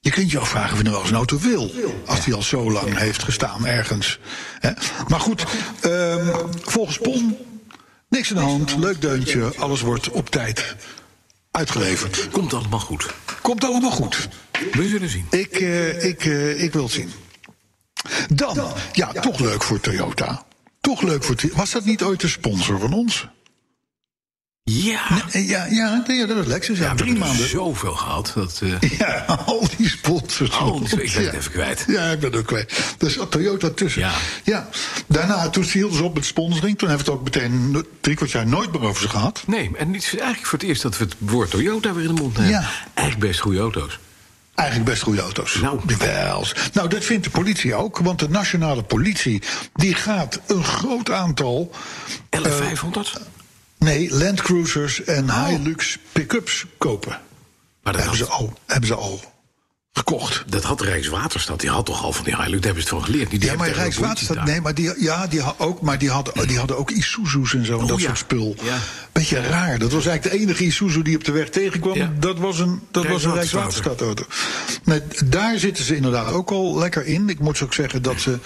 Je 0.00 0.10
kunt 0.10 0.30
je 0.30 0.38
afvragen 0.38 0.72
of 0.72 0.76
je 0.76 0.82
nou 0.82 0.94
wel 0.94 1.00
eens 1.00 1.10
een 1.10 1.16
auto 1.16 1.38
wil. 1.38 1.72
Als 2.06 2.24
die 2.24 2.34
al 2.34 2.42
zo 2.42 2.70
lang 2.70 2.98
heeft 2.98 3.22
gestaan 3.22 3.66
ergens. 3.66 4.18
Hè. 4.60 4.70
Maar 5.08 5.20
goed, 5.20 5.44
ehm, 5.80 6.28
volgens 6.62 6.98
PON, 6.98 7.36
niks 8.08 8.30
aan 8.30 8.36
de 8.36 8.42
hand. 8.42 8.76
Leuk 8.78 9.00
deuntje, 9.00 9.52
alles 9.56 9.80
wordt 9.80 10.10
op 10.10 10.30
tijd 10.30 10.76
uitgeleverd. 11.50 12.28
Komt 12.30 12.54
allemaal 12.54 12.80
goed. 12.80 13.06
Komt 13.42 13.64
allemaal 13.64 13.90
goed. 13.90 14.28
We 14.72 14.88
zullen 14.88 15.08
zien. 15.08 15.26
Ik, 15.30 15.52
eh, 15.52 16.04
ik, 16.04 16.24
eh, 16.24 16.62
ik 16.62 16.72
wil 16.72 16.82
het 16.82 16.92
zien. 16.92 17.10
Dan, 18.28 18.72
ja, 18.92 19.12
toch 19.12 19.38
leuk 19.40 19.62
voor 19.62 19.80
Toyota. 19.80 20.44
Toch 20.80 21.02
leuk 21.02 21.24
voor 21.24 21.34
Toyota. 21.34 21.58
Was 21.58 21.70
dat 21.70 21.84
niet 21.84 22.02
ooit 22.02 22.20
de 22.20 22.28
sponsor 22.28 22.78
van 22.78 22.92
ons? 22.92 23.28
Ja. 24.64 25.22
Eh, 25.32 25.48
Ja, 25.48 25.64
ja, 25.70 26.04
nee, 26.06 26.26
dat 26.26 26.36
was 26.36 26.46
Lexus. 26.46 26.78
Ja, 26.78 26.90
we 26.90 26.96
drie 26.96 27.08
hebben 27.10 27.26
er 27.28 27.32
maanden. 27.32 27.48
zoveel 27.48 27.94
gehad. 27.94 28.32
Dat, 28.34 28.60
eh, 28.62 28.90
Ja, 28.98 29.24
al 29.46 29.66
die 29.76 29.88
sponsors. 29.88 30.50
Al 30.50 30.78
die- 30.78 30.88
ik 30.88 30.96
ben 30.96 31.22
het 31.24 31.32
Ja. 31.32 31.38
even 31.38 31.50
kwijt. 31.50 31.84
Ja, 31.88 32.10
ik 32.10 32.20
ben 32.20 32.30
het 32.30 32.38
ook 32.40 32.46
kwijt. 32.46 32.94
Dus 32.98 33.12
zat 33.14 33.30
Toyota 33.30 33.70
tussen. 33.70 34.00
Ja. 34.00 34.14
ja. 34.44 34.68
Daarna, 35.06 35.48
toen 35.50 35.64
hielden 35.64 35.96
ze 35.96 36.04
op 36.04 36.14
met 36.14 36.24
sponsoring. 36.24 36.78
Toen 36.78 36.88
hebben 36.88 37.06
we 37.06 37.12
het 37.12 37.20
ook 37.20 37.24
meteen 37.34 37.84
drie 38.00 38.16
kwart 38.16 38.30
jaar 38.30 38.46
nooit 38.46 38.72
meer 38.72 38.80
over 38.88 39.02
ze 39.02 39.08
gehad. 39.08 39.42
nee, 39.46 39.70
en 39.76 39.86
het 39.92 40.02
is 40.02 40.10
eigenlijk 40.16 40.46
voor 40.46 40.58
het 40.58 40.68
eerst 40.68 40.82
dat 40.82 40.98
we 40.98 41.04
het 41.04 41.14
woord 41.18 41.50
Toyota 41.50 41.92
weer 41.92 42.08
in 42.08 42.14
de 42.14 42.20
mond 42.22 42.34
nemen. 42.36 42.50
Ja. 42.50 42.70
Eigenlijk 42.94 43.28
best 43.28 43.40
goede 43.40 43.58
auto's. 43.58 43.98
Eigenlijk 44.54 44.90
best 44.90 45.02
goede 45.02 45.20
auto's. 45.20 45.54
Nou. 45.54 45.80
Wel. 45.98 46.46
Nou, 46.72 46.88
dat 46.88 47.04
vindt 47.04 47.24
de 47.24 47.30
politie 47.30 47.74
ook. 47.74 47.98
Want 47.98 48.18
de 48.18 48.28
nationale 48.28 48.82
politie 48.82 49.42
die 49.74 49.94
gaat 49.94 50.40
een 50.46 50.64
groot 50.64 51.10
aantal... 51.10 51.70
1100? 52.30 53.20
Nee, 53.78 54.14
Landcruisers 54.14 55.04
en 55.04 55.46
Hilux 55.46 55.98
pick-ups 56.12 56.64
kopen. 56.78 57.20
maar 57.82 57.92
dat 57.92 58.02
Hebben 58.02 58.18
ze, 58.18 58.26
al, 58.26 58.52
hebben 58.66 58.88
ze 58.88 58.94
al 58.94 59.33
gekocht. 59.96 60.44
dat 60.46 60.62
had 60.62 60.80
Rijkswaterstaat. 60.80 61.60
Die 61.60 61.70
had 61.70 61.86
toch 61.86 62.02
al 62.02 62.12
van 62.12 62.24
die 62.24 62.34
Hilux. 62.34 62.50
Daar 62.52 62.62
hebben 62.62 62.82
ze 62.82 62.88
het 62.88 62.98
van 62.98 63.04
geleerd. 63.04 63.30
Die 63.30 63.44
Ja, 63.44 63.54
maar 63.54 63.70
Rijkswaterstaat, 63.70 64.44
nee, 64.44 64.60
maar 64.60 64.74
die, 64.74 64.92
ja, 65.02 65.26
die, 65.26 65.40
had 65.40 65.54
ook, 65.58 65.80
maar 65.80 65.98
die, 65.98 66.10
hadden, 66.10 66.48
die 66.48 66.58
hadden 66.58 66.78
ook 66.78 66.90
Isuzu's 66.90 67.54
en 67.54 67.64
zo, 67.66 67.78
en 67.80 67.86
dat 67.86 67.96
Oh, 67.96 68.00
ja. 68.00 68.06
soort 68.06 68.18
spul. 68.18 68.56
Ja. 68.62 68.78
Beetje 69.12 69.40
raar. 69.40 69.78
Dat 69.78 69.92
was 69.92 70.06
eigenlijk 70.06 70.36
de 70.36 70.42
enige 70.42 70.64
Isuzu 70.64 71.02
die 71.02 71.16
op 71.16 71.24
de 71.24 71.32
weg 71.32 71.48
tegenkwam. 71.48 71.96
Ja. 71.96 72.12
Dat 72.18 72.38
was 72.38 72.58
een, 72.58 72.80
dat 72.90 73.06
was 73.06 73.24
een 73.24 73.32
Rijkswaterstaat. 73.34 74.00
Rijkswaterstaatauto. 74.00 74.24
Nee, 74.84 75.00
daar 75.24 75.58
zitten 75.58 75.84
ze 75.84 75.96
inderdaad 75.96 76.32
ook 76.32 76.50
al 76.50 76.78
lekker 76.78 77.06
in. 77.06 77.28
Ik 77.28 77.38
moet 77.38 77.56
ze 77.56 77.64
ook 77.64 77.74
zeggen 77.74 78.02
dat 78.02 78.20
ze 78.20 78.38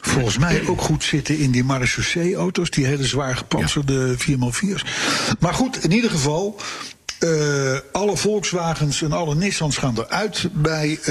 volgens 0.00 0.38
mij 0.38 0.66
ook 0.66 0.80
goed 0.80 1.04
zitten 1.04 1.38
in 1.38 1.50
die 1.50 1.64
marechaussee-auto's. 1.64 2.70
Die 2.70 2.86
hele 2.86 3.04
zwaar 3.04 3.36
gepantserde 3.36 4.16
4x4's. 4.18 4.84
Maar 5.38 5.54
goed, 5.54 5.84
in 5.84 5.92
ieder 5.92 6.10
geval... 6.10 6.60
eh, 7.18 7.78
alle 7.92 8.16
Volkswagens 8.16 9.02
en 9.02 9.12
alle 9.12 9.34
Nissans 9.34 9.76
gaan 9.76 9.98
eruit 9.98 10.48
bij 10.52 10.98
eh, 11.00 11.06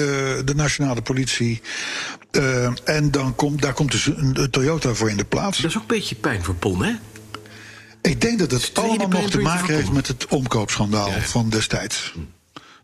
de 0.45 0.53
nationale 0.55 1.01
politie. 1.01 1.61
Eh, 2.31 2.65
en 2.83 3.11
dan 3.11 3.35
komt, 3.35 3.61
daar 3.61 3.73
komt 3.73 3.91
dus 3.91 4.05
een, 4.05 4.41
een 4.41 4.49
Toyota 4.49 4.93
voor 4.93 5.09
in 5.09 5.17
de 5.17 5.25
plaats. 5.25 5.57
Dat 5.57 5.69
is 5.69 5.75
ook 5.75 5.81
een 5.81 5.97
beetje 5.97 6.15
pijn 6.15 6.43
voor 6.43 6.55
Pon, 6.55 6.83
hè? 6.83 6.93
Ik 8.01 8.21
denk 8.21 8.39
dat 8.39 8.51
het 8.51 8.71
allemaal 8.73 9.07
nog 9.07 9.29
te 9.29 9.39
maken 9.39 9.75
heeft 9.75 9.91
met 9.91 10.07
het 10.07 10.27
omkoopschandaal 10.27 11.11
van 11.11 11.49
destijds. 11.49 12.13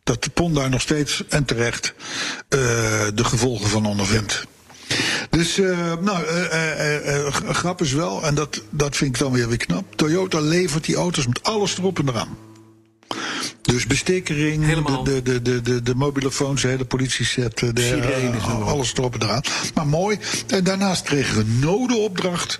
Dat 0.03 0.23
de 0.23 0.29
Pon 0.29 0.53
daar 0.53 0.69
nog 0.69 0.81
steeds 0.81 1.23
en 1.27 1.45
terecht 1.45 1.93
de 2.49 3.23
gevolgen 3.23 3.67
van 3.67 3.85
ondervindt. 3.85 4.47
Dus, 5.29 5.57
nou, 6.01 6.25
eh, 6.25 7.33
grap 7.33 7.81
is 7.81 7.91
wel, 7.91 8.23
en 8.23 8.35
dat, 8.35 8.61
dat 8.69 8.95
vind 8.95 9.15
ik 9.15 9.21
dan 9.21 9.31
weer 9.31 9.47
weer 9.47 9.57
knap. 9.57 9.95
Toyota 9.95 10.39
levert 10.39 10.85
die 10.85 10.95
auto's 10.95 11.27
met 11.27 11.43
alles 11.43 11.77
erop 11.77 11.99
en 11.99 12.09
eraan. 12.09 12.37
Dus 13.61 13.87
bestikkering, 13.87 14.65
Helemaal. 14.65 15.03
de, 15.03 15.21
de, 15.21 15.41
de, 15.41 15.61
de, 15.61 15.81
de 15.81 15.95
mobielefoons, 15.95 16.61
de 16.61 16.85
politieset, 16.87 17.61
eh, 17.61 17.69
de, 17.73 17.81
Sirenes 17.81 18.43
eh, 18.43 18.67
alles 18.67 18.93
erop 18.93 19.13
en 19.13 19.23
eraan. 19.23 19.41
Maar 19.73 19.87
mooi. 19.87 20.19
En 20.47 20.63
daarnaast 20.63 21.01
kreeg 21.03 21.35
Renault 21.35 21.89
de 21.89 21.95
opdracht 21.95 22.59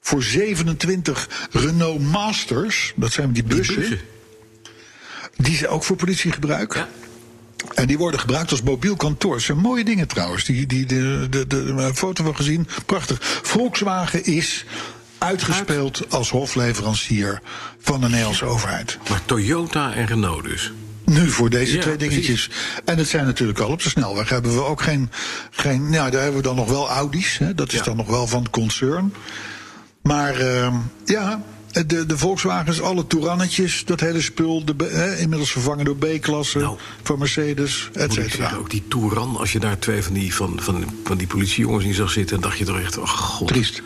voor 0.00 0.22
27 0.22 1.48
Renault 1.50 2.00
Masters. 2.00 2.92
Dat 2.96 3.12
zijn 3.12 3.32
die 3.32 3.44
bussen. 3.44 3.74
bussen. 3.74 4.00
Die 5.36 5.56
ze 5.56 5.68
ook 5.68 5.84
voor 5.84 5.96
politiegebruik. 5.96 6.74
Ja. 6.74 6.88
En 7.74 7.86
die 7.86 7.98
worden 7.98 8.20
gebruikt 8.20 8.50
als 8.50 8.62
mobiel 8.62 8.96
kantoor. 8.96 9.32
Dat 9.32 9.42
zijn 9.42 9.58
mooie 9.58 9.84
dingen 9.84 10.08
trouwens. 10.08 10.44
Die, 10.44 10.66
die, 10.66 10.86
de, 10.86 11.26
de, 11.30 11.46
de, 11.46 11.56
een 11.56 11.96
foto 11.96 12.24
van 12.24 12.36
gezien. 12.36 12.68
Prachtig. 12.86 13.18
Volkswagen 13.42 14.24
is 14.24 14.64
uitgespeeld 15.20 16.02
als 16.10 16.30
hofleverancier 16.30 17.40
van 17.80 18.00
de 18.00 18.08
Nederlandse 18.08 18.44
overheid. 18.44 18.98
Maar 19.08 19.20
Toyota 19.24 19.92
en 19.94 20.06
Renault 20.06 20.44
dus. 20.44 20.72
Nu 21.04 21.30
voor 21.30 21.50
deze 21.50 21.74
Ja, 21.76 21.80
twee 21.82 21.96
dingetjes. 21.96 22.50
En 22.84 22.98
het 22.98 23.08
zijn 23.08 23.24
natuurlijk 23.24 23.58
al 23.58 23.68
op 23.70 23.82
de 23.82 23.88
snelweg. 23.88 24.28
Hebben 24.28 24.54
we 24.54 24.64
ook 24.64 24.82
geen. 24.82 25.10
geen 25.50 25.90
nou, 25.90 26.10
daar 26.10 26.22
hebben 26.22 26.40
we 26.40 26.46
dan 26.46 26.56
nog 26.56 26.68
wel 26.68 26.88
Audi's. 26.90 27.38
Hè, 27.38 27.54
dat 27.54 27.68
is 27.72 27.78
Ja. 27.78 27.84
dan 27.84 27.96
nog 27.96 28.06
wel 28.06 28.26
van 28.26 28.42
het 28.42 28.50
concern. 28.50 29.14
Maar 30.02 30.34
ehm, 30.34 30.74
ja. 31.04 31.42
De, 31.86 32.06
de 32.06 32.18
Volkswagens, 32.18 32.80
alle 32.80 33.06
Tourannetjes, 33.06 33.84
dat 33.84 34.00
hele 34.00 34.20
spul, 34.20 34.64
de, 34.64 35.16
inmiddels 35.20 35.50
vervangen 35.52 35.84
door 35.84 35.96
B-klasse, 35.96 36.58
Nou, 36.58 36.78
van 37.02 37.18
Mercedes, 37.18 37.88
et 37.92 38.12
cetera. 38.12 38.54
ook 38.54 38.70
die 38.70 38.82
Touran, 38.88 39.36
als 39.36 39.52
je 39.52 39.58
daar 39.58 39.78
twee 39.78 40.02
van 40.02 40.12
die, 40.12 40.34
van, 40.34 40.58
van, 40.62 40.84
van 41.04 41.16
die 41.16 41.26
politiejongens 41.26 41.84
in 41.84 41.94
zag 41.94 42.10
zitten, 42.10 42.40
dan 42.40 42.48
dacht 42.48 42.58
je 42.58 42.64
toch 42.64 42.80
echt, 42.80 42.98
oh 42.98 43.08
god. 43.08 43.48
Triest. 43.48 43.82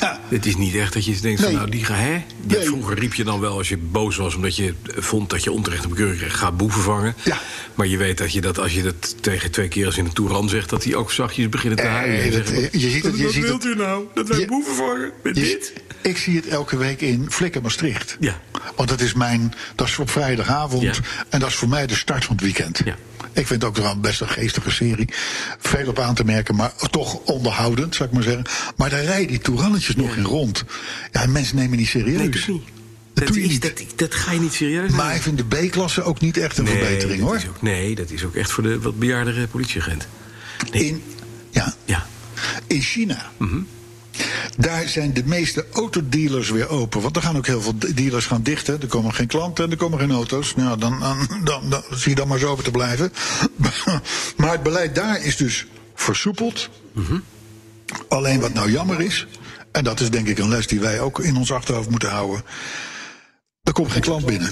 Ja, 0.00 0.20
Het 0.28 0.46
is 0.46 0.56
niet 0.56 0.74
echt 0.74 0.92
dat 0.92 1.04
je 1.04 1.20
denkt 1.20 1.40
Nee. 1.40 1.48
van 1.50 1.58
nou 1.58 1.70
die 1.70 1.84
ga 1.84 1.94
hè. 1.94 2.22
Nee. 2.46 2.60
Vroeger 2.64 2.98
riep 2.98 3.14
je 3.14 3.24
dan 3.24 3.40
wel 3.40 3.56
als 3.56 3.68
je 3.68 3.76
boos 3.76 4.16
was 4.16 4.34
omdat 4.34 4.56
je 4.56 4.64
eh, 4.66 5.02
vond 5.02 5.30
dat 5.30 5.44
je 5.44 5.52
onterecht 5.52 5.82
een 5.84 5.88
bekeuring 5.90 6.18
kreeg, 6.18 6.38
ga 6.38 6.52
boeven 6.52 6.82
vangen. 6.82 7.14
Ja. 7.24 7.38
Maar 7.74 7.86
je 7.86 7.96
weet 7.96 8.18
dat 8.18 8.32
je 8.32 8.40
dat 8.40 8.58
als 8.58 8.74
je 8.74 8.82
dat 8.82 9.22
tegen 9.22 9.50
twee 9.50 9.68
keer 9.68 9.86
als 9.86 9.96
in 9.96 10.04
een 10.04 10.12
Touran 10.12 10.48
zegt, 10.48 10.68
dat 10.70 10.82
die 10.82 10.96
ook 10.96 11.12
zachtjes 11.12 11.48
beginnen 11.48 11.78
te 11.78 11.84
Eh, 11.84 11.92
huilen. 11.92 12.32
Dat- 12.32 12.46
zeggen, 12.48 12.80
je 12.80 12.90
ziet 12.90 13.04
het- 13.04 13.16
je 13.16 13.22
wat 13.24 13.32
ziet 13.32 13.42
wilt 13.42 13.62
het- 13.62 13.72
u 13.74 13.76
nou? 13.76 14.04
Dat 14.14 14.28
wij 14.28 14.38
Je- 14.38 14.46
boeven 14.46 14.74
vangen 14.74 15.10
met 15.22 15.36
je- 15.36 15.42
dit? 15.42 15.72
ik 16.02 16.16
zie 16.16 16.36
het 16.36 16.46
elke 16.48 16.76
week 16.76 17.00
in 17.00 17.26
Flikker 17.30 17.62
Maastricht. 17.62 18.16
Ja. 18.20 18.40
Want 18.76 18.88
dat 18.88 19.00
is 19.00 19.14
mijn, 19.14 19.54
dat 19.74 19.86
is 19.88 19.98
op 19.98 20.10
vrijdagavond. 20.10 20.82
Ja. 20.82 20.92
En 21.28 21.40
dat 21.40 21.48
is 21.48 21.54
voor 21.54 21.68
mij 21.68 21.86
de 21.86 21.94
start 21.96 22.24
van 22.24 22.34
het 22.34 22.44
weekend. 22.44 22.80
Ja. 22.84 22.96
Ik 23.32 23.46
vind 23.46 23.62
het 23.62 23.64
ook 23.64 23.76
wel 23.76 24.00
best 24.00 24.20
een 24.20 24.28
geestige 24.28 24.70
serie. 24.70 25.08
Veel 25.58 25.88
op 25.88 25.98
aan 25.98 26.14
te 26.14 26.24
merken, 26.24 26.54
maar 26.54 26.72
toch 26.90 27.14
onderhoudend, 27.14 27.94
zou 27.94 28.08
ik 28.08 28.14
maar 28.14 28.22
zeggen. 28.24 28.44
Maar 28.76 28.90
daar 28.90 29.04
rijden 29.04 29.26
die 29.28 29.38
nog 29.96 30.16
in 30.16 30.24
rond. 30.24 30.64
Ja, 31.12 31.22
en 31.22 31.32
mensen 31.32 31.56
nemen 31.56 31.78
niet 31.78 31.88
serieus. 31.88 32.18
Nee, 32.18 32.60
dat 33.14 33.30
niet. 33.30 33.50
Is. 33.50 33.60
Dat, 33.60 33.72
dat 33.96 34.14
ga 34.14 34.32
je 34.32 34.40
niet 34.40 34.52
serieus 34.52 34.90
Maar 34.90 34.98
nemen. 35.00 35.16
ik 35.16 35.22
vind 35.22 35.38
de 35.38 35.44
B-klasse 35.66 36.02
ook 36.02 36.20
niet 36.20 36.36
echt 36.36 36.58
een 36.58 36.64
Nee, 36.64 36.78
verbetering, 36.78 37.22
hoor. 37.22 37.42
Ook, 37.48 37.62
nee, 37.62 37.94
dat 37.94 38.10
is 38.10 38.24
ook 38.24 38.34
echt 38.34 38.50
voor 38.50 38.62
de 38.62 38.80
wat 38.80 38.98
bejaardere 38.98 39.46
politieagent. 39.46 40.06
Nee. 40.72 40.84
In, 40.86 41.02
ja, 41.50 41.74
Ja. 41.84 42.06
in 42.66 42.80
China. 42.80 43.30
Mhm. 43.36 43.58
Daar 44.58 44.88
zijn 44.88 45.12
de 45.14 45.22
meeste 45.24 45.66
autodealers 45.72 46.50
weer 46.50 46.68
open. 46.68 47.00
Want 47.00 47.16
er 47.16 47.22
gaan 47.22 47.36
ook 47.36 47.46
heel 47.46 47.60
veel 47.60 47.74
dealers 47.94 48.26
gaan 48.26 48.42
dichten. 48.42 48.80
Er 48.80 48.86
komen 48.86 49.14
geen 49.14 49.26
klanten 49.26 49.64
en 49.64 49.70
er 49.70 49.76
komen 49.76 49.98
geen 49.98 50.10
auto's. 50.10 50.54
Nou, 50.54 50.78
dan, 50.78 51.00
dan, 51.00 51.28
dan, 51.44 51.70
dan 51.70 51.82
zie 51.90 52.10
je 52.10 52.14
dan 52.16 52.28
maar 52.28 52.38
zo 52.38 52.48
open 52.50 52.64
te 52.64 52.70
blijven. 52.70 53.12
Maar 54.36 54.50
het 54.52 54.62
beleid 54.62 54.94
daar 54.94 55.24
is 55.24 55.36
dus 55.36 55.66
versoepeld. 55.94 56.68
Mhm. 56.92 57.18
Alleen 58.08 58.40
wat 58.40 58.54
nou 58.54 58.70
jammer 58.70 59.00
is. 59.00 59.26
En 59.74 59.84
dat 59.84 60.00
is 60.00 60.10
denk 60.10 60.28
ik 60.28 60.38
een 60.38 60.48
les 60.48 60.66
die 60.66 60.80
wij 60.80 61.00
ook 61.00 61.20
in 61.20 61.36
ons 61.36 61.52
achterhoofd 61.52 61.90
moeten 61.90 62.10
houden. 62.10 62.44
Er 63.62 63.72
komt 63.72 63.92
geen 63.92 64.02
klant 64.02 64.26
binnen. 64.26 64.50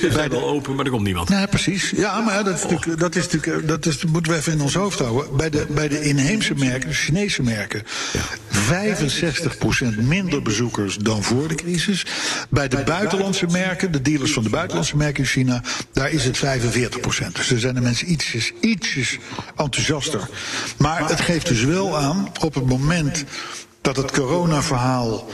Ze 0.00 0.08
zijn 0.10 0.30
wel 0.30 0.48
open, 0.48 0.74
maar 0.74 0.84
er 0.84 0.90
komt 0.90 1.04
niemand. 1.04 1.28
Nee, 1.28 1.46
precies. 1.46 1.90
Ja, 1.90 2.20
maar 2.20 2.44
dat, 2.44 2.54
is 2.54 2.62
natuurlijk, 2.62 3.00
dat, 3.00 3.16
is 3.16 3.28
natuurlijk, 3.28 3.68
dat 3.68 3.86
is, 3.86 4.04
moeten 4.04 4.32
we 4.32 4.38
even 4.38 4.52
in 4.52 4.60
ons 4.60 4.74
hoofd 4.74 4.98
houden. 4.98 5.36
Bij 5.36 5.50
de, 5.50 5.66
bij 5.68 5.88
de 5.88 6.02
inheemse 6.02 6.54
merken, 6.54 6.88
de 6.88 6.94
Chinese 6.94 7.42
merken, 7.42 7.82
65% 7.84 7.88
minder 9.98 10.42
bezoekers 10.42 10.96
dan 10.96 11.22
voor 11.22 11.48
de 11.48 11.54
crisis. 11.54 12.06
Bij 12.50 12.68
de 12.68 12.82
buitenlandse 12.82 13.46
merken, 13.46 13.92
de 13.92 14.02
dealers 14.02 14.32
van 14.32 14.42
de 14.42 14.50
buitenlandse 14.50 14.96
merken 14.96 15.22
in 15.22 15.28
China, 15.28 15.62
daar 15.92 16.10
is 16.10 16.24
het 16.24 16.38
45%. 16.38 16.40
Dus 17.32 17.48
daar 17.48 17.58
zijn 17.58 17.74
de 17.74 17.80
mensen 17.80 18.10
ietsjes, 18.10 18.52
ietsjes 18.60 19.18
enthousiaster. 19.56 20.28
Maar 20.78 21.08
het 21.08 21.20
geeft 21.20 21.46
dus 21.46 21.64
wel 21.64 21.98
aan, 21.98 22.28
op 22.40 22.54
het 22.54 22.66
moment 22.66 23.24
dat 23.86 23.96
het 23.96 24.10
coronaverhaal 24.10 25.26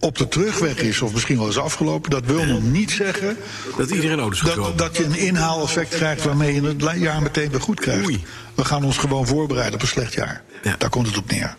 op 0.00 0.18
de 0.18 0.28
terugweg 0.28 0.76
is, 0.76 1.00
of 1.00 1.12
misschien 1.12 1.38
wel 1.38 1.48
is 1.48 1.58
afgelopen, 1.58 2.10
dat 2.10 2.24
wil 2.24 2.44
nog 2.44 2.62
niet 2.62 2.90
zeggen 2.90 3.36
Dat 3.76 3.90
iedereen 3.90 4.34
gaat 4.34 4.54
dat, 4.54 4.78
dat 4.78 4.96
je 4.96 5.04
een 5.04 5.18
inhaaleffect 5.18 5.94
krijgt 5.94 6.24
waarmee 6.24 6.54
je 6.54 6.62
het 6.62 7.00
jaar 7.00 7.22
meteen 7.22 7.50
weer 7.50 7.60
goed 7.60 7.80
krijgt. 7.80 8.06
Oei. 8.06 8.24
We 8.54 8.64
gaan 8.64 8.84
ons 8.84 8.96
gewoon 8.96 9.26
voorbereiden 9.26 9.74
op 9.74 9.82
een 9.82 9.88
slecht 9.88 10.12
jaar. 10.12 10.42
Ja. 10.62 10.74
Daar 10.78 10.90
komt 10.90 11.06
het 11.06 11.16
op 11.16 11.30
neer. 11.30 11.56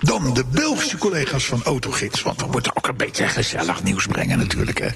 Dan 0.00 0.34
de 0.34 0.44
Belgische 0.50 0.98
collega's 0.98 1.46
van 1.46 1.62
Autogids. 1.64 2.22
Want 2.22 2.40
we 2.40 2.46
moeten 2.50 2.76
ook 2.76 2.88
een 2.88 2.96
beetje 2.96 3.28
gezellig 3.28 3.82
nieuws 3.82 4.06
brengen 4.06 4.38
natuurlijk. 4.38 4.78
Hè. 4.78 4.88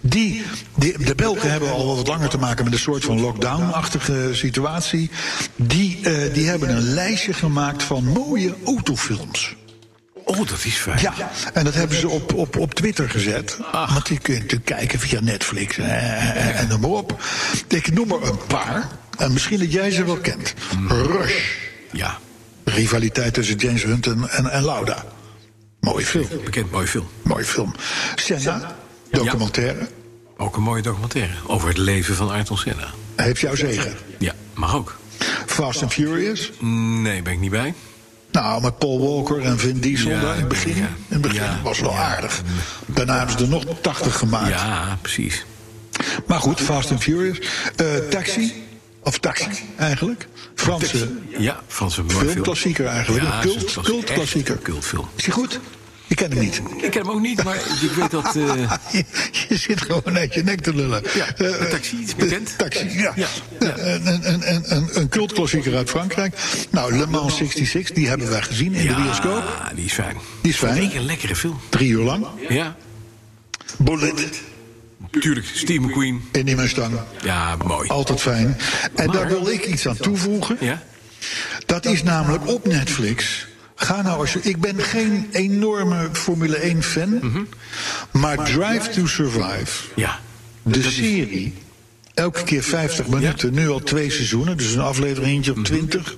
Die, 0.00 0.44
die, 0.74 0.98
de 0.98 1.14
Belgen 1.14 1.50
hebben 1.50 1.70
al 1.70 1.96
wat 1.96 2.06
langer 2.06 2.28
te 2.28 2.38
maken 2.38 2.64
met 2.64 2.72
een 2.72 2.78
soort 2.78 3.04
van 3.04 3.20
lockdown-achtige 3.20 4.28
situatie. 4.32 5.10
Die, 5.56 6.00
eh, 6.02 6.34
die 6.34 6.48
hebben 6.48 6.68
een 6.68 6.92
lijstje 6.94 7.32
gemaakt 7.32 7.82
van 7.82 8.04
mooie 8.04 8.54
autofilms. 8.64 9.56
Oh, 10.28 10.36
dat 10.36 10.64
is 10.64 10.74
fijn. 10.76 11.00
Ja, 11.00 11.14
en 11.52 11.64
dat 11.64 11.74
hebben 11.74 11.98
ze 11.98 12.08
op, 12.08 12.34
op, 12.34 12.56
op 12.56 12.74
Twitter 12.74 13.10
gezet. 13.10 13.58
Want 13.72 14.06
die 14.06 14.18
kun 14.18 14.34
je 14.34 14.40
natuurlijk 14.40 14.66
kijken 14.66 14.98
via 14.98 15.20
Netflix 15.20 15.78
en, 15.78 15.88
en, 16.34 16.54
en 16.54 16.68
noem 16.68 16.80
maar 16.80 16.90
op. 16.90 17.22
Ik 17.68 17.92
noem 17.92 18.12
er 18.12 18.22
een 18.22 18.46
paar. 18.46 18.88
En 19.18 19.32
misschien 19.32 19.58
dat 19.58 19.72
jij 19.72 19.90
ze 19.90 20.04
wel 20.04 20.16
kent. 20.16 20.54
Rush. 20.88 21.54
Ja, 21.92 22.18
Rivaliteit 22.64 23.34
tussen 23.34 23.56
James 23.56 23.82
Hunt 23.82 24.06
en, 24.06 24.28
en, 24.30 24.50
en 24.50 24.64
Lauda. 24.64 25.04
Mooie 25.80 26.06
film. 26.06 26.28
bekend 26.44 26.70
mooie 26.70 26.86
film. 26.86 27.06
Mooie 27.22 27.44
film. 27.44 27.74
Senna. 28.14 28.76
Documentaire. 29.10 29.88
Ook 30.36 30.56
een 30.56 30.62
mooie 30.62 30.82
documentaire 30.82 31.34
over 31.46 31.68
het 31.68 31.78
leven 31.78 32.14
van 32.14 32.30
Ayrton 32.30 32.58
Senna. 32.58 32.90
Heeft 33.16 33.40
jouw 33.40 33.54
zegen. 33.54 33.94
Ja, 34.18 34.32
mag 34.54 34.74
ook. 34.74 34.96
Fast 35.46 35.82
and 35.82 35.92
Furious. 35.92 36.52
Nee, 36.60 37.22
ben 37.22 37.32
ik 37.32 37.38
niet 37.40 37.50
bij. 37.50 37.74
Nou, 38.42 38.62
met 38.62 38.78
Paul 38.78 39.00
Walker 39.00 39.42
en 39.42 39.58
Vin 39.58 39.78
Diesel 39.80 40.10
Ja, 40.10 40.20
daar 40.20 40.34
in 40.34 40.40
het 40.40 40.48
begin. 40.48 40.76
In 40.76 40.86
het 41.08 41.20
begin 41.20 41.62
was 41.62 41.80
wel 41.80 41.96
aardig. 41.96 42.42
Daarna 42.86 43.18
hebben 43.18 43.38
ze 43.38 43.44
er 43.44 43.50
nog 43.50 43.64
80 43.80 44.18
gemaakt. 44.18 44.48
Ja, 44.48 44.98
precies. 45.02 45.44
Maar 46.26 46.40
goed, 46.40 46.60
Fast 46.60 46.90
and 46.90 47.02
Furious. 47.02 47.38
Eh, 47.76 47.86
taxi. 48.10 48.64
Of 49.02 49.18
Taxi, 49.18 49.48
eigenlijk. 49.76 50.28
Franse 50.54 51.08
Ja, 51.38 51.60
Franse 51.66 52.02
filmklassieker 52.06 52.86
eigenlijk. 52.86 53.24
Ja, 53.24 53.34
een 53.34 53.40
cult, 53.40 53.78
cultklassieker. 53.82 54.58
cultfilm. 54.58 55.08
Is 55.16 55.24
die 55.24 55.32
goed? 55.32 55.60
Ik 56.08 56.16
ken 56.16 56.30
hem 56.30 56.38
niet. 56.40 56.60
Ik 56.82 56.90
ken 56.90 57.00
hem 57.02 57.10
ook 57.10 57.20
niet, 57.20 57.44
maar 57.44 57.56
ik 57.56 57.90
weet 57.96 58.10
dat... 58.10 58.26
eh, 58.26 58.32
Je, 58.92 59.04
je 59.48 59.56
zit 59.56 59.80
gewoon 59.82 60.18
uit 60.18 60.34
je 60.34 60.42
nek 60.42 60.60
te 60.60 60.74
lullen. 60.74 61.02
Ja, 61.14 61.26
Eh, 61.36 61.60
een 61.60 61.68
taxi 61.68 61.96
is 62.02 62.14
bekend. 62.14 62.54
Taxi, 62.58 62.98
ja. 62.98 63.12
Ja, 63.16 63.28
Een, 63.58 64.06
een, 64.06 64.32
een, 64.32 64.54
een, 64.54 64.76
een, 64.76 64.88
een 65.00 65.08
cultklassieker 65.08 65.76
uit 65.76 65.90
Frankrijk. 65.90 66.36
Nou, 66.70 66.96
Le 66.96 67.06
Mans 67.06 67.36
66, 67.36 67.94
die 67.96 68.08
hebben 68.08 68.30
wij 68.30 68.42
gezien 68.42 68.74
in 68.74 68.86
de 68.86 68.94
bioscoop. 68.94 69.42
Ja, 69.58 69.72
die 69.74 69.84
is 69.84 69.92
fijn. 69.92 70.16
Die 70.42 70.52
is 70.52 70.58
fijn. 70.58 70.96
Een 70.96 71.04
lekkere 71.06 71.36
film. 71.36 71.60
Drie 71.68 71.88
uur 71.90 72.02
lang. 72.02 72.26
Ja, 72.48 72.76
Bullet 73.78 74.40
tuurlijk. 75.20 75.46
Steve 75.54 75.80
McQueen. 75.80 76.22
in 76.32 76.44
die 76.44 76.56
Mustang. 76.56 76.98
Ja, 77.22 77.56
mooi. 77.66 77.88
Altijd 77.88 78.20
fijn. 78.20 78.58
En 78.94 79.06
Maar- 79.06 79.16
daar 79.16 79.28
wil 79.28 79.48
ik 79.48 79.66
iets 79.66 79.88
aan 79.88 79.96
toevoegen. 79.96 80.56
Ja? 80.60 80.82
Dat 81.66 81.84
is 81.86 82.02
namelijk 82.02 82.46
op 82.48 82.66
Netflix. 82.66 83.46
Ga 83.76 84.02
nou 84.02 84.18
als 84.18 84.32
je. 84.32 84.40
Ik 84.42 84.60
ben 84.60 84.78
geen 84.82 85.28
enorme 85.32 86.08
Formule 86.12 86.56
1 86.56 86.82
fan. 86.82 87.46
Maar 88.12 88.36
Drive 88.44 88.90
to 88.90 89.06
Survive, 89.06 89.82
Ja. 89.94 90.18
de 90.62 90.82
serie. 90.82 91.54
Elke 92.14 92.42
keer 92.44 92.62
50 92.62 93.06
minuten, 93.06 93.54
nu 93.54 93.68
al 93.68 93.80
twee 93.80 94.10
seizoenen, 94.10 94.56
dus 94.56 94.72
een 94.74 94.80
afleveringetje 94.80 95.50
op 95.50 95.64
20. 95.64 96.16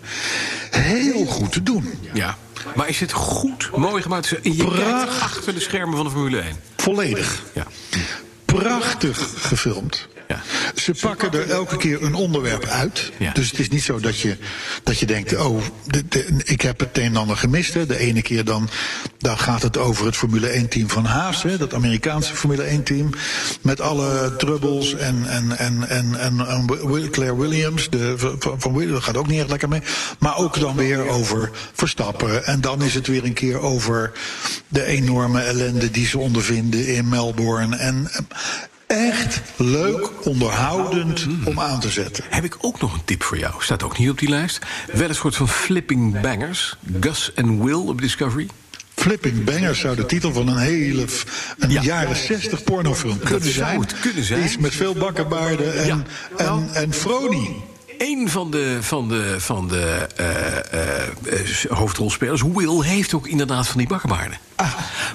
Heel 0.71 1.25
goed 1.27 1.53
te 1.53 1.63
doen. 1.63 1.91
Ja. 2.13 2.39
Maar 2.75 2.89
is 2.89 3.01
het 3.01 3.13
goed, 3.13 3.71
mooi 3.77 4.03
gemaakt? 4.03 4.29
Je 4.43 4.55
Prachtig. 4.65 5.23
achter 5.23 5.55
de 5.55 5.61
schermen 5.61 5.97
van 5.97 6.05
de 6.05 6.11
Formule 6.11 6.39
1. 6.41 6.57
Volledig. 6.77 7.43
Ja. 7.55 7.67
Prachtig 8.45 9.31
gefilmd. 9.37 10.09
Ja. 10.29 10.43
Ze 10.75 10.95
pakken 11.01 11.33
er 11.33 11.51
elke 11.51 11.77
keer 11.77 12.03
een 12.03 12.15
onderwerp 12.15 12.65
uit. 12.65 13.13
Ja. 13.19 13.33
Dus 13.33 13.51
het 13.51 13.61
is 13.61 13.69
niet 13.69 13.83
zo 13.83 14.01
dat 14.01 14.21
je, 14.21 14.37
dat 14.83 14.99
je 14.99 15.07
denkt: 15.07 15.37
oh, 15.37 15.63
de, 15.87 16.09
de- 16.09 16.41
ik 16.45 16.61
heb 16.61 16.81
het 16.81 16.99
een 16.99 17.05
en 17.05 17.17
ander 17.17 17.37
gemist. 17.37 17.75
Hè. 17.75 17.87
De 17.87 17.99
ene 17.99 18.23
keer 18.23 18.45
dan, 18.45 18.69
dan 19.19 19.39
gaat 19.39 19.63
het 19.63 19.77
over 19.77 20.07
het 20.07 20.17
Formule 20.17 20.63
1-team 20.63 20.89
van 20.89 21.05
Haas. 21.05 21.43
Hè, 21.43 21.57
dat 21.59 21.75
Amerikaanse 21.75 22.35
Formule 22.35 22.79
1-team. 22.79 23.11
Met 23.61 23.81
alle 23.81 24.37
troubles 24.37 24.95
en, 24.95 25.27
en, 25.29 25.59
en, 25.59 25.89
en, 25.89 26.19
en, 26.49 27.11
Claire 27.11 27.37
Williams. 27.37 27.91
De, 27.91 28.15
van, 28.17 28.61
van 28.61 28.73
Williams, 28.73 28.95
dat 28.95 29.03
gaat 29.03 29.17
ook 29.17 29.29
niet 29.29 29.41
echt 29.41 29.51
lekker 29.51 29.69
mee. 29.69 29.83
Maar 30.19 30.37
ook 30.37 30.61
dan 30.61 30.77
weer 30.77 31.09
over 31.09 31.51
Verstappen. 31.73 32.47
En 32.47 32.61
dan 32.61 32.83
is 32.83 32.95
het 32.95 33.07
weer 33.07 33.25
een 33.25 33.33
keer 33.33 33.59
over 33.59 34.13
de 34.69 34.85
enorme 34.85 35.41
ellende 35.41 35.91
die 35.91 36.07
ze 36.07 36.19
ondervinden 36.19 36.87
in 36.87 37.09
Melbourne. 37.09 37.77
En 37.77 38.11
echt 38.89 39.41
leuk, 39.57 40.27
onderhoudend 40.27 41.27
om 41.45 41.61
aan 41.61 41.81
te 41.81 41.89
zetten. 41.91 42.25
Heb 42.29 42.45
ik 42.45 42.57
ook 42.61 42.81
nog 42.81 42.95
een 42.95 43.05
tip 43.05 43.23
voor 43.23 43.39
jou. 43.39 43.55
Staat 43.59 43.83
ook 43.83 43.99
niet 43.99 44.11
op 44.11 44.19
die 44.19 44.29
lijst. 44.29 44.59
Wel 44.93 45.09
een 45.09 45.15
soort 45.15 45.37
van 45.37 45.49
flipping 45.49 46.21
bangers. 46.21 46.77
Gus 47.01 47.33
en 47.35 47.65
Will 47.65 47.75
op 47.89 48.01
Discovery. 48.01 48.49
Flipping 48.95 49.45
Bangers 49.45 49.81
zou 49.81 49.97
de 49.97 50.07
titel 50.07 50.33
van 50.33 50.49
een 50.49 50.57
hele 50.59 51.05
een 51.59 51.71
Ja. 51.71 51.83
jaren 51.83 52.17
60 52.17 52.63
pornofilm 52.65 53.19
kunnen 53.19 53.41
zou 53.43 53.53
zijn. 53.53 53.81
het 53.81 54.01
kunnen 54.01 54.25
zijn. 54.25 54.45
Iets 54.45 54.57
met 54.59 54.75
veel 54.75 54.95
bakkenbaarden 54.95 55.75
en, 55.79 55.87
Ja. 55.87 56.03
En, 56.47 56.69
en 56.73 56.93
Frony. 56.93 57.57
Een 57.99 58.29
van 58.29 58.51
de, 58.51 58.79
van 58.81 59.09
de, 59.09 59.41
van 59.41 59.69
de 59.69 60.07
eh, 60.17 60.73
eh, 60.73 61.09
eh, 61.25 61.71
hoofdrolspelers, 61.71 62.43
Will, 62.43 62.81
heeft 62.81 63.15
ook 63.15 63.27
inderdaad 63.27 63.67
van 63.69 63.79
die 63.79 63.87
bakkenbaarden. 63.87 64.39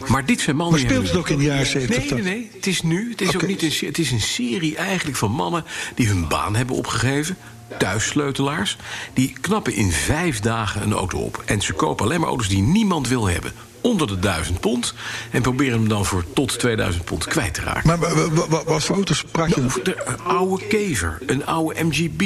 maar 0.07 0.25
dit 0.25 0.41
zijn 0.41 0.55
mannen 0.55 0.81
Maar 0.81 0.89
speelt 0.89 1.07
het 1.07 1.17
ook 1.17 1.29
in 1.29 1.37
de 1.37 1.43
jaren 1.43 1.65
70? 1.65 2.09
Nee, 2.09 2.23
nee, 2.23 2.33
nee. 2.33 2.49
Het 2.53 2.67
is 2.67 2.81
nu. 2.81 3.09
Het 3.09 3.21
is 3.21 3.35
ook 3.35 3.47
niet 3.47 3.61
een, 3.61 3.87
het 3.87 3.97
is 3.97 4.11
een 4.11 4.21
serie 4.21 4.75
eigenlijk 4.75 5.17
van 5.17 5.31
mannen 5.31 5.65
die 5.95 6.07
hun 6.07 6.27
baan 6.27 6.55
hebben 6.55 6.75
opgegeven. 6.75 7.37
Thuissleutelaars. 7.77 8.77
Die 9.13 9.33
knappen 9.41 9.73
in 9.73 9.91
vijf 9.91 10.39
dagen 10.39 10.81
een 10.81 10.93
auto 10.93 11.17
op. 11.17 11.43
En 11.45 11.61
ze 11.61 11.73
kopen 11.73 12.05
alleen 12.05 12.19
maar 12.19 12.29
auto's 12.29 12.49
die 12.49 12.61
niemand 12.61 13.07
wil 13.07 13.27
hebben. 13.27 13.53
Onder 13.83 14.07
de 14.07 14.19
1000 14.19 14.59
pond. 14.59 14.93
En 15.31 15.41
proberen 15.41 15.79
hem 15.79 15.87
dan 15.89 16.05
voor 16.05 16.25
tot 16.33 16.59
2000 16.59 17.05
pond 17.05 17.25
kwijt 17.25 17.53
te 17.53 17.61
raken. 17.61 17.81
Maar 17.87 17.99
wa- 17.99 18.29
wa- 18.29 18.47
wa- 18.47 18.63
wat 18.63 18.83
voor 18.83 18.95
auto's 18.95 19.23
praat 19.31 19.49
je? 19.55 19.61
Nou, 19.61 19.83
de 19.83 20.03
een 20.05 20.19
oude 20.23 20.67
Kever, 20.67 21.17
een 21.25 21.45
oude 21.45 21.83
MGB. 21.83 22.21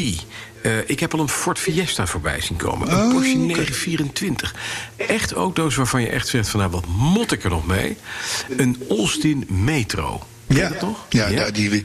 Eh, 0.61 0.89
ik 0.89 0.99
heb 0.99 1.13
al 1.13 1.19
een 1.19 1.29
Ford 1.29 1.59
Fiesta 1.59 2.07
voorbij 2.07 2.41
zien 2.41 2.57
komen. 2.57 2.91
Een 2.91 2.97
Oh, 3.05 3.11
Porsche 3.13 3.33
oké. 3.37 3.45
924. 3.45 4.55
Echt 4.95 5.31
auto's 5.31 5.75
waarvan 5.75 6.01
je 6.01 6.09
echt 6.09 6.27
zegt 6.27 6.49
van 6.49 6.59
nou, 6.59 6.71
wat 6.71 6.85
mot 6.87 7.31
ik 7.31 7.43
er 7.43 7.49
nog 7.49 7.67
mee. 7.67 7.97
Een 8.57 8.83
Austin 8.89 9.45
Metro. 9.47 10.21
Ja, 10.47 10.71
toch? 10.71 11.05
ja, 11.09 11.27
ja, 11.27 11.49
die, 11.51 11.83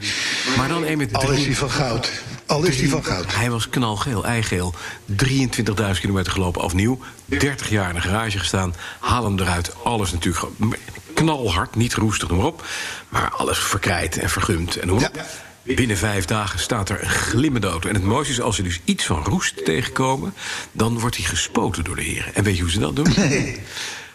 Maar 0.57 0.67
dan 0.67 0.85
een 0.85 0.97
met 0.97 1.13
al 1.13 1.21
is 1.21 1.27
drie- 1.27 1.45
die 1.45 1.57
van 1.57 1.69
goud. 1.71 2.11
Al 2.45 2.63
is 2.63 2.77
die 2.77 2.89
van 2.89 3.05
goud. 3.05 3.35
Hij 3.35 3.49
was 3.49 3.69
knalgeel, 3.69 4.25
eigeel. 4.25 4.73
23.000 5.25 5.99
kilometer 5.99 6.31
gelopen 6.31 6.61
afnieuw. 6.61 6.99
30 7.25 7.69
jaar 7.69 7.89
in 7.89 7.95
een 7.95 8.01
garage 8.01 8.39
gestaan. 8.39 8.75
Haal 8.99 9.23
hem 9.23 9.39
eruit. 9.39 9.83
Alles 9.83 10.11
natuurlijk 10.11 10.45
knalhard, 11.13 11.75
niet 11.75 11.93
roestig, 11.93 12.29
noem 12.29 12.37
maar 12.37 12.47
op. 12.47 12.65
Maar 13.09 13.29
alles 13.29 13.59
verkrijt 13.59 14.17
en 14.17 14.29
vergumd 14.29 14.75
en 14.75 14.87
noem 14.87 14.99
maar 14.99 15.09
op. 15.09 15.15
Ja. 15.15 15.75
Binnen 15.75 15.97
vijf 15.97 16.25
dagen 16.25 16.59
staat 16.59 16.89
er 16.89 17.03
een 17.03 17.09
glimmende 17.09 17.67
auto. 17.67 17.89
En 17.89 17.95
het 17.95 18.03
mooiste 18.03 18.33
is, 18.33 18.41
als 18.41 18.55
ze 18.55 18.63
dus 18.63 18.79
iets 18.83 19.05
van 19.05 19.23
roest 19.23 19.65
tegenkomen... 19.65 20.33
dan 20.71 20.99
wordt 20.99 21.17
hij 21.17 21.25
gespoten 21.25 21.83
door 21.83 21.95
de 21.95 22.03
heren. 22.03 22.35
En 22.35 22.43
weet 22.43 22.55
je 22.55 22.61
hoe 22.61 22.71
ze 22.71 22.79
dat 22.79 22.95
doen? 22.95 23.13
Nee. 23.15 23.61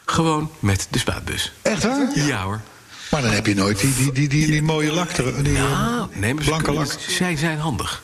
Gewoon 0.04 0.50
met 0.58 0.86
de 0.90 0.98
spuitbus. 0.98 1.52
Echt 1.62 1.82
waar? 1.82 2.10
Ja 2.14 2.42
hoor. 2.42 2.60
Maar 3.10 3.22
dan 3.22 3.30
heb 3.30 3.46
je 3.46 3.54
nooit 3.54 3.80
die, 3.80 3.94
die, 3.94 4.12
die, 4.12 4.28
die, 4.28 4.46
die 4.46 4.62
mooie 4.62 4.92
lak. 4.92 5.16
Die, 5.16 5.56
eh, 5.56 6.02
nee, 6.12 6.34
blanke 6.34 6.72
lak. 6.72 6.94
Zij 7.08 7.36
zijn 7.36 7.58
handig. 7.58 8.02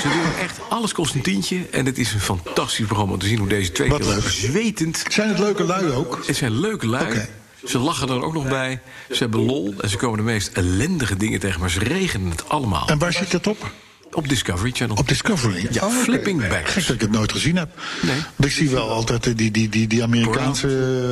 Ze 0.00 0.08
doen 0.08 0.44
echt 0.44 0.60
alles 0.68 0.92
kost 0.92 1.14
een 1.14 1.22
tientje. 1.22 1.66
En 1.70 1.86
het 1.86 1.98
is 1.98 2.12
een 2.12 2.20
fantastisch 2.20 2.86
programma 2.86 3.12
om 3.12 3.18
te 3.18 3.26
zien 3.26 3.38
hoe 3.38 3.48
deze 3.48 3.72
twee 3.72 3.88
keer 3.88 4.22
zwetend... 4.26 5.04
Zijn 5.08 5.28
het 5.28 5.38
leuke 5.38 5.64
lui 5.64 5.90
ook? 5.90 6.22
Het 6.26 6.36
zijn 6.36 6.60
leuke 6.60 6.86
lui. 6.86 7.20
Ze 7.64 7.78
lachen 7.78 8.08
er 8.08 8.22
ook 8.22 8.32
nog 8.32 8.48
bij. 8.48 8.80
Ze 9.10 9.18
hebben 9.18 9.40
lol. 9.40 9.74
En 9.80 9.88
ze 9.88 9.96
komen 9.96 10.18
de 10.18 10.24
meest 10.24 10.48
ellendige 10.52 11.16
dingen 11.16 11.40
tegen. 11.40 11.60
Maar 11.60 11.70
ze 11.70 11.78
regenen 11.78 12.30
het 12.30 12.48
allemaal. 12.48 12.88
En 12.88 12.98
waar 12.98 13.12
zit 13.12 13.30
dat 13.30 13.46
op? 13.46 13.70
Op 14.14 14.28
Discovery 14.28 14.70
Channel. 14.74 14.96
Op 14.96 15.08
Discovery? 15.08 15.68
Ja, 15.70 15.86
Oh. 15.86 15.92
Flipping 16.02 16.40
Bangers. 16.40 16.70
Gek 16.72 16.86
dat 16.86 16.94
ik 16.94 17.00
het 17.00 17.10
nooit 17.10 17.32
gezien 17.32 17.56
heb. 17.56 17.68
Nee. 18.02 18.14
Want 18.36 18.50
ik 18.50 18.56
zie 18.56 18.70
wel 18.70 18.90
altijd 18.90 19.26
eh, 19.26 19.32
die, 19.36 19.50
die, 19.50 19.68
die, 19.68 19.86
die 19.86 20.02
Amerikaanse 20.02 20.68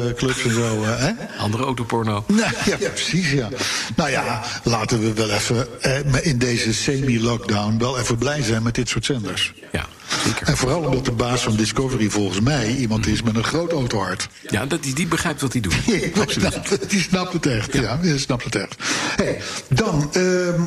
eh, 0.09 0.15
clubs 0.15 0.43
en 0.45 0.53
zo. 0.55 0.83
eh, 0.83 0.97
Hè? 0.99 1.11
Andere 1.39 1.63
autoporno. 1.65 2.25
Nou, 2.29 2.53
ja, 2.65 2.77
precies, 2.77 3.31
ja. 3.31 3.49
Nou 3.97 4.11
ja, 4.11 4.43
laten 4.65 5.01
we 5.01 5.13
wel 5.13 5.31
even 5.31 5.83
eh, 5.83 6.27
in 6.27 6.39
deze 6.39 6.75
semi-lockdown... 6.75 7.79
wel 7.79 7.99
even 7.99 8.19
blij 8.19 8.43
zijn 8.43 8.63
met 8.63 8.75
dit 8.75 8.89
soort 8.89 9.05
zenders. 9.05 9.53
Ja, 9.73 9.87
zeker. 10.25 10.47
En 10.49 10.57
vooral 10.57 10.81
omdat 10.83 11.05
de 11.05 11.13
baas 11.13 11.43
van 11.43 11.57
Discovery 11.57 12.11
volgens 12.11 12.41
mij 12.41 12.75
iemand 12.77 13.07
is 13.07 13.23
met 13.23 13.37
een 13.37 13.45
groot 13.45 13.73
autohart. 13.73 14.29
Ja, 14.49 14.67
dat, 14.67 14.83
die, 14.83 14.95
die 14.95 15.07
begrijpt 15.07 15.41
wat 15.41 15.53
hij 15.53 15.61
doet. 15.63 15.75
Snapt, 16.27 16.91
die 16.91 17.01
snapt 17.01 17.33
het 17.33 17.47
echt, 17.47 17.73
ja. 17.73 17.97
die 18.03 18.19
snapt 18.19 18.45
het 18.45 18.55
echt. 18.55 18.77
Hey, 19.17 19.41
dan, 19.69 20.11
ehm, 20.13 20.61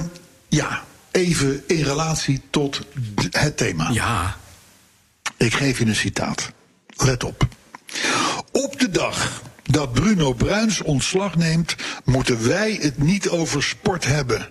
ja, 0.48 0.84
even 1.14 1.64
in 1.68 1.84
relatie 1.84 2.41
tot 2.49 2.82
het 3.32 3.57
thema. 3.57 3.89
Ja, 3.91 4.38
Ik 5.38 5.53
geef 5.53 5.80
je 5.80 5.86
een 5.86 5.95
citaat. 5.95 6.51
Let 6.95 7.24
op. 7.24 7.47
Op 8.51 8.80
de 8.80 8.89
dag 8.89 9.41
dat 9.64 9.93
Bruno 9.93 10.34
Bruins 10.34 10.82
ontslag 10.82 11.36
neemt, 11.36 11.76
moeten 12.03 12.47
wij 12.47 12.78
het 12.82 12.97
niet 12.97 13.30
over 13.30 13.64
sport 13.64 14.05
hebben. 14.05 14.49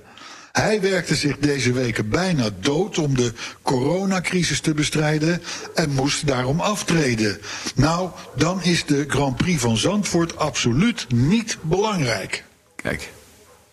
Hij 0.53 0.81
werkte 0.81 1.15
zich 1.15 1.39
deze 1.39 1.73
weken 1.73 2.09
bijna 2.09 2.49
dood 2.61 2.99
om 2.99 3.17
de 3.17 3.33
coronacrisis 3.63 4.61
te 4.61 4.75
bestrijden 4.75 5.43
en 5.75 5.91
moest 5.91 6.27
daarom 6.27 6.61
aftreden. 6.61 7.39
Nou, 7.75 8.11
dan 8.37 8.63
is 8.63 8.85
de 8.85 9.05
Grand 9.09 9.37
Prix 9.37 9.61
van 9.61 9.77
Zandvoort 9.77 10.37
absoluut 10.37 11.07
niet 11.13 11.59
belangrijk. 11.61 12.45
kijk. 12.77 13.11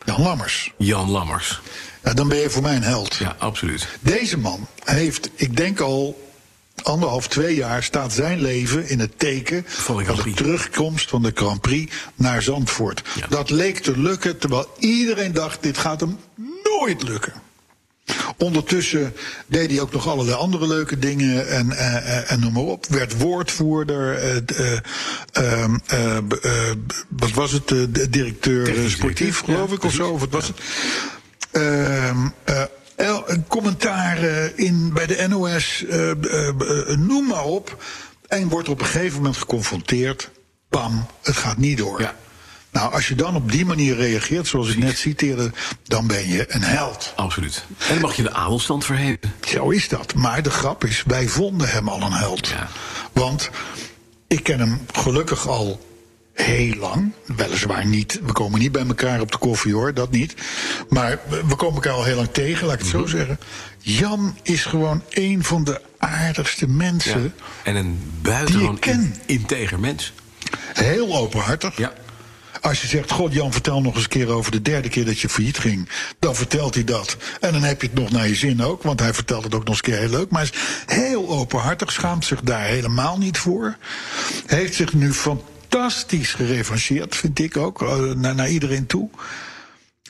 Jan 0.05 0.21
Lammers. 0.21 0.73
Jan 0.77 1.09
Lammers. 1.09 1.61
Dan 2.01 2.27
ben 2.27 2.37
je 2.37 2.49
voor 2.49 2.61
mij 2.61 2.75
een 2.75 2.83
held. 2.83 3.15
Ja, 3.15 3.35
absoluut. 3.39 3.87
Deze 3.99 4.37
man 4.37 4.67
heeft, 4.83 5.29
ik 5.35 5.57
denk 5.57 5.79
al 5.79 6.29
anderhalf, 6.83 7.27
twee 7.27 7.55
jaar, 7.55 7.83
staat 7.83 8.13
zijn 8.13 8.41
leven 8.41 8.89
in 8.89 8.99
het 8.99 9.19
teken 9.19 9.63
Van 9.67 9.97
de 9.97 10.05
van 10.05 10.33
terugkomst 10.33 11.09
van 11.09 11.21
de 11.21 11.31
Grand 11.33 11.61
Prix 11.61 11.95
naar 12.15 12.41
Zandvoort. 12.41 13.03
Ja. 13.15 13.27
Dat 13.27 13.49
leek 13.49 13.79
te 13.79 13.97
lukken, 13.97 14.37
terwijl 14.37 14.67
iedereen 14.79 15.33
dacht: 15.33 15.63
dit 15.63 15.77
gaat 15.77 15.99
hem 15.99 16.17
nooit 16.63 17.03
lukken. 17.03 17.33
Ondertussen 18.37 19.13
deed 19.47 19.71
hij 19.71 19.81
ook 19.81 19.91
nog 19.91 20.07
allerlei 20.07 20.37
andere 20.37 20.67
leuke 20.67 20.99
dingen 20.99 21.47
en, 21.47 21.71
eh, 21.71 21.95
eh, 21.95 22.31
en 22.31 22.39
noem 22.39 22.53
maar 22.53 22.63
op. 22.63 22.85
Werd 22.85 23.17
woordvoerder, 23.17 24.15
eh, 24.15 24.35
eh, 24.35 24.79
ehm, 25.31 25.77
eh, 25.85 26.17
eh, 26.17 26.23
wat 27.09 27.31
was 27.31 27.51
het, 27.51 27.67
de 27.67 28.09
directeur 28.09 28.89
sportief 28.89 29.39
geloof 29.39 29.69
ja, 29.69 29.75
ik 29.75 29.83
of 29.83 29.93
zo, 29.93 30.09
of 30.09 30.19
wat 30.19 30.29
was 30.29 30.47
het? 30.47 30.57
Ehm, 31.51 32.27
eh, 32.99 33.17
commentaar 33.47 34.17
eh, 34.17 34.57
in, 34.57 34.93
bij 34.93 35.05
de 35.05 35.27
NOS, 35.27 35.85
eh, 35.85 36.11
noem 36.97 37.27
maar 37.27 37.43
op. 37.43 37.83
En 38.27 38.49
wordt 38.49 38.69
op 38.69 38.79
een 38.79 38.85
gegeven 38.85 39.17
moment 39.17 39.37
geconfronteerd. 39.37 40.29
Bam, 40.69 41.05
het 41.21 41.35
gaat 41.35 41.57
niet 41.57 41.77
door. 41.77 42.01
Ja. 42.01 42.15
Nou, 42.71 42.93
als 42.93 43.07
je 43.07 43.15
dan 43.15 43.35
op 43.35 43.51
die 43.51 43.65
manier 43.65 43.95
reageert, 43.95 44.47
zoals 44.47 44.69
ik 44.69 44.77
net 44.77 44.97
citeerde, 44.97 45.51
dan 45.83 46.07
ben 46.07 46.27
je 46.27 46.53
een 46.53 46.61
held. 46.61 47.13
Absoluut. 47.15 47.65
En 47.77 47.87
dan 47.87 48.01
mag 48.01 48.15
je 48.15 48.23
de 48.23 48.33
adelstand 48.33 48.85
verheven. 48.85 49.33
Zo 49.47 49.69
is 49.69 49.89
dat. 49.89 50.13
Maar 50.13 50.43
de 50.43 50.51
grap 50.51 50.83
is, 50.83 51.03
wij 51.07 51.27
vonden 51.27 51.69
hem 51.69 51.89
al 51.89 52.01
een 52.01 52.11
held. 52.11 52.47
Ja. 52.47 52.67
Want 53.13 53.49
ik 54.27 54.43
ken 54.43 54.59
hem 54.59 54.85
gelukkig 54.91 55.47
al 55.47 55.88
heel 56.41 56.75
lang. 56.75 57.11
Weliswaar 57.35 57.85
niet. 57.85 58.19
We 58.23 58.31
komen 58.31 58.59
niet 58.59 58.71
bij 58.71 58.85
elkaar 58.87 59.21
op 59.21 59.31
de 59.31 59.37
koffie 59.37 59.73
hoor, 59.73 59.93
dat 59.93 60.11
niet. 60.11 60.33
Maar 60.89 61.19
we 61.47 61.55
komen 61.55 61.75
elkaar 61.75 61.93
al 61.93 62.03
heel 62.03 62.15
lang 62.15 62.29
tegen, 62.31 62.65
laat 62.65 62.75
ik 62.75 62.81
het 62.81 62.89
zo 62.89 62.99
Mhm. 62.99 63.09
zeggen. 63.09 63.39
Jan 63.79 64.37
is 64.43 64.65
gewoon 64.65 65.03
een 65.09 65.43
van 65.43 65.63
de 65.63 65.81
aardigste 65.97 66.67
mensen. 66.67 67.23
Ja. 67.23 67.29
En 67.63 67.75
een 67.75 67.99
buitengewoon 68.21 68.77
in- 68.81 69.15
integer 69.25 69.79
mens. 69.79 70.13
Heel 70.73 71.15
openhartig. 71.17 71.77
Ja. 71.77 71.93
Als 72.61 72.81
je 72.81 72.87
zegt, 72.87 73.11
god 73.11 73.33
Jan, 73.33 73.51
vertel 73.51 73.81
nog 73.81 73.93
eens 73.93 74.03
een 74.03 74.09
keer 74.09 74.29
over 74.29 74.51
de 74.51 74.61
derde 74.61 74.89
keer 74.89 75.05
dat 75.05 75.19
je 75.19 75.29
failliet 75.29 75.57
ging. 75.57 75.89
Dan 76.19 76.35
vertelt 76.35 76.73
hij 76.73 76.83
dat. 76.83 77.17
En 77.39 77.51
dan 77.51 77.61
heb 77.63 77.81
je 77.81 77.87
het 77.87 77.99
nog 77.99 78.11
naar 78.11 78.27
je 78.27 78.35
zin 78.35 78.63
ook, 78.63 78.83
want 78.83 78.99
hij 78.99 79.13
vertelt 79.13 79.43
het 79.43 79.53
ook 79.55 79.59
nog 79.65 79.69
eens 79.69 79.77
een 79.77 79.83
keer 79.93 79.99
heel 80.01 80.17
leuk. 80.17 80.29
Maar 80.29 80.49
hij 80.85 80.95
is 80.95 81.03
heel 81.03 81.29
openhartig, 81.29 81.91
schaamt 81.91 82.25
zich 82.25 82.41
daar 82.41 82.63
helemaal 82.63 83.17
niet 83.17 83.37
voor. 83.37 83.77
Heeft 84.45 84.75
zich 84.75 84.93
nu 84.93 85.13
fantastisch 85.13 85.57
gerevancheerd, 86.07 87.15
vind 87.15 87.39
ik 87.39 87.57
ook, 87.57 87.81
eh, 87.81 87.99
naar, 87.99 88.35
naar 88.35 88.49
iedereen 88.49 88.85
toe. 88.85 89.09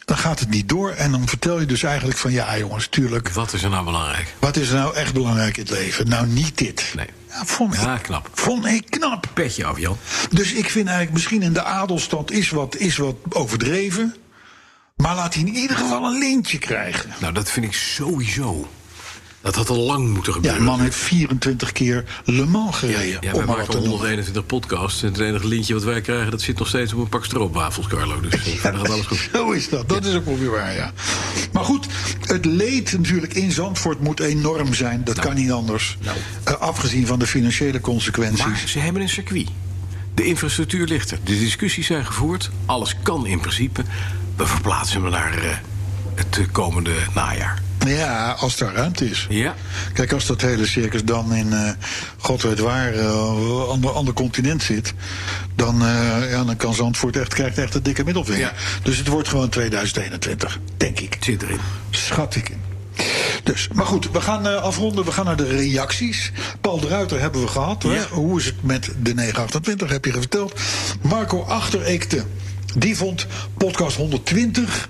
Dan 0.05 0.18
gaat 0.18 0.39
het 0.39 0.49
niet 0.49 0.70
door 0.70 0.91
en 0.91 1.12
dan 1.12 1.28
vertel 1.28 1.60
je 1.60 1.66
dus 1.66 1.84
eigenlijk 1.84 2.18
van, 2.18 2.32
ja 2.32 2.57
jongens, 2.57 2.88
tuurlijk. 2.88 3.30
Wat 3.30 3.53
is 3.53 3.64
er 3.64 3.70
nou 3.70 3.86
belangrijk? 3.86 4.34
Wat 4.39 4.55
is 4.55 4.70
er 4.70 4.76
nou 4.76 4.95
echt 4.95 5.14
belangrijk 5.14 5.57
in 5.57 5.64
het 5.64 5.72
leven? 5.72 6.07
Nou, 6.07 6.28
niet 6.28 6.57
dit. 6.57 6.93
Nee. 6.95 7.07
Ja, 7.30 7.45
vond 7.45 7.74
ik, 7.74 7.80
Ja, 7.80 7.97
knap. 7.97 8.30
Vond 8.34 8.66
ik 8.66 8.86
knap. 8.89 9.28
Petje 9.34 9.66
af, 9.66 9.80
Jan. 9.80 9.97
Dus 10.30 10.53
ik 10.53 10.70
vind 10.70 10.86
eigenlijk 10.86 11.14
misschien 11.14 11.41
in 11.41 11.53
de 11.53 11.64
adelstand 11.64 12.32
is 12.32 12.49
wat, 12.49 12.76
is 12.76 12.97
wat 12.97 13.16
overdreven. 13.30 14.16
Maar 14.95 15.16
laat 15.16 15.34
hij 15.34 15.43
in 15.43 15.55
ieder 15.55 15.78
geval 15.78 16.03
een 16.03 16.20
lintje 16.20 16.57
krijgen. 16.57 17.14
Nou, 17.20 17.34
dat 17.34 17.51
vind 17.51 17.66
ik 17.66 17.74
sowieso. 17.74 18.70
Dat 19.42 19.56
had 19.56 19.70
al 19.70 19.78
lang 19.78 20.08
moeten 20.14 20.32
Ja, 20.32 20.38
gebeuren. 20.38 20.60
de 20.60 20.66
man 20.66 20.80
heeft 20.80 20.96
24 20.98 21.72
keer 21.72 22.04
Le 22.26 22.46
Mans 22.46 22.76
gereden. 22.78 23.18
Ja, 23.22 23.32
wij 23.32 23.34
om 23.42 23.46
maken 23.46 23.66
te 23.66 23.72
noemen. 23.72 23.90
121 23.90 24.46
podcasts. 24.46 25.04
En 25.04 25.08
het 25.12 25.20
enige 25.20 25.48
lintje 25.48 25.74
wat 25.74 25.84
wij 25.84 26.02
krijgen, 26.02 26.32
dat 26.32 26.42
zit 26.42 26.58
nog 26.60 26.68
steeds 26.68 26.94
op 26.94 27.00
een 27.00 27.10
pak 27.10 27.26
stroopwafels, 27.26 27.88
Carlo. 27.88 28.20
Dus 28.20 28.34
eh, 28.34 28.40
verder 28.40 28.80
gaat 28.80 28.90
alles 28.90 29.06
goed. 29.06 29.30
Zo 29.34 29.52
is 29.52 29.70
dat. 29.70 29.90
Dat 29.90 30.06
is 30.06 30.16
ook 30.16 30.26
wel 30.26 30.38
weer 30.38 30.50
waar, 30.52 30.74
ja. 30.74 30.92
Maar 31.52 31.64
goed, 31.64 31.88
het 32.22 32.46
leed 32.46 32.92
natuurlijk 32.98 33.34
in 33.34 33.52
Zandvoort 33.52 34.00
moet 34.02 34.20
enorm 34.20 34.74
zijn. 34.74 35.04
Dat 35.04 35.20
kan 35.20 35.36
niet 35.36 35.52
anders. 35.52 35.98
Nou. 36.02 36.18
Eh, 36.44 36.54
afgezien 36.54 37.08
van 37.08 37.20
de 37.20 37.28
financiële 37.28 37.82
consequenties. 37.82 38.46
Maar 38.46 38.64
ze 38.66 38.80
hebben 38.80 39.02
een 39.02 39.10
circuit. 39.10 39.48
De 40.14 40.24
infrastructuur 40.26 40.88
ligt 40.88 41.12
er. 41.12 41.20
De 41.24 41.40
discussies 41.40 41.86
zijn 41.88 42.06
gevoerd. 42.06 42.50
Alles 42.66 42.96
kan 43.04 43.26
in 43.26 43.40
principe. 43.40 43.84
We 44.36 44.46
verplaatsen 44.46 45.02
hem 45.02 45.12
naar 45.12 45.34
eh, 45.34 45.50
het 46.16 46.40
komende 46.52 46.94
najaar. 47.14 47.62
Ja, 47.88 48.32
als 48.32 48.57
daar 48.57 48.73
ruimte 48.73 49.09
is. 49.09 49.27
Ja. 49.30 49.55
Kijk, 49.93 50.13
als 50.13 50.25
dat 50.25 50.41
hele 50.41 50.65
circus 50.65 51.03
dan 51.03 51.34
in 51.34 51.53
eh, 51.53 51.71
god 52.17 52.41
weet 52.41 52.59
waar, 52.59 52.93
eh, 52.93 53.67
ander, 53.67 53.91
ander 53.91 54.13
continent 54.13 54.63
zit, 54.63 54.93
dan, 55.55 55.82
eh, 55.82 56.32
ja, 56.32 56.43
dan 56.43 56.55
kan 56.55 56.73
Zandvoort 56.73 57.17
echt, 57.17 57.34
krijgt 57.34 57.57
echt 57.57 57.75
een 57.75 57.84
dikke 57.84 58.03
middelvinger. 58.03 58.39
Ja. 58.39 58.53
Dus 58.84 58.97
het 58.97 59.07
wordt 59.07 59.27
gewoon 59.27 59.49
2021, 59.49 60.59
denk 60.77 60.99
ik. 60.99 61.17
Zit 61.19 61.41
erin. 61.41 61.59
Schat 61.89 62.36
ik 62.36 62.49
in. 62.49 62.61
Dus, 63.43 63.67
maar 63.73 63.86
goed, 63.86 64.11
we 64.11 64.21
gaan 64.21 64.61
afronden. 64.61 65.05
We 65.05 65.11
gaan 65.11 65.25
naar 65.25 65.36
de 65.36 65.47
reacties. 65.47 66.32
Paul 66.61 66.80
de 66.80 66.88
Ruiter 66.88 67.19
hebben 67.19 67.41
we 67.41 67.47
gehad. 67.47 67.84
Ja. 67.84 68.07
Hoe 68.09 68.39
is 68.39 68.45
het 68.45 68.63
met 68.63 68.86
de 69.01 69.13
928, 69.13 69.89
heb 69.89 70.05
je 70.05 70.11
verteld. 70.11 70.59
Marco 71.01 71.43
Achtereekte, 71.43 72.23
die 72.75 72.97
vond 72.97 73.27
podcast 73.57 73.97
120 73.97 74.89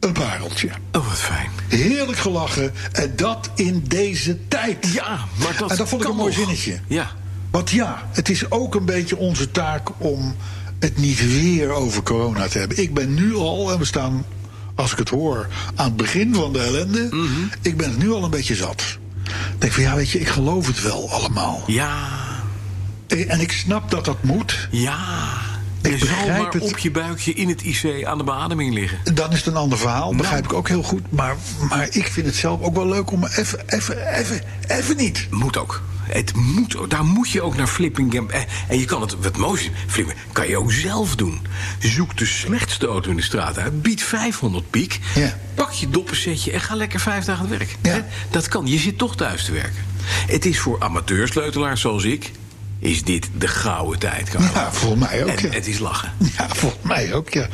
een 0.00 0.12
pareltje. 0.12 0.68
Oh, 0.92 1.08
wat 1.08 1.18
fijn. 1.18 1.50
Heerlijk 1.68 2.18
gelachen. 2.18 2.72
En 2.92 3.12
dat 3.16 3.50
in 3.54 3.84
deze 3.88 4.38
tijd. 4.48 4.92
Ja, 4.92 5.18
maar 5.38 5.56
dat 5.58 5.70
En 5.70 5.76
dat 5.76 5.88
vond 5.88 6.02
ik 6.02 6.08
een 6.08 6.16
mooi 6.16 6.28
nog. 6.30 6.38
zinnetje. 6.38 6.78
Ja. 6.86 7.10
Want 7.50 7.70
ja, 7.70 8.08
het 8.12 8.28
is 8.28 8.50
ook 8.50 8.74
een 8.74 8.84
beetje 8.84 9.16
onze 9.16 9.50
taak 9.50 9.88
om 9.98 10.34
het 10.78 10.96
niet 10.96 11.26
weer 11.26 11.70
over 11.70 12.02
corona 12.02 12.46
te 12.48 12.58
hebben. 12.58 12.78
Ik 12.82 12.94
ben 12.94 13.14
nu 13.14 13.34
al, 13.34 13.72
en 13.72 13.78
we 13.78 13.84
staan, 13.84 14.24
als 14.74 14.92
ik 14.92 14.98
het 14.98 15.08
hoor, 15.08 15.46
aan 15.74 15.86
het 15.86 15.96
begin 15.96 16.34
van 16.34 16.52
de 16.52 16.60
ellende. 16.60 17.08
Mhm. 17.10 17.26
Ik 17.62 17.76
ben 17.76 17.90
het 17.90 17.98
nu 17.98 18.10
al 18.10 18.24
een 18.24 18.30
beetje 18.30 18.54
zat. 18.54 18.98
Ik 19.24 19.60
denk 19.60 19.72
van 19.72 19.82
ja, 19.82 19.94
weet 19.94 20.10
je, 20.10 20.20
ik 20.20 20.28
geloof 20.28 20.66
het 20.66 20.82
wel 20.82 21.10
allemaal. 21.10 21.62
Ja. 21.66 21.98
En 23.06 23.40
ik 23.40 23.52
snap 23.52 23.90
dat 23.90 24.04
dat 24.04 24.22
moet. 24.22 24.68
Ja. 24.70 24.98
Ik 25.92 26.00
begrijp 26.00 26.42
maar 26.42 26.52
het. 26.52 26.62
op 26.62 26.78
je 26.78 26.90
buikje 26.90 27.32
in 27.32 27.48
het 27.48 27.62
IC 27.62 28.04
aan 28.04 28.18
de 28.18 28.24
beademing 28.24 28.74
liggen. 28.74 28.98
Dan 29.14 29.30
is 29.32 29.36
het 29.38 29.46
een 29.46 29.56
ander 29.56 29.78
verhaal, 29.78 30.04
Nou. 30.04 30.16
begrijp 30.16 30.44
ik 30.44 30.52
ook 30.52 30.68
heel 30.68 30.82
goed. 30.82 31.12
Maar, 31.12 31.36
maar 31.68 31.88
ik 31.90 32.06
vind 32.06 32.26
het 32.26 32.34
zelf 32.36 32.62
ook 32.62 32.74
wel 32.74 32.86
leuk 32.86 33.10
om 33.10 33.24
even, 33.26 33.60
even, 33.66 34.14
even, 34.14 34.40
even 34.66 34.96
niet. 34.96 35.26
Moet 35.30 35.56
ook. 35.56 35.82
Het 36.06 36.34
moet, 36.34 36.76
daar 36.88 37.04
moet 37.04 37.30
je 37.30 37.42
ook 37.42 37.56
naar 37.56 37.66
Flipping. 37.66 38.30
Eh, 38.30 38.40
En 38.68 38.78
je 38.78 38.84
kan 38.84 39.00
het, 39.00 39.16
wat 39.20 39.36
mooiste, 39.36 39.70
Flipping, 39.86 40.18
kan 40.32 40.48
je 40.48 40.56
ook 40.58 40.72
zelf 40.72 41.16
doen. 41.16 41.40
Zoek 41.78 42.16
de 42.16 42.26
slechtste 42.26 42.86
auto 42.86 43.10
in 43.10 43.16
de 43.16 43.22
straat 43.22 43.58
uit. 43.58 43.82
Bied 43.82 44.02
500 44.02 44.70
piek. 44.70 44.98
Ja. 45.14 45.38
Pak 45.54 45.70
je 45.72 45.90
doppensetje 45.90 46.52
en 46.52 46.60
ga 46.60 46.74
lekker 46.74 47.00
vijf 47.00 47.24
dagen 47.24 47.44
aan 47.44 47.50
het 47.50 47.58
werk. 47.58 47.76
Ja. 47.82 48.06
Dat 48.30 48.48
kan. 48.48 48.66
Je 48.66 48.78
zit 48.78 48.98
toch 48.98 49.16
thuis 49.16 49.44
te 49.44 49.52
werken. 49.52 49.84
Het 50.26 50.44
is 50.46 50.58
voor 50.58 50.76
amateursleutelaars 50.80 51.80
zoals 51.80 52.04
ik... 52.04 52.30
is 52.78 53.04
dit 53.04 53.28
de 53.38 53.48
gouden 53.48 53.98
tijd, 53.98 54.30
Carlo. 54.30 54.46
Ja, 54.54 54.72
volgens 54.72 55.08
mij 55.08 55.22
ook. 55.22 55.28
En 55.28 55.48
ja. 55.48 55.54
het 55.54 55.66
is 55.66 55.78
lachen. 55.78 56.12
Ja, 56.36 56.48
volgens 56.48 56.82
mij 56.82 57.14
ook, 57.14 57.28
ja. 57.28 57.48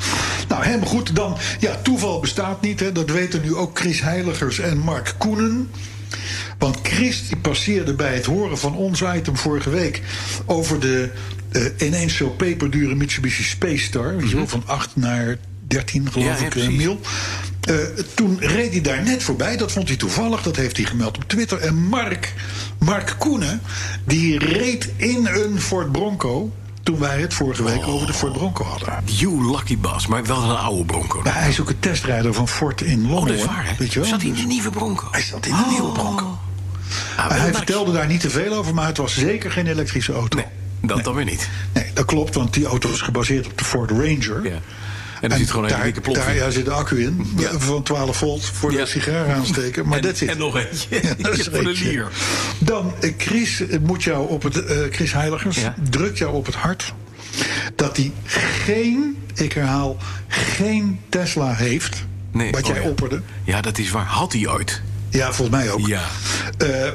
Nou, 0.48 0.64
helemaal 0.64 0.88
goed. 0.88 1.16
Dan, 1.16 1.36
ja, 1.60 1.76
toeval 1.82 2.20
bestaat 2.20 2.60
niet. 2.60 2.80
Hè. 2.80 2.92
Dat 2.92 3.10
weten 3.10 3.42
nu 3.42 3.54
ook 3.54 3.78
Chris 3.78 4.00
Heiligers 4.00 4.58
en 4.58 4.78
Mark 4.78 5.14
Koenen. 5.18 5.70
Want 6.58 6.78
Chris 6.82 7.28
die 7.28 7.36
passeerde 7.36 7.94
bij 7.94 8.14
het 8.14 8.26
horen 8.26 8.58
van 8.58 8.76
ons 8.76 9.02
item 9.02 9.36
vorige 9.36 9.70
week... 9.70 10.02
over 10.46 10.80
de 10.80 11.10
eh, 11.52 11.86
ineens 11.86 12.16
zo 12.16 12.28
peperdure 12.28 12.94
Mitsubishi 12.94 13.42
Space 13.42 13.84
Star. 13.84 14.30
Wel, 14.34 14.48
van 14.48 14.62
8 14.66 14.96
naar 14.96 15.38
13, 15.72 16.10
geloof 16.12 16.34
Mhm. 16.34 16.40
Ja, 16.42 16.46
ik, 16.46 16.54
eh, 16.54 16.68
mil. 16.68 17.00
Eh, 17.60 17.74
toen 18.14 18.36
reed 18.40 18.72
hij 18.72 18.80
daar 18.80 19.02
net 19.02 19.22
voorbij. 19.22 19.56
Dat 19.56 19.72
vond 19.72 19.88
hij 19.88 19.96
toevallig. 19.96 20.42
Dat 20.42 20.56
heeft 20.56 20.76
hij 20.76 20.86
gemeld 20.86 21.16
op 21.16 21.24
Twitter. 21.28 21.58
En 21.58 21.74
Mark, 21.76 22.34
Mark 22.78 23.14
Koenen, 23.18 23.62
die 24.04 24.38
reed 24.38 24.90
in 24.96 25.26
een 25.26 25.60
Ford 25.60 25.92
Bronco... 25.92 26.52
toen 26.82 26.98
wij 26.98 27.20
het 27.20 27.34
vorige 27.34 27.62
week 27.64 27.86
over 27.86 28.06
de 28.06 28.12
Ford 28.12 28.32
Bronco 28.32 28.64
hadden. 28.64 28.88
You 29.04 29.50
lucky 29.50 29.78
bas, 29.78 30.06
maar 30.06 30.24
wel 30.24 30.42
een 30.42 30.56
oude 30.56 30.84
bronco. 30.84 31.20
Hij 31.28 31.48
is 31.48 31.60
ook 31.60 31.68
een 31.68 31.80
testrijder 31.80 32.34
van 32.34 32.48
Ford 32.48 32.80
in 32.80 33.00
Londen. 33.00 33.18
oh, 33.18 33.26
dat 33.26 33.36
is 33.36 33.44
waar, 33.44 33.66
hè? 33.66 33.72
Weet 33.78 33.92
je 33.92 34.00
wel? 34.00 34.08
Zat 34.08 34.20
hij 34.20 34.30
in 34.30 34.36
de 34.36 34.42
nieuwe 34.42 34.70
bronco? 34.70 35.08
hij 35.10 35.22
zat 35.22 35.46
in 35.46 35.52
de 35.54 35.64
nieuwe 35.68 35.82
Oh. 35.86 35.92
Bronco. 35.92 36.38
Ah, 37.16 37.30
hij 37.30 37.54
vertelde 37.54 37.92
daar 37.92 38.06
niet 38.06 38.20
te 38.20 38.30
veel 38.30 38.54
over, 38.54 38.74
maar 38.74 38.86
het 38.86 38.96
was 38.96 39.14
zeker 39.14 39.50
geen 39.50 39.66
elektrische 39.66 40.12
auto. 40.12 40.36
Nee, 40.36 40.46
dat 40.80 41.04
dan 41.04 41.14
weer 41.14 41.24
niet. 41.24 41.48
Nee, 41.72 41.84
dat 41.94 42.04
klopt, 42.04 42.34
want 42.34 42.54
die 42.54 42.66
auto 42.66 42.90
is 42.90 43.00
gebaseerd 43.00 43.46
op 43.46 43.58
de 43.58 43.64
Ford 43.64 43.90
Ranger. 43.90 44.44
Ja. 44.44 44.58
En 45.22 45.30
er 45.30 45.38
zit 45.38 45.50
gewoon 45.50 45.64
een 45.64 45.70
daar, 45.70 45.82
dikke 45.84 46.00
plot 46.00 46.14
daar 46.14 46.34
ja, 46.34 46.50
zit 46.50 46.66
een 46.66 46.72
accu 46.72 47.02
in 47.02 47.32
Ja. 47.36 47.58
van 47.58 47.82
12 47.82 48.16
volt 48.16 48.44
voor 48.44 48.70
de 48.70 48.86
sigaar 48.86 49.32
aansteken. 49.34 49.86
Maar 49.88 49.96
En- 49.96 50.02
dat 50.02 50.16
zit. 50.16 50.28
en 50.28 50.38
nog 50.38 50.56
eentje. 50.56 51.00
dat 51.18 51.38
is 51.38 51.48
voor 51.52 51.62
de 51.64 51.70
lier. 51.72 52.08
Dan, 52.58 52.92
eh, 53.00 53.12
Chris, 53.18 53.66
eh, 53.66 53.78
moet 53.78 54.02
jou 54.02 54.28
op 54.28 54.42
het, 54.42 54.64
eh, 54.64 54.78
Chris 54.90 55.12
Heiligers 55.12 55.58
drukt 55.90 56.18
jou 56.18 56.34
op 56.34 56.46
het 56.46 56.54
hart 56.54 56.94
dat 57.76 57.96
hij 57.96 58.12
geen, 58.36 59.16
ik 59.34 59.52
herhaal, 59.52 59.96
geen 60.28 61.00
Tesla 61.08 61.54
heeft. 61.54 62.04
Nee, 62.30 62.50
wat 62.50 62.62
oh 62.68 62.74
jij 62.74 62.80
opperde. 62.80 63.20
Ja, 63.44 63.60
dat 63.60 63.78
is 63.78 63.90
waar. 63.90 64.04
Had 64.06 64.32
hij 64.32 64.48
ooit? 64.48 64.82
Ja, 65.08 65.32
volgens 65.32 65.56
mij 65.56 65.70
ook. 65.70 65.86
Ja. 65.86 66.02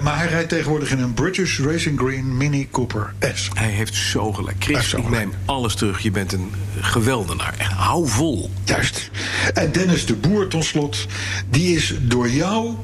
Maar 0.01 0.17
hij 0.17 0.27
rijdt 0.27 0.49
tegenwoordig 0.49 0.89
in 0.91 0.99
een 0.99 1.13
British 1.13 1.59
Racing 1.59 1.99
Green 1.99 2.37
Mini 2.37 2.67
Cooper 2.71 3.13
S. 3.33 3.49
Hij 3.53 3.69
heeft 3.69 3.95
zo 3.95 4.33
gelijk. 4.33 4.55
Chris, 4.59 4.89
zo 4.89 4.97
ik 4.97 5.03
gelijk. 5.05 5.23
neem 5.25 5.33
alles 5.45 5.75
terug. 5.75 5.99
Je 5.99 6.11
bent 6.11 6.33
een 6.33 6.51
geweldenaar. 6.79 7.53
Hou 7.77 8.07
vol. 8.07 8.49
Juist. 8.63 9.09
En 9.53 9.71
Dennis 9.71 10.05
de 10.05 10.15
Boer, 10.15 10.47
tot 10.47 10.65
slot, 10.65 11.05
die 11.49 11.75
is 11.75 11.93
door 12.01 12.29
jou 12.29 12.75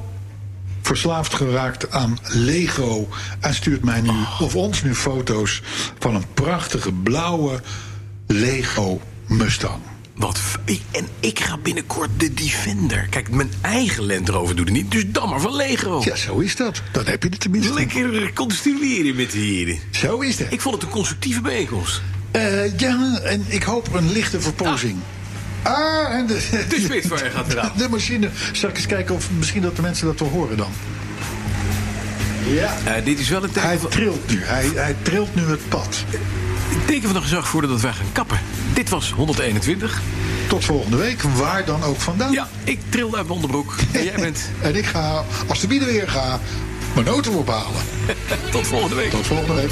verslaafd 0.81 1.33
geraakt 1.33 1.91
aan 1.91 2.17
Lego. 2.23 3.07
En 3.39 3.53
stuurt 3.53 3.83
mij 3.83 4.01
nu, 4.01 4.11
of 4.39 4.55
ons 4.55 4.83
nu 4.83 4.95
foto's 4.95 5.61
van 5.99 6.15
een 6.15 6.25
prachtige 6.33 6.91
blauwe 6.91 7.61
Lego 8.27 9.01
Mustang. 9.27 9.81
Wat 10.15 10.41
en 10.91 11.07
ik 11.19 11.39
ga 11.39 11.57
binnenkort 11.57 12.09
de 12.17 12.33
Defender. 12.33 13.07
Kijk, 13.09 13.29
mijn 13.29 13.51
eigen 13.61 14.05
Land 14.05 14.29
Rover 14.29 14.55
doet 14.55 14.65
het 14.65 14.75
niet. 14.75 14.91
Dus 14.91 15.03
dan 15.07 15.29
maar 15.29 15.41
van 15.41 15.55
Lego. 15.55 16.01
Ja, 16.03 16.15
zo 16.15 16.39
is 16.39 16.55
dat. 16.55 16.81
Dan 16.91 17.05
heb 17.05 17.23
je 17.23 17.29
het 17.29 17.39
tenminste. 17.39 17.73
Lekker 17.73 18.33
construeren 18.33 19.15
met 19.15 19.31
de 19.31 19.37
heren. 19.37 19.77
Zo 19.91 20.19
is 20.19 20.37
dat. 20.37 20.47
Ik 20.51 20.61
vond 20.61 20.75
het 20.75 20.83
een 20.83 20.89
constructieve 20.89 21.41
bijeenkomst. 21.41 22.01
Eh, 22.33 22.77
ja, 22.79 23.19
en 23.23 23.45
ik 23.47 23.63
hoop 23.63 23.93
een 23.93 24.11
lichte 24.11 24.41
verpozing. 24.41 24.97
Ah, 25.61 26.13
en 26.13 26.27
de, 26.27 26.33
De 26.69 26.79
Spitfire 26.83 27.29
gaat 27.29 27.51
eraan. 27.51 27.71
De 27.77 27.89
machine. 27.89 28.29
Zal 28.51 28.69
ik 28.69 28.75
eens 28.75 28.85
kijken 28.85 29.15
of 29.15 29.29
misschien 29.37 29.61
dat 29.61 29.75
de 29.75 29.81
mensen 29.81 30.05
dat 30.05 30.19
wel 30.19 30.29
horen 30.29 30.57
dan? 30.57 30.71
Ja. 32.45 32.73
Eh, 32.83 33.05
dit 33.05 33.19
is 33.19 33.29
wel 33.29 33.43
een 33.43 33.51
teken, 33.51 33.67
Hij 33.67 33.77
van, 33.77 33.89
trilt 33.89 34.29
nu. 34.29 34.41
Hij, 34.43 34.71
hij 34.75 34.95
trilt 35.01 35.35
nu 35.35 35.41
het 35.41 35.69
pad. 35.69 36.03
een 36.73 36.85
teken 36.85 37.03
van 37.03 37.13
de 37.13 37.21
gezag 37.21 37.47
voor 37.47 37.67
dat 37.67 37.81
wij 37.81 37.93
gaan 37.93 38.11
kappen. 38.11 38.39
Dit 38.73 38.89
was 38.89 39.11
121. 39.11 40.01
Tot 40.47 40.65
volgende 40.65 40.97
week, 40.97 41.21
waar 41.21 41.65
dan 41.65 41.83
ook 41.83 41.99
vandaan. 42.01 42.31
Ja, 42.31 42.47
ik 42.63 42.79
tril 42.89 43.05
uit 43.05 43.27
mijn 43.27 43.29
onderbroek. 43.29 43.75
En 43.91 44.03
jij 44.03 44.15
bent. 44.15 44.39
En 44.61 44.75
ik 44.75 44.85
ga, 44.85 45.23
als 45.47 45.59
de 45.59 45.67
bieden 45.67 45.87
weer 45.87 46.09
ga, 46.09 46.39
mijn 46.95 47.07
auto 47.07 47.31
ophalen. 47.31 47.81
Tot 48.51 48.67
volgende 48.67 48.95
week. 48.95 49.09
Tot 49.09 49.27
volgende 49.27 49.53
week. 49.53 49.71